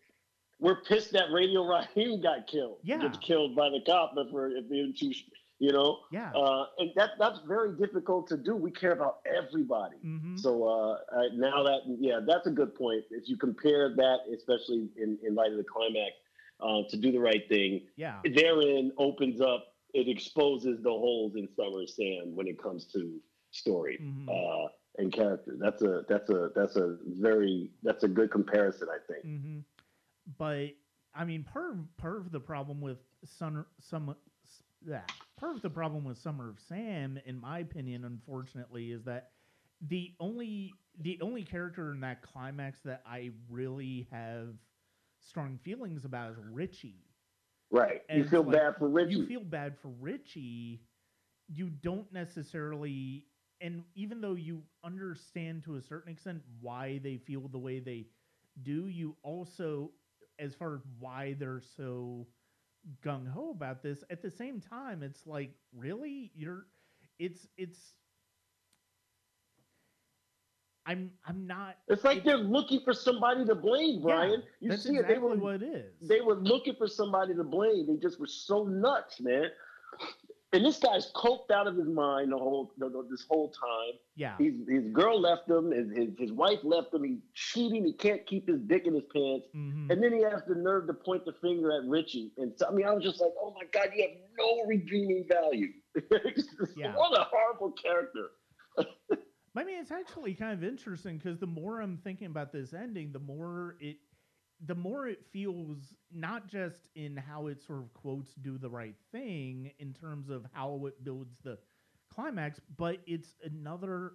we're 0.59 0.81
pissed 0.83 1.13
that 1.13 1.31
Radio 1.33 1.65
Raheem 1.65 2.21
got 2.23 2.47
killed. 2.47 2.79
Yeah. 2.83 2.99
gets 2.99 3.19
killed 3.19 3.55
by 3.55 3.69
the 3.71 3.81
cop 3.87 4.13
if 4.17 4.31
we're 4.33 4.57
if 4.57 4.69
being 4.69 4.95
too 4.99 5.13
You 5.59 5.73
know, 5.73 6.01
Yeah. 6.11 6.33
uh, 6.35 6.67
and 6.79 6.91
that 6.97 7.11
that's 7.19 7.41
very 7.47 7.77
difficult 7.77 8.27
to 8.29 8.37
do. 8.37 8.55
We 8.57 8.71
care 8.71 8.93
about 8.93 9.19
everybody. 9.27 9.97
hmm 10.03 10.35
So 10.37 10.65
uh, 10.69 10.99
uh, 11.17 11.23
now 11.35 11.63
that 11.63 11.81
yeah, 11.99 12.21
that's 12.27 12.47
a 12.47 12.51
good 12.51 12.75
point. 12.75 13.05
If 13.11 13.29
you 13.29 13.37
compare 13.37 13.95
that, 13.97 14.19
especially 14.35 14.91
in, 14.97 15.19
in 15.23 15.35
light 15.35 15.53
of 15.53 15.57
the 15.59 15.65
climax, 15.65 16.13
uh, 16.61 16.83
to 16.91 16.97
do 16.97 17.11
the 17.13 17.21
right 17.21 17.43
thing, 17.49 17.87
Yeah. 17.97 18.21
therein 18.25 18.93
opens 18.99 19.41
up. 19.41 19.67
It 19.95 20.09
exposes 20.09 20.83
the 20.83 20.91
holes 20.91 21.37
in 21.37 21.49
Summer 21.49 21.87
Sam 21.87 22.35
when 22.35 22.47
it 22.47 22.59
comes 22.63 22.87
to 22.93 23.21
story 23.51 24.01
Mhm. 24.01 24.29
uh, 24.29 24.69
and 24.99 25.13
character. 25.13 25.57
That's 25.59 25.83
a 25.83 26.05
that's 26.09 26.29
a 26.31 26.51
that's 26.55 26.77
a 26.77 26.99
very 27.05 27.71
that's 27.83 28.05
a 28.05 28.09
good 28.09 28.31
comparison, 28.31 28.89
I 28.91 28.99
think. 29.11 29.25
hmm 29.25 29.61
But 30.39 30.71
I 31.15 31.25
mean, 31.25 31.45
part 31.45 31.71
of, 31.73 31.97
part 31.97 32.19
of 32.19 32.31
the 32.31 32.41
problem 32.41 32.81
with 32.81 32.99
Sun, 33.25 33.65
some, 33.81 34.15
yeah, 34.87 35.03
part 35.39 35.57
of 35.57 35.63
the 35.63 35.71
problem 35.71 36.05
with 36.05 36.19
Summer 36.19 36.49
of 36.49 36.59
Sam, 36.69 37.19
in 37.27 37.41
my 37.41 37.61
opinion, 37.61 38.05
unfortunately, 38.05 38.93
is 38.93 39.05
that 39.05 39.31
the 39.89 40.13
only 40.21 40.73
the 41.01 41.19
only 41.21 41.43
character 41.43 41.93
in 41.93 42.01
that 42.01 42.23
climax 42.23 42.81
that 42.85 43.03
I 43.07 43.31
really 43.51 44.09
have 44.11 44.55
strong 45.21 45.59
feelings 45.63 46.05
about 46.05 46.33
is 46.33 46.39
Richie. 46.51 47.05
Right. 47.71 48.03
And 48.09 48.19
you 48.19 48.25
feel 48.29 48.43
like, 48.43 48.57
bad 48.57 48.77
for 48.79 48.89
Richie. 48.89 49.17
You 49.17 49.27
feel 49.27 49.45
bad 49.45 49.77
for 49.79 49.89
Richie. 50.01 50.81
You 51.49 51.69
don't 51.69 52.11
necessarily, 52.13 53.27
and 53.61 53.83
even 53.95 54.21
though 54.21 54.35
you 54.35 54.63
understand 54.85 55.65
to 55.65 55.77
a 55.77 55.83
certain 55.83 56.13
extent 56.13 56.43
why 56.61 57.01
they 57.03 57.19
feel 57.19 57.49
the 57.49 57.59
way 57.59 57.79
they 57.81 58.07
do, 58.63 58.89
you 58.89 59.17
also, 59.23 59.91
as 60.39 60.55
far 60.55 60.75
as 60.75 60.81
why 60.99 61.37
they're 61.39 61.63
so 61.77 62.27
gung 63.05 63.27
ho 63.29 63.51
about 63.51 63.83
this, 63.83 64.05
at 64.11 64.23
the 64.23 64.31
same 64.31 64.61
time, 64.61 65.03
it's 65.03 65.27
like, 65.27 65.53
really, 65.75 66.31
you're, 66.35 66.67
it's, 67.19 67.47
it's. 67.57 67.79
I'm 70.89 71.11
I'm 71.27 71.49
not. 71.49 71.79
it's 71.89 72.05
like 72.05 72.19
it's- 72.19 72.27
they're 72.27 72.39
looking 72.45 72.81
for 72.85 72.93
somebody 72.95 73.45
to 73.45 73.57
blame, 73.57 74.03
Brian. 74.03 74.43
you 74.61 74.71
That's 74.71 74.85
see 74.85 74.91
exactly 74.91 75.15
it. 75.17 75.17
They 75.17 75.21
were 75.21 75.35
what 75.37 75.63
it 75.63 75.63
is. 75.65 76.09
they 76.09 76.21
were 76.21 76.37
looking 76.37 76.77
for 76.77 76.87
somebody 76.87 77.35
to 77.35 77.43
blame. 77.43 77.87
They 77.89 77.97
just 78.01 78.21
were 78.21 78.29
so 78.29 78.65
nuts, 78.65 79.21
man. 79.21 79.47
And 80.57 80.65
this 80.65 80.79
guy's 80.79 81.13
coked 81.13 81.51
out 81.51 81.67
of 81.67 81.77
his 81.77 81.87
mind 81.87 82.33
the 82.33 82.39
whole 82.39 82.73
the, 82.79 82.89
the- 82.89 83.07
this 83.11 83.25
whole 83.29 83.51
time. 83.51 83.99
yeah. 84.17 84.35
He's, 84.39 84.55
his 84.69 84.89
girl 84.89 85.21
left 85.21 85.49
him. 85.49 85.71
His, 85.71 85.89
his 85.95 86.09
his 86.19 86.33
wife 86.33 86.61
left 86.65 86.95
him. 86.95 87.05
He's 87.05 87.19
cheating. 87.35 87.85
He 87.85 87.93
can't 87.93 88.25
keep 88.27 88.49
his 88.49 88.61
dick 88.63 88.87
in 88.87 88.95
his 88.95 89.05
pants. 89.13 89.47
mhm. 89.55 89.91
And 89.91 90.03
then 90.03 90.13
he 90.13 90.23
has 90.23 90.43
the 90.49 90.55
nerve 90.55 90.87
to 90.87 90.95
point 90.95 91.25
the 91.27 91.35
finger 91.43 91.71
at 91.73 91.87
Richie. 91.89 92.33
And 92.39 92.53
so, 92.57 92.67
I 92.69 92.73
mean, 92.73 92.87
I 92.87 92.93
was 92.93 93.05
just 93.05 93.21
like, 93.21 93.33
oh 93.41 93.53
my 93.55 93.67
god, 93.73 93.89
you 93.95 94.03
have 94.09 94.17
no 94.39 94.65
redeeming 94.67 95.27
value. 95.29 95.69
Yeah. 96.77 96.95
What 96.95 97.19
a 97.19 97.25
horrible 97.25 97.73
character. 97.73 98.27
I 99.59 99.65
mean, 99.65 99.79
it's 99.81 99.91
actually 99.91 100.35
kind 100.35 100.53
of 100.53 100.63
interesting 100.63 101.17
because 101.19 101.39
the 101.39 101.47
more 101.47 101.81
I'm 101.81 101.97
thinking 102.05 102.27
about 102.27 102.53
this 102.53 102.75
ending, 102.75 103.13
the 103.13 103.19
more 103.19 103.77
it, 103.81 103.97
the 104.65 104.75
more 104.75 105.07
it 105.07 105.25
feels 105.33 105.95
not 106.13 106.47
just 106.49 106.89
in 106.95 107.17
how 107.17 107.47
it 107.49 107.61
sort 107.63 107.81
of 107.81 107.93
quotes 107.95 108.35
"do 108.35 108.59
the 108.59 108.71
right 108.71 108.97
thing" 109.13 109.73
in 109.79 109.93
terms 109.93 110.31
of 110.31 110.47
how 110.53 110.87
it 110.87 111.03
builds 111.05 111.39
the 111.43 111.59
climax, 112.11 112.61
but 112.77 112.99
it's 113.07 113.35
another, 113.45 114.13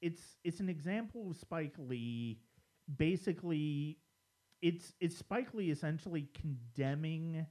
it's 0.00 0.36
it's 0.44 0.60
an 0.60 0.68
example 0.68 1.30
of 1.30 1.36
Spike 1.36 1.74
Lee, 1.78 2.40
basically, 2.96 3.98
it's 4.62 4.94
it's 5.00 5.16
Spike 5.16 5.54
Lee 5.54 5.70
essentially 5.70 6.28
condemning 6.34 7.46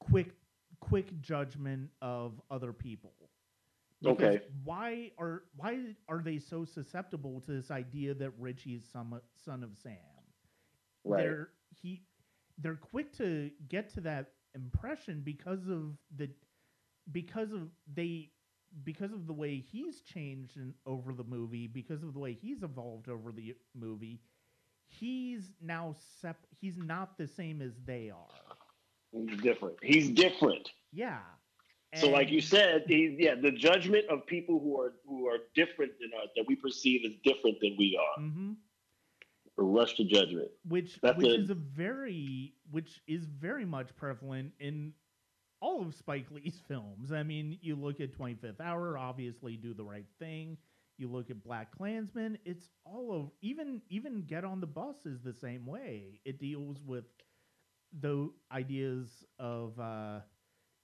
quick 0.00 0.34
quick 0.80 1.20
judgment 1.20 1.90
of 2.00 2.40
other 2.50 2.72
people. 2.72 3.14
Because 4.00 4.38
Okay. 4.38 4.40
Why 4.64 5.12
are 5.18 5.44
why 5.56 5.94
are 6.08 6.22
they 6.22 6.38
so 6.38 6.64
susceptible 6.64 7.40
to 7.42 7.52
this 7.52 7.70
idea 7.70 8.14
that 8.14 8.32
Richie 8.38 8.74
is 8.74 8.84
some 8.88 9.20
son 9.34 9.62
of 9.62 9.76
Sam? 9.76 10.17
Right. 11.04 11.36
They're 11.36 11.50
he 11.70 12.04
they're 12.58 12.76
quick 12.76 13.12
to 13.14 13.50
get 13.68 13.88
to 13.94 14.00
that 14.02 14.32
impression 14.54 15.20
because 15.22 15.68
of 15.68 15.96
the 16.14 16.30
because 17.10 17.52
of 17.52 17.70
they 17.92 18.32
because 18.84 19.12
of 19.12 19.26
the 19.26 19.32
way 19.34 19.58
he's 19.60 20.00
changed 20.02 20.56
in, 20.56 20.74
over 20.86 21.12
the 21.12 21.24
movie, 21.24 21.66
because 21.66 22.02
of 22.02 22.12
the 22.14 22.20
way 22.20 22.32
he's 22.32 22.62
evolved 22.62 23.08
over 23.08 23.32
the 23.32 23.54
movie, 23.74 24.20
he's 24.86 25.52
now 25.60 25.94
sep- 26.20 26.46
he's 26.50 26.78
not 26.78 27.16
the 27.18 27.26
same 27.26 27.60
as 27.62 27.78
they 27.84 28.10
are. 28.10 28.56
He's 29.12 29.38
different. 29.40 29.78
He's 29.82 30.10
different. 30.10 30.70
Yeah. 30.92 31.22
So, 31.94 32.08
like 32.10 32.30
you 32.30 32.40
said, 32.40 32.84
he, 32.86 33.16
yeah, 33.18 33.34
the 33.34 33.50
judgment 33.50 34.06
of 34.08 34.26
people 34.26 34.58
who 34.60 34.80
are 34.80 34.94
who 35.06 35.26
are 35.26 35.38
different 35.54 35.92
than 36.00 36.10
us, 36.22 36.28
that 36.36 36.44
we 36.46 36.54
perceive 36.56 37.04
as 37.04 37.14
different 37.24 37.60
than 37.60 37.76
we 37.78 37.96
are, 38.00 38.18
Mhm. 38.18 38.56
Or 39.58 39.66
rush 39.66 39.96
to 39.96 40.04
judgment. 40.04 40.52
which 40.64 41.00
That's 41.02 41.22
which 41.22 41.36
a- 41.36 41.38
is 41.38 41.50
a 41.50 41.54
very 41.54 42.54
which 42.70 43.02
is 43.06 43.26
very 43.26 43.64
much 43.64 43.94
prevalent 43.96 44.52
in 44.60 44.94
all 45.60 45.82
of 45.82 45.94
Spike 45.94 46.30
Lee's 46.30 46.60
films. 46.68 47.12
I 47.12 47.22
mean, 47.22 47.58
you 47.60 47.76
look 47.76 48.00
at 48.00 48.12
25th 48.12 48.60
Hour, 48.60 48.98
obviously 48.98 49.56
Do 49.56 49.74
the 49.74 49.84
Right 49.84 50.06
Thing. 50.18 50.58
You 50.98 51.08
look 51.08 51.30
at 51.30 51.42
BlacKkKlansman, 51.44 52.38
it's 52.44 52.70
all 52.84 53.12
of 53.12 53.30
even 53.42 53.82
even 53.88 54.22
Get 54.22 54.44
on 54.44 54.60
the 54.60 54.66
Bus 54.66 55.06
is 55.06 55.22
the 55.22 55.34
same 55.34 55.66
way. 55.66 56.20
It 56.24 56.40
deals 56.40 56.82
with 56.84 57.04
the 58.00 58.30
ideas 58.52 59.24
of 59.38 59.78
uh 59.80 60.20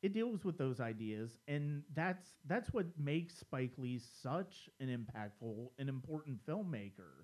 it 0.03 0.13
deals 0.13 0.45
with 0.45 0.59
those 0.59 0.81
ideas 0.81 1.39
and 1.49 1.83
that's 1.95 2.37
that's 2.47 2.73
what 2.73 2.87
makes 2.99 3.37
Spike 3.39 3.73
Lee 3.79 3.99
such 3.99 4.69
an 4.81 4.89
impactful 4.89 5.69
and 5.79 5.89
important 5.89 6.39
filmmaker 6.47 7.24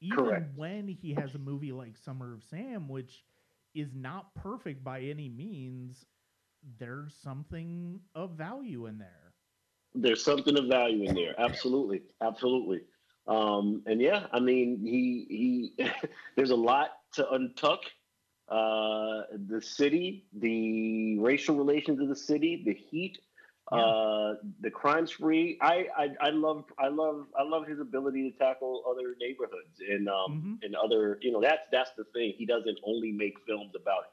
even 0.00 0.16
Correct. 0.16 0.56
when 0.56 0.88
he 0.88 1.14
has 1.14 1.34
a 1.34 1.38
movie 1.38 1.72
like 1.72 1.96
Summer 1.96 2.34
of 2.34 2.42
Sam, 2.44 2.88
which 2.88 3.24
is 3.74 3.94
not 3.94 4.34
perfect 4.34 4.82
by 4.84 5.00
any 5.00 5.28
means, 5.28 6.06
there's 6.78 7.14
something 7.14 8.00
of 8.14 8.32
value 8.32 8.86
in 8.86 8.98
there. 8.98 9.32
There's 9.94 10.24
something 10.24 10.56
of 10.58 10.66
value 10.66 11.04
in 11.04 11.14
there. 11.14 11.34
Absolutely, 11.38 12.02
absolutely. 12.20 12.80
Um, 13.26 13.82
and 13.86 14.00
yeah, 14.00 14.26
I 14.32 14.40
mean, 14.40 14.80
he 14.82 15.72
he. 15.78 15.90
there's 16.36 16.50
a 16.50 16.56
lot 16.56 16.90
to 17.14 17.24
untuck. 17.24 17.78
Uh, 18.48 19.24
the 19.48 19.60
city, 19.60 20.24
the 20.32 21.18
racial 21.18 21.54
relations 21.54 22.00
of 22.00 22.08
the 22.08 22.16
city, 22.16 22.62
the 22.64 22.72
heat, 22.72 23.18
Yeah. 23.72 23.80
uh, 23.86 24.34
the 24.60 24.70
crime 24.70 25.06
spree. 25.06 25.58
I, 25.60 25.86
I 25.96 26.08
I 26.20 26.30
love 26.30 26.64
I 26.78 26.88
love 26.88 27.26
I 27.38 27.42
love 27.42 27.66
his 27.66 27.80
ability 27.80 28.30
to 28.30 28.38
tackle 28.38 28.82
other 28.90 29.14
neighborhoods 29.20 29.80
and 29.88 30.08
um 30.08 30.32
Mhm. 30.42 30.58
and 30.64 30.74
other 30.76 31.18
you 31.22 31.32
know 31.32 31.40
that's 31.40 31.62
that's 31.70 31.90
the 31.96 32.04
thing. 32.14 32.32
He 32.36 32.46
doesn't 32.46 32.78
only 32.84 33.12
make 33.12 33.34
films 33.46 33.74
about 33.74 34.04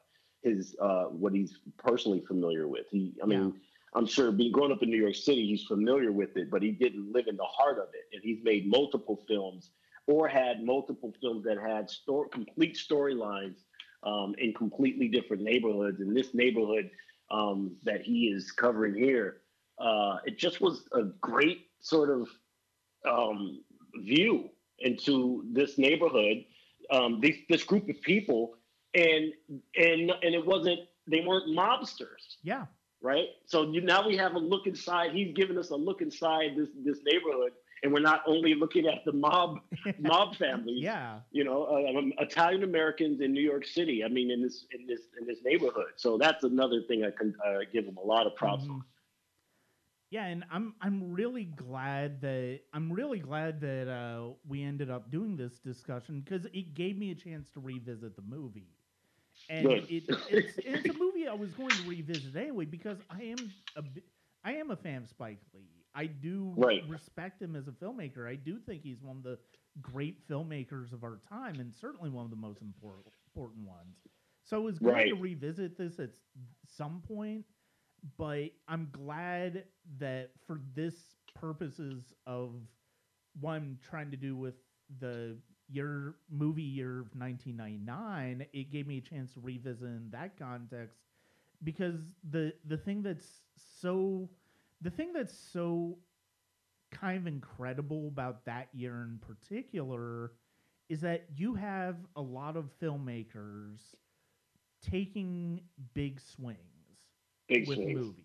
his 0.42 0.76
uh 0.80 1.04
what 1.04 1.32
he's 1.32 1.58
personally 1.78 2.20
familiar 2.26 2.68
with. 2.68 2.86
He 2.90 3.14
I 3.22 3.26
mean. 3.26 3.40
Yeah. 3.54 3.60
I'm 3.94 4.04
sure 4.06 4.30
being 4.30 4.52
growing 4.52 4.72
up 4.72 4.82
in 4.82 4.90
New 4.90 5.00
York 5.00 5.14
City, 5.14 5.46
he's 5.46 5.62
familiar 5.62 6.12
with 6.12 6.36
it, 6.36 6.50
but 6.50 6.60
he 6.62 6.70
didn't 6.70 7.10
live 7.12 7.28
in 7.28 7.36
the 7.36 7.44
heart 7.44 7.78
of 7.78 7.88
it. 7.94 8.04
And 8.12 8.22
he's 8.22 8.42
made 8.42 8.66
multiple 8.68 9.24
films 9.26 9.70
or 10.06 10.28
had 10.28 10.62
multiple 10.62 11.14
films 11.18 11.44
that 11.44 11.58
had 11.58 11.88
story, 11.88 12.28
complete 12.30 12.74
storylines 12.76 13.64
um, 14.02 14.34
in 14.36 14.52
completely 14.52 15.08
different 15.08 15.42
neighborhoods. 15.42 16.00
And 16.00 16.14
this 16.14 16.34
neighborhood 16.34 16.90
um, 17.30 17.76
that 17.84 18.02
he 18.02 18.26
is 18.28 18.52
covering 18.52 18.94
here, 18.94 19.38
uh, 19.78 20.18
it 20.24 20.38
just 20.38 20.60
was 20.60 20.84
a 20.92 21.02
great 21.20 21.68
sort 21.80 22.10
of 22.10 22.28
um, 23.08 23.62
view 23.96 24.50
into 24.80 25.44
this 25.52 25.78
neighborhood, 25.78 26.44
um, 26.90 27.20
this, 27.20 27.36
this 27.48 27.64
group 27.64 27.88
of 27.88 28.00
people, 28.02 28.56
and 28.94 29.32
and 29.76 30.10
and 30.22 30.34
it 30.34 30.44
wasn't 30.44 30.80
they 31.08 31.20
weren't 31.20 31.48
mobsters 31.56 32.36
Yeah. 32.42 32.66
right? 33.00 33.28
So 33.46 33.70
you, 33.70 33.80
now 33.80 34.06
we 34.06 34.16
have 34.16 34.34
a 34.34 34.38
look 34.38 34.66
inside. 34.66 35.12
He's 35.12 35.34
giving 35.34 35.58
us 35.58 35.70
a 35.70 35.76
look 35.76 36.00
inside 36.02 36.50
this 36.56 36.68
this 36.84 36.98
neighborhood, 37.04 37.52
and 37.82 37.92
we're 37.92 38.00
not 38.00 38.22
only 38.26 38.54
looking 38.54 38.86
at 38.86 39.04
the 39.04 39.12
mob 39.12 39.60
mob 39.98 40.36
families. 40.36 40.82
yeah. 40.82 41.20
You 41.30 41.44
know, 41.44 41.64
uh, 41.64 41.98
um, 41.98 42.12
Italian 42.18 42.62
Americans 42.64 43.20
in 43.20 43.32
New 43.32 43.42
York 43.42 43.66
City. 43.66 44.02
I 44.04 44.08
mean, 44.08 44.30
in 44.30 44.42
this 44.42 44.66
in 44.72 44.86
this 44.86 45.00
in 45.20 45.26
this 45.26 45.38
neighborhood. 45.44 45.92
So 45.96 46.18
that's 46.18 46.42
another 46.44 46.82
thing 46.88 47.04
I 47.04 47.10
can 47.10 47.34
uh, 47.46 47.60
give 47.72 47.84
him 47.84 47.96
a 47.98 48.06
lot 48.06 48.26
of 48.26 48.34
props 48.34 48.64
Mhm. 48.64 48.82
Yeah, 50.16 50.26
and 50.28 50.44
I'm 50.50 50.74
I'm 50.80 51.12
really 51.12 51.44
glad 51.44 52.22
that 52.22 52.60
I'm 52.72 52.92
really 52.92 53.20
glad 53.20 53.60
that 53.60 53.88
uh, 53.88 54.34
we 54.46 54.62
ended 54.62 54.90
up 54.90 55.10
doing 55.10 55.36
this 55.36 55.58
discussion 55.60 56.20
because 56.20 56.46
it 56.46 56.74
gave 56.74 56.96
me 56.96 57.10
a 57.10 57.14
chance 57.14 57.50
to 57.52 57.60
revisit 57.60 58.16
the 58.16 58.22
movie, 58.22 58.76
and 59.48 59.78
Good. 59.78 59.88
it, 59.88 60.04
it's 60.26 60.58
it's 60.64 60.88
a 60.88 60.94
movie 60.94 61.28
I 61.28 61.34
was 61.34 61.52
going 61.52 61.76
to 61.78 61.82
revisit 61.82 62.36
anyway 62.36 62.66
because 62.66 63.02
I 63.10 63.24
am 63.24 63.54
a 63.76 63.84
I 64.44 64.54
am 64.54 64.70
a 64.70 64.76
fan 64.76 65.02
of 65.02 65.08
Spike 65.08 65.40
Lee. 65.52 65.84
I 65.94 66.06
do 66.06 66.58
Right. 66.58 66.84
respect 66.86 67.42
him 67.42 67.56
as 67.56 67.68
a 67.68 67.72
filmmaker. 67.72 68.28
I 68.28 68.36
do 68.36 68.58
think 68.58 68.82
he's 68.82 69.02
one 69.02 69.18
of 69.18 69.22
the 69.24 69.38
great 69.82 70.26
filmmakers 70.28 70.92
of 70.92 71.04
our 71.04 71.18
time, 71.18 71.60
and 71.60 71.74
certainly 71.74 72.10
one 72.10 72.24
of 72.24 72.30
the 72.30 72.36
most 72.36 72.62
important 72.62 73.14
important 73.26 73.66
ones. 73.66 74.04
So 74.44 74.60
it 74.60 74.64
was 74.64 74.78
good 74.78 75.08
to 75.08 75.16
revisit 75.16 75.76
this 75.76 75.98
at 76.00 76.10
some 76.64 77.02
point, 77.02 77.46
but 78.16 78.50
I'm 78.68 78.88
glad 78.92 79.64
that 79.98 80.30
for 80.46 80.60
this 80.74 80.94
purposes 81.34 82.14
of 82.26 82.54
what 83.40 83.52
I'm 83.52 83.78
trying 83.88 84.10
to 84.10 84.16
do 84.16 84.36
with 84.36 84.54
the 85.00 85.36
year 85.68 86.14
movie 86.30 86.62
year 86.62 87.00
of 87.00 87.08
1999, 87.16 88.46
it 88.52 88.70
gave 88.70 88.86
me 88.86 88.98
a 88.98 89.00
chance 89.00 89.32
to 89.34 89.40
revisit 89.40 89.84
in 89.84 90.08
that 90.12 90.38
context 90.38 90.98
because 91.64 91.96
the 92.30 92.52
the 92.66 92.76
thing 92.76 93.02
that's 93.02 93.40
so 93.80 94.28
the 94.82 94.90
thing 94.90 95.12
that's 95.12 95.36
so 95.36 95.98
kind 96.92 97.16
of 97.18 97.26
incredible 97.26 98.08
about 98.08 98.44
that 98.44 98.68
year 98.72 99.02
in 99.02 99.18
particular 99.20 100.32
is 100.88 101.00
that 101.00 101.26
you 101.36 101.54
have 101.54 101.96
a 102.16 102.22
lot 102.22 102.56
of 102.56 102.70
filmmakers 102.80 103.80
taking 104.82 105.60
big 105.94 106.20
swings 106.20 106.75
Big 107.48 107.66
with 107.66 107.82
swings. 107.82 107.92
movies. 107.92 108.24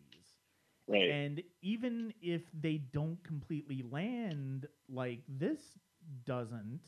Right. 0.87 1.09
And 1.09 1.41
even 1.61 2.13
if 2.21 2.41
they 2.53 2.77
don't 2.77 3.21
completely 3.23 3.83
land 3.89 4.67
like 4.89 5.23
this 5.27 5.77
doesn't, 6.25 6.81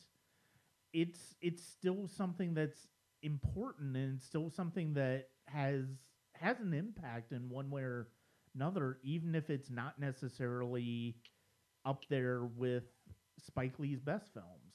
it's 0.92 1.34
it's 1.40 1.62
still 1.62 2.06
something 2.08 2.54
that's 2.54 2.86
important 3.22 3.96
and 3.96 4.20
still 4.20 4.50
something 4.50 4.94
that 4.94 5.28
has 5.48 5.86
has 6.34 6.60
an 6.60 6.72
impact 6.72 7.32
in 7.32 7.48
one 7.48 7.70
way 7.70 7.82
or 7.82 8.08
another, 8.54 8.98
even 9.02 9.34
if 9.34 9.50
it's 9.50 9.70
not 9.70 9.98
necessarily 9.98 11.16
up 11.84 12.04
there 12.08 12.44
with 12.44 12.84
Spike 13.38 13.78
Lee's 13.78 14.00
best 14.00 14.32
films. 14.32 14.74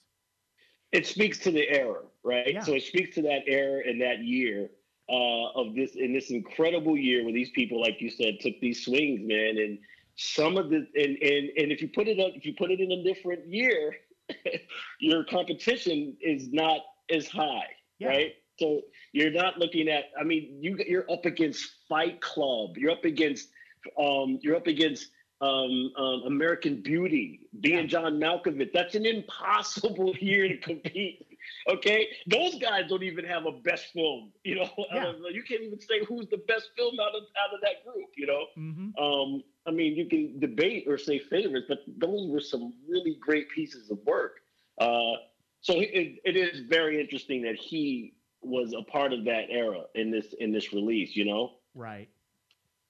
it 0.91 1.05
speaks 1.05 1.39
to 1.39 1.51
the 1.51 1.69
era, 1.69 2.01
right? 2.23 2.53
Yeah. 2.53 2.63
So 2.63 2.73
it 2.73 2.83
speaks 2.83 3.15
to 3.15 3.21
that 3.23 3.43
era 3.47 3.81
and 3.85 4.01
that 4.01 4.19
year 4.23 4.69
uh, 5.09 5.51
of 5.59 5.75
this 5.75 5.95
in 5.95 6.13
this 6.13 6.29
incredible 6.29 6.97
year 6.97 7.23
where 7.23 7.33
these 7.33 7.49
people, 7.51 7.81
like 7.81 7.99
you 8.01 8.09
said, 8.11 8.39
took 8.39 8.53
these 8.61 8.85
swings, 8.85 9.21
man. 9.23 9.57
And 9.57 9.79
some 10.15 10.57
of 10.57 10.69
the 10.69 10.77
and 10.95 11.17
and 11.21 11.49
and 11.57 11.71
if 11.71 11.81
you 11.81 11.89
put 11.89 12.07
it 12.07 12.19
up, 12.19 12.31
if 12.35 12.45
you 12.45 12.53
put 12.57 12.71
it 12.71 12.79
in 12.79 12.91
a 12.91 13.03
different 13.03 13.47
year, 13.47 13.95
your 14.99 15.23
competition 15.25 16.15
is 16.21 16.49
not 16.51 16.81
as 17.09 17.27
high, 17.27 17.67
Yeah. 17.99 18.07
right? 18.09 18.33
So 18.59 18.81
you're 19.13 19.31
not 19.31 19.57
looking 19.57 19.87
at. 19.87 20.05
I 20.19 20.23
mean, 20.23 20.57
you 20.61 20.77
you're 20.87 21.09
up 21.11 21.25
against 21.25 21.65
Fight 21.87 22.21
Club. 22.21 22.77
You're 22.77 22.91
up 22.91 23.05
against. 23.05 23.49
Um, 23.97 24.39
you're 24.41 24.57
up 24.57 24.67
against 24.67 25.07
um, 25.41 25.91
um, 25.97 26.23
American 26.27 26.81
Beauty, 26.81 27.39
being 27.61 27.77
Yeah. 27.79 27.85
John 27.85 28.19
Malkovich. 28.19 28.71
That's 28.73 28.95
an 28.95 29.05
impossible 29.05 30.13
year 30.19 30.49
to 30.49 30.57
compete. 30.57 31.25
Okay, 31.67 32.07
those 32.27 32.55
guys 32.55 32.85
don't 32.87 33.03
even 33.03 33.25
have 33.25 33.45
a 33.45 33.51
best 33.51 33.87
film. 33.93 34.31
You 34.43 34.55
know, 34.55 34.69
Yeah. 34.93 35.11
you 35.31 35.43
can't 35.43 35.61
even 35.61 35.79
say 35.79 36.03
who's 36.05 36.27
the 36.29 36.37
best 36.47 36.69
film 36.77 36.99
out 36.99 37.15
of 37.15 37.23
out 37.43 37.53
of 37.53 37.61
that 37.61 37.83
group. 37.83 38.09
You 38.15 38.27
know, 38.27 38.45
Mm-hmm. 38.57 39.03
um, 39.03 39.43
I 39.65 39.71
mean, 39.71 39.95
you 39.95 40.05
can 40.07 40.39
debate 40.39 40.85
or 40.87 40.97
say 40.97 41.19
favorites, 41.19 41.65
but 41.67 41.79
those 41.97 42.27
were 42.29 42.39
some 42.41 42.73
really 42.87 43.17
great 43.19 43.49
pieces 43.49 43.89
of 43.91 43.99
work. 44.05 44.39
Uh, 44.79 45.13
so 45.61 45.73
it, 45.79 46.19
it 46.23 46.35
is 46.35 46.61
very 46.61 46.99
interesting 46.99 47.41
that 47.43 47.55
he 47.55 48.15
was 48.41 48.73
a 48.73 48.81
part 48.89 49.11
of 49.13 49.25
that 49.25 49.45
era 49.49 49.83
in 49.95 50.09
this 50.11 50.33
in 50.39 50.51
this 50.51 50.71
release. 50.73 51.15
You 51.15 51.25
know. 51.25 51.51
Right. 51.75 52.09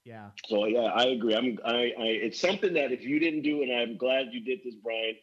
Yeah. 0.06 0.30
So 0.48 0.66
yeah, 0.66 0.92
I 0.94 1.06
agree. 1.08 1.36
I'm 1.36 1.58
I, 1.66 1.74
I 2.00 2.06
it's 2.28 2.40
something 2.40 2.74
that 2.74 2.92
if 2.92 3.02
you 3.04 3.20
didn't 3.20 3.42
do, 3.42 3.62
and 3.64 3.72
I'm 3.72 3.98
glad 3.98 4.28
you 4.32 4.40
did 4.42 4.60
this, 4.64 4.76
Brian, 4.76 5.16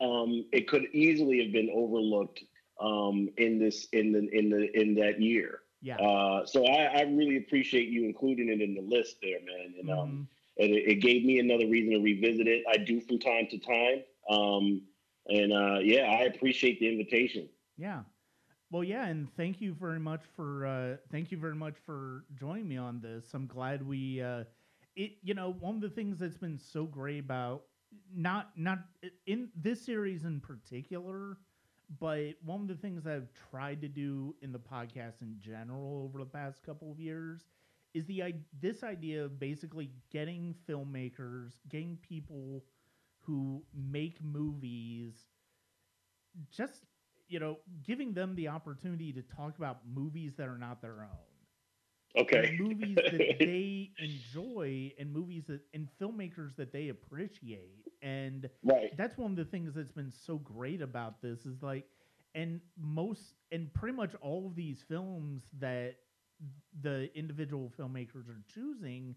um, 0.00 0.46
it 0.52 0.68
could 0.68 0.86
easily 0.92 1.42
have 1.42 1.52
been 1.52 1.70
overlooked 1.74 2.40
um, 2.80 3.28
in 3.36 3.58
this 3.58 3.86
in 3.92 4.12
the 4.12 4.28
in 4.36 4.50
the 4.50 4.80
in 4.80 4.94
that 4.96 5.20
year. 5.20 5.60
Yeah. 5.80 5.98
Uh, 5.98 6.44
so 6.46 6.66
I, 6.66 6.84
I 6.98 7.02
really 7.02 7.36
appreciate 7.36 7.88
you 7.88 8.04
including 8.04 8.48
it 8.48 8.60
in 8.60 8.74
the 8.74 8.80
list 8.82 9.16
there, 9.22 9.38
man. 9.40 9.74
And 9.78 9.90
um, 9.90 10.20
Mhm. 10.20 10.28
and 10.58 10.70
it, 10.70 10.84
it 10.88 10.94
gave 10.96 11.24
me 11.24 11.38
another 11.38 11.66
reason 11.66 11.92
to 11.92 12.00
revisit 12.00 12.46
it. 12.46 12.64
I 12.68 12.76
do 12.78 13.00
from 13.00 13.18
time 13.18 13.46
to 13.50 13.58
time. 13.58 14.02
Um, 14.28 14.82
and 15.26 15.52
uh, 15.52 15.78
yeah, 15.80 16.04
I 16.04 16.22
appreciate 16.24 16.78
the 16.80 16.88
invitation. 16.88 17.48
Yeah. 17.76 18.02
Well, 18.70 18.84
yeah, 18.84 19.06
and 19.06 19.28
thank 19.36 19.60
you 19.60 19.72
very 19.74 19.98
much 19.98 20.22
for 20.24 20.66
uh, 20.66 20.96
thank 21.10 21.30
you 21.30 21.38
very 21.38 21.54
much 21.54 21.76
for 21.78 22.24
joining 22.34 22.68
me 22.68 22.76
on 22.76 23.00
this. 23.00 23.32
I'm 23.34 23.46
glad 23.46 23.86
we 23.86 24.20
uh, 24.20 24.44
it. 24.96 25.12
You 25.22 25.34
know, 25.34 25.52
one 25.52 25.76
of 25.76 25.80
the 25.80 25.88
things 25.90 26.18
that's 26.18 26.36
been 26.38 26.58
so 26.58 26.84
great 26.84 27.20
about 27.20 27.64
not 28.14 28.50
not 28.56 28.80
in 29.26 29.50
this 29.54 29.84
series 29.84 30.24
in 30.24 30.40
particular, 30.40 31.38
but 32.00 32.34
one 32.44 32.62
of 32.62 32.68
the 32.68 32.74
things 32.74 33.06
I've 33.06 33.28
tried 33.50 33.80
to 33.82 33.88
do 33.88 34.34
in 34.42 34.52
the 34.52 34.58
podcast 34.58 35.22
in 35.22 35.36
general 35.38 36.02
over 36.04 36.18
the 36.18 36.30
past 36.30 36.62
couple 36.64 36.90
of 36.90 36.98
years 37.00 37.42
is 37.94 38.06
the 38.06 38.22
this 38.60 38.82
idea 38.82 39.24
of 39.24 39.38
basically 39.38 39.90
getting 40.10 40.54
filmmakers, 40.68 41.52
getting 41.68 41.98
people 42.02 42.64
who 43.20 43.62
make 43.74 44.22
movies 44.22 45.26
just 46.50 46.82
you 47.28 47.38
know 47.38 47.58
giving 47.86 48.12
them 48.12 48.34
the 48.34 48.48
opportunity 48.48 49.12
to 49.12 49.22
talk 49.22 49.56
about 49.58 49.80
movies 49.92 50.34
that 50.36 50.48
are 50.48 50.58
not 50.58 50.80
their 50.82 51.02
own 51.02 51.33
Okay. 52.16 52.50
movies 52.50 53.02
that 53.10 53.24
they 53.44 53.92
enjoy 53.98 54.92
and 54.98 55.12
movies 55.12 55.46
that 55.46 55.60
and 55.74 55.88
filmmakers 56.00 56.54
that 56.56 56.72
they 56.72 56.88
appreciate 56.88 57.84
and 58.02 58.48
right. 58.62 58.92
that's 58.92 59.16
one 59.16 59.30
of 59.30 59.36
the 59.36 59.44
things 59.44 59.74
that's 59.74 59.92
been 59.92 60.10
so 60.10 60.38
great 60.38 60.80
about 60.80 61.20
this 61.22 61.46
is 61.46 61.62
like 61.62 61.86
and 62.34 62.60
most 62.76 63.34
and 63.52 63.72
pretty 63.72 63.94
much 63.96 64.14
all 64.20 64.46
of 64.46 64.54
these 64.54 64.82
films 64.82 65.44
that 65.58 65.96
the 66.80 67.10
individual 67.16 67.72
filmmakers 67.78 68.28
are 68.28 68.42
choosing 68.52 69.14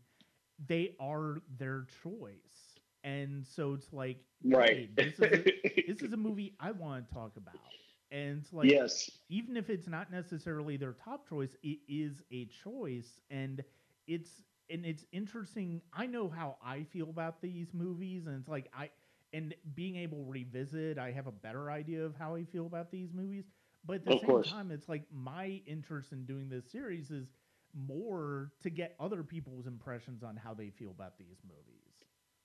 they 0.68 0.96
are 1.00 1.42
their 1.58 1.86
choice 2.04 2.78
and 3.04 3.46
so 3.46 3.74
it's 3.74 3.94
like 3.94 4.18
Right. 4.44 4.80
hey, 4.80 4.90
this 4.98 5.20
is 5.20 5.34
a, 5.34 5.46
this 5.86 6.02
is 6.02 6.14
a 6.14 6.18
movie 6.18 6.56
i 6.60 6.72
want 6.72 7.08
to 7.08 7.14
talk 7.14 7.36
about 7.38 7.74
and 8.12 8.48
like 8.52 8.80
yes. 8.80 9.22
even 9.30 9.58
if 9.58 9.70
it's 9.70 9.88
not 9.88 10.12
necessarily 10.12 10.78
their 10.78 10.94
top 10.94 11.28
choice, 11.28 11.56
it 11.64 11.80
is 11.88 12.22
a 12.32 12.46
choice, 12.46 13.20
and 13.30 13.64
it's 14.08 14.44
and 14.70 14.86
it's 14.86 15.06
interesting. 15.12 15.82
I 15.94 16.08
know 16.08 16.30
how 16.30 16.58
I 16.64 16.84
feel 16.84 17.10
about 17.10 17.42
these 17.42 17.74
movies, 17.74 18.26
and 18.28 18.40
it's 18.40 18.48
like 18.50 18.70
I 18.74 18.90
and 19.34 19.54
being 19.74 19.96
able 19.98 20.24
to 20.26 20.30
revisit, 20.32 20.98
I 20.98 21.12
have 21.12 21.28
a 21.28 21.32
better 21.32 21.70
idea 21.72 22.06
of 22.06 22.16
how 22.16 22.36
I 22.36 22.44
feel 22.46 22.66
about 22.66 22.92
these 22.92 23.14
movies. 23.14 23.50
But 23.86 23.96
at 23.98 24.06
the 24.06 24.14
Of 24.14 24.16
same 24.16 24.42
course. 24.42 24.54
time, 24.54 24.72
it's 24.72 24.88
like 24.90 25.04
my 25.12 25.62
interest 25.66 26.12
in 26.12 26.26
doing 26.26 26.50
this 26.50 26.70
series 26.72 27.12
is 27.12 27.34
more 27.74 28.52
to 28.62 28.70
get 28.70 28.96
other 29.00 29.24
people's 29.24 29.68
impressions 29.68 30.24
on 30.24 30.36
how 30.38 30.54
they 30.54 30.70
feel 30.70 30.92
about 30.92 31.18
these 31.18 31.42
movies. 31.44 31.94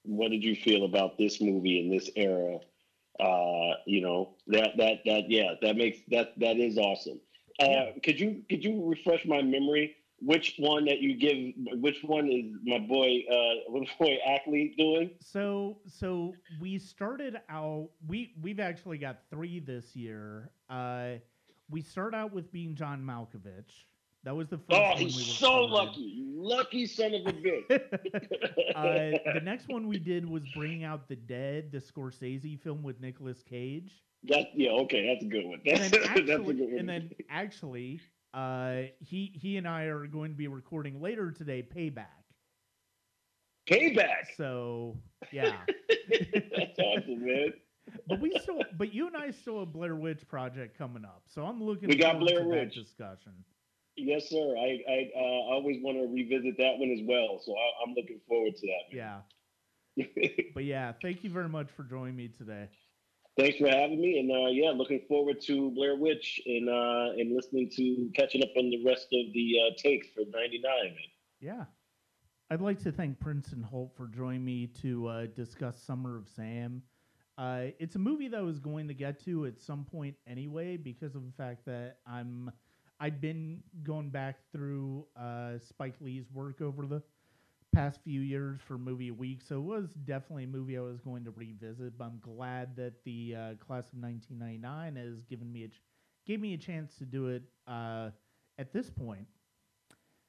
what 0.05 0.31
did 0.31 0.43
you 0.45 0.55
feel 0.55 0.85
about 0.85 1.19
this 1.19 1.41
movie 1.41 1.81
in 1.81 1.91
this 1.91 2.11
era? 2.17 2.61
Uh, 3.21 3.75
you 3.87 4.01
know 4.01 4.35
that 4.47 4.71
that 4.79 4.99
that 5.05 5.31
yeah, 5.31 5.55
that 5.63 5.77
makes 5.77 5.99
that 6.09 6.33
that 6.39 6.57
is 6.57 6.79
awesome. 6.79 7.21
Uh, 7.61 7.67
Yeah. 7.67 7.91
Could 8.03 8.19
you 8.19 8.43
could 8.49 8.65
you 8.65 8.83
refresh 8.89 9.25
my 9.27 9.43
memory? 9.43 9.97
Which 10.21 10.55
one 10.59 10.85
that 10.87 11.01
you 11.01 11.17
give? 11.17 11.55
Which 11.81 12.03
one 12.05 12.29
is 12.31 12.45
my 12.65 12.79
boy? 12.79 13.25
Uh, 13.31 13.71
my 13.79 13.87
boy 13.99 14.19
Ackley 14.27 14.75
doing? 14.79 15.11
So 15.21 15.79
so 15.87 16.35
we 16.61 16.79
started 16.79 17.41
out 17.49 17.91
we 18.07 18.33
we've 18.41 18.61
actually 18.61 18.99
got 18.99 19.19
three 19.31 19.61
this 19.61 19.95
year. 19.95 20.51
Uh 20.71 21.15
we 21.71 21.81
start 21.81 22.15
out 22.15 22.33
with 22.33 22.51
being 22.53 22.75
John 22.75 23.03
Malkovich. 23.03 23.85
That 24.25 24.37
was 24.37 24.49
the 24.49 24.59
first 24.59 24.69
Oh, 24.71 24.95
he's 24.97 25.17
we 25.17 25.23
so 25.25 25.63
recorded. 25.65 25.71
lucky! 25.73 26.25
Lucky 26.37 26.87
son 26.87 27.15
of 27.15 27.27
a 27.27 27.33
bitch. 27.33 27.71
uh, 28.77 29.33
the 29.35 29.41
next 29.43 29.69
one 29.69 29.89
we 29.89 29.99
did 29.99 30.29
was 30.29 30.43
bringing 30.55 30.85
out 30.85 31.09
the 31.09 31.17
dead, 31.17 31.73
the 31.73 31.79
Scorsese 31.79 32.59
film 32.61 32.83
with 32.83 33.01
Nicolas 33.01 33.43
Cage. 33.43 34.03
that 34.25 34.49
yeah, 34.55 34.71
okay, 34.71 35.07
that's 35.09 35.25
a 35.25 35.29
good 35.29 35.45
one. 35.47 35.61
That's, 35.65 35.91
then 35.91 35.91
that's 36.07 36.21
a 36.21 36.23
good 36.23 36.41
one. 36.45 36.75
and 36.79 36.89
then 36.89 37.11
actually, 37.31 38.01
uh, 38.35 38.83
he 39.01 39.33
he 39.35 39.57
and 39.57 39.67
I 39.67 39.85
are 39.85 40.07
going 40.07 40.31
to 40.31 40.37
be 40.37 40.47
recording 40.47 41.01
later 41.01 41.33
today. 41.33 41.63
Payback. 41.63 42.07
payback. 43.69 44.27
So 44.37 44.97
yeah, 45.33 45.57
that's 46.09 46.79
awesome, 46.79 47.25
man. 47.27 47.53
but 48.07 48.21
we 48.21 48.37
still, 48.41 48.63
but 48.79 48.95
you 48.95 49.07
and 49.09 49.17
I 49.17 49.31
still 49.33 49.61
have 49.61 49.73
Blair 49.73 49.97
Witch 49.97 50.27
project 50.29 50.79
coming 50.79 51.05
up. 51.05 51.23
So 51.27 51.45
I'm 51.45 51.63
looking. 51.63 51.89
We 51.89 51.97
got 51.97 52.19
Blair 52.21 52.43
to 52.43 52.49
Witch. 52.49 52.75
discussion. 52.75 53.33
Yes, 53.97 54.29
sir. 54.29 54.57
I 54.57 54.81
I 54.89 55.11
uh, 55.15 55.55
always 55.55 55.79
want 55.83 55.99
to 55.99 56.13
revisit 56.13 56.57
that 56.59 56.79
one 56.79 56.91
as 56.91 57.01
well. 57.07 57.41
So 57.45 57.53
I, 57.53 57.85
I'm 57.85 57.95
looking 57.95 58.21
forward 58.27 58.57
to 58.57 58.67
that. 58.67 58.97
Yeah, 58.97 59.21
but 60.55 60.65
yeah, 60.65 60.93
thank 61.03 61.25
you 61.25 61.31
very 61.31 61.49
much 61.49 61.69
for 61.77 61.85
joining 61.85 62.17
me 62.17 62.29
today. 62.29 62.69
Thanks 63.39 63.59
for 63.59 63.69
having 63.69 64.01
me, 64.01 64.19
and 64.19 64.31
uh, 64.31 64.51
yeah, 64.51 64.71
looking 64.71 65.01
forward 65.09 65.41
to 65.43 65.71
Blair 65.71 65.97
Witch 65.97 66.41
and 66.47 66.69
uh, 66.69 67.13
and 67.17 67.35
listening 67.35 67.71
to 67.77 68.11
catching 68.15 68.43
up 68.43 68.51
on 68.57 68.71
the 68.71 68.83
rest 68.85 69.09
of 69.13 69.33
the 69.33 69.57
uh, 69.61 69.75
takes 69.77 70.09
for 70.09 70.21
'99. 70.21 70.63
Man. 70.63 70.95
Yeah. 71.41 71.65
I'd 72.51 72.61
like 72.61 72.83
to 72.83 72.93
thank 72.93 73.19
Princeton 73.19 73.63
Holt 73.63 73.97
for 73.97 74.07
joining 74.09 74.45
me 74.45 74.67
to 74.83 75.07
uh, 75.07 75.27
discuss 75.35 75.83
Summer 75.83 76.19
of 76.19 76.29
Sam. 76.29 76.83
Uh, 77.39 77.69
it's 77.79 77.97
a 77.97 77.99
movie 77.99 78.29
that 78.29 78.37
I 78.37 78.43
was 78.43 78.59
going 78.59 78.89
to 78.89 78.95
get 78.95 79.25
to 79.25 79.47
at 79.47 79.59
some 79.59 79.87
point 79.87 80.17
anyway 80.27 80.77
because 80.77 81.15
of 81.15 81.25
the 81.25 81.33
fact 81.33 81.65
that 81.65 81.97
I'm 82.07 82.53
I'd 83.03 83.21
been 83.21 83.59
going 83.83 84.11
back 84.11 84.37
through 84.53 85.07
uh, 85.17 85.59
Spike 85.59 85.97
Lee's 86.01 86.27
work 86.33 86.61
over 86.61 86.87
the 86.87 87.03
past 87.73 87.99
few 88.05 88.21
years 88.21 88.61
for 88.65 88.79
movie 88.79 89.11
week, 89.11 89.41
so 89.43 89.57
it 89.57 89.63
was 89.63 89.89
definitely 90.05 90.45
a 90.45 90.47
movie 90.47 90.79
I 90.79 90.83
was 90.83 91.01
going 91.01 91.25
to 91.25 91.33
revisit. 91.33 91.99
But 91.99 92.05
I'm 92.05 92.21
glad 92.21 92.77
that 92.77 93.03
the 93.05 93.35
uh, 93.35 93.41
class 93.55 93.89
of 93.93 93.99
1999 93.99 94.95
has 94.95 95.25
given 95.25 95.53
me 95.53 95.65
a 95.65 95.69
ch- 95.69 95.83
gave 96.29 96.41
me 96.41 96.55
a 96.55 96.57
chance 96.57 96.95
to 96.99 97.05
do 97.05 97.27
it 97.27 97.43
uh, 97.67 98.11
at 98.59 98.73
this 98.73 98.89
point. 98.89 99.27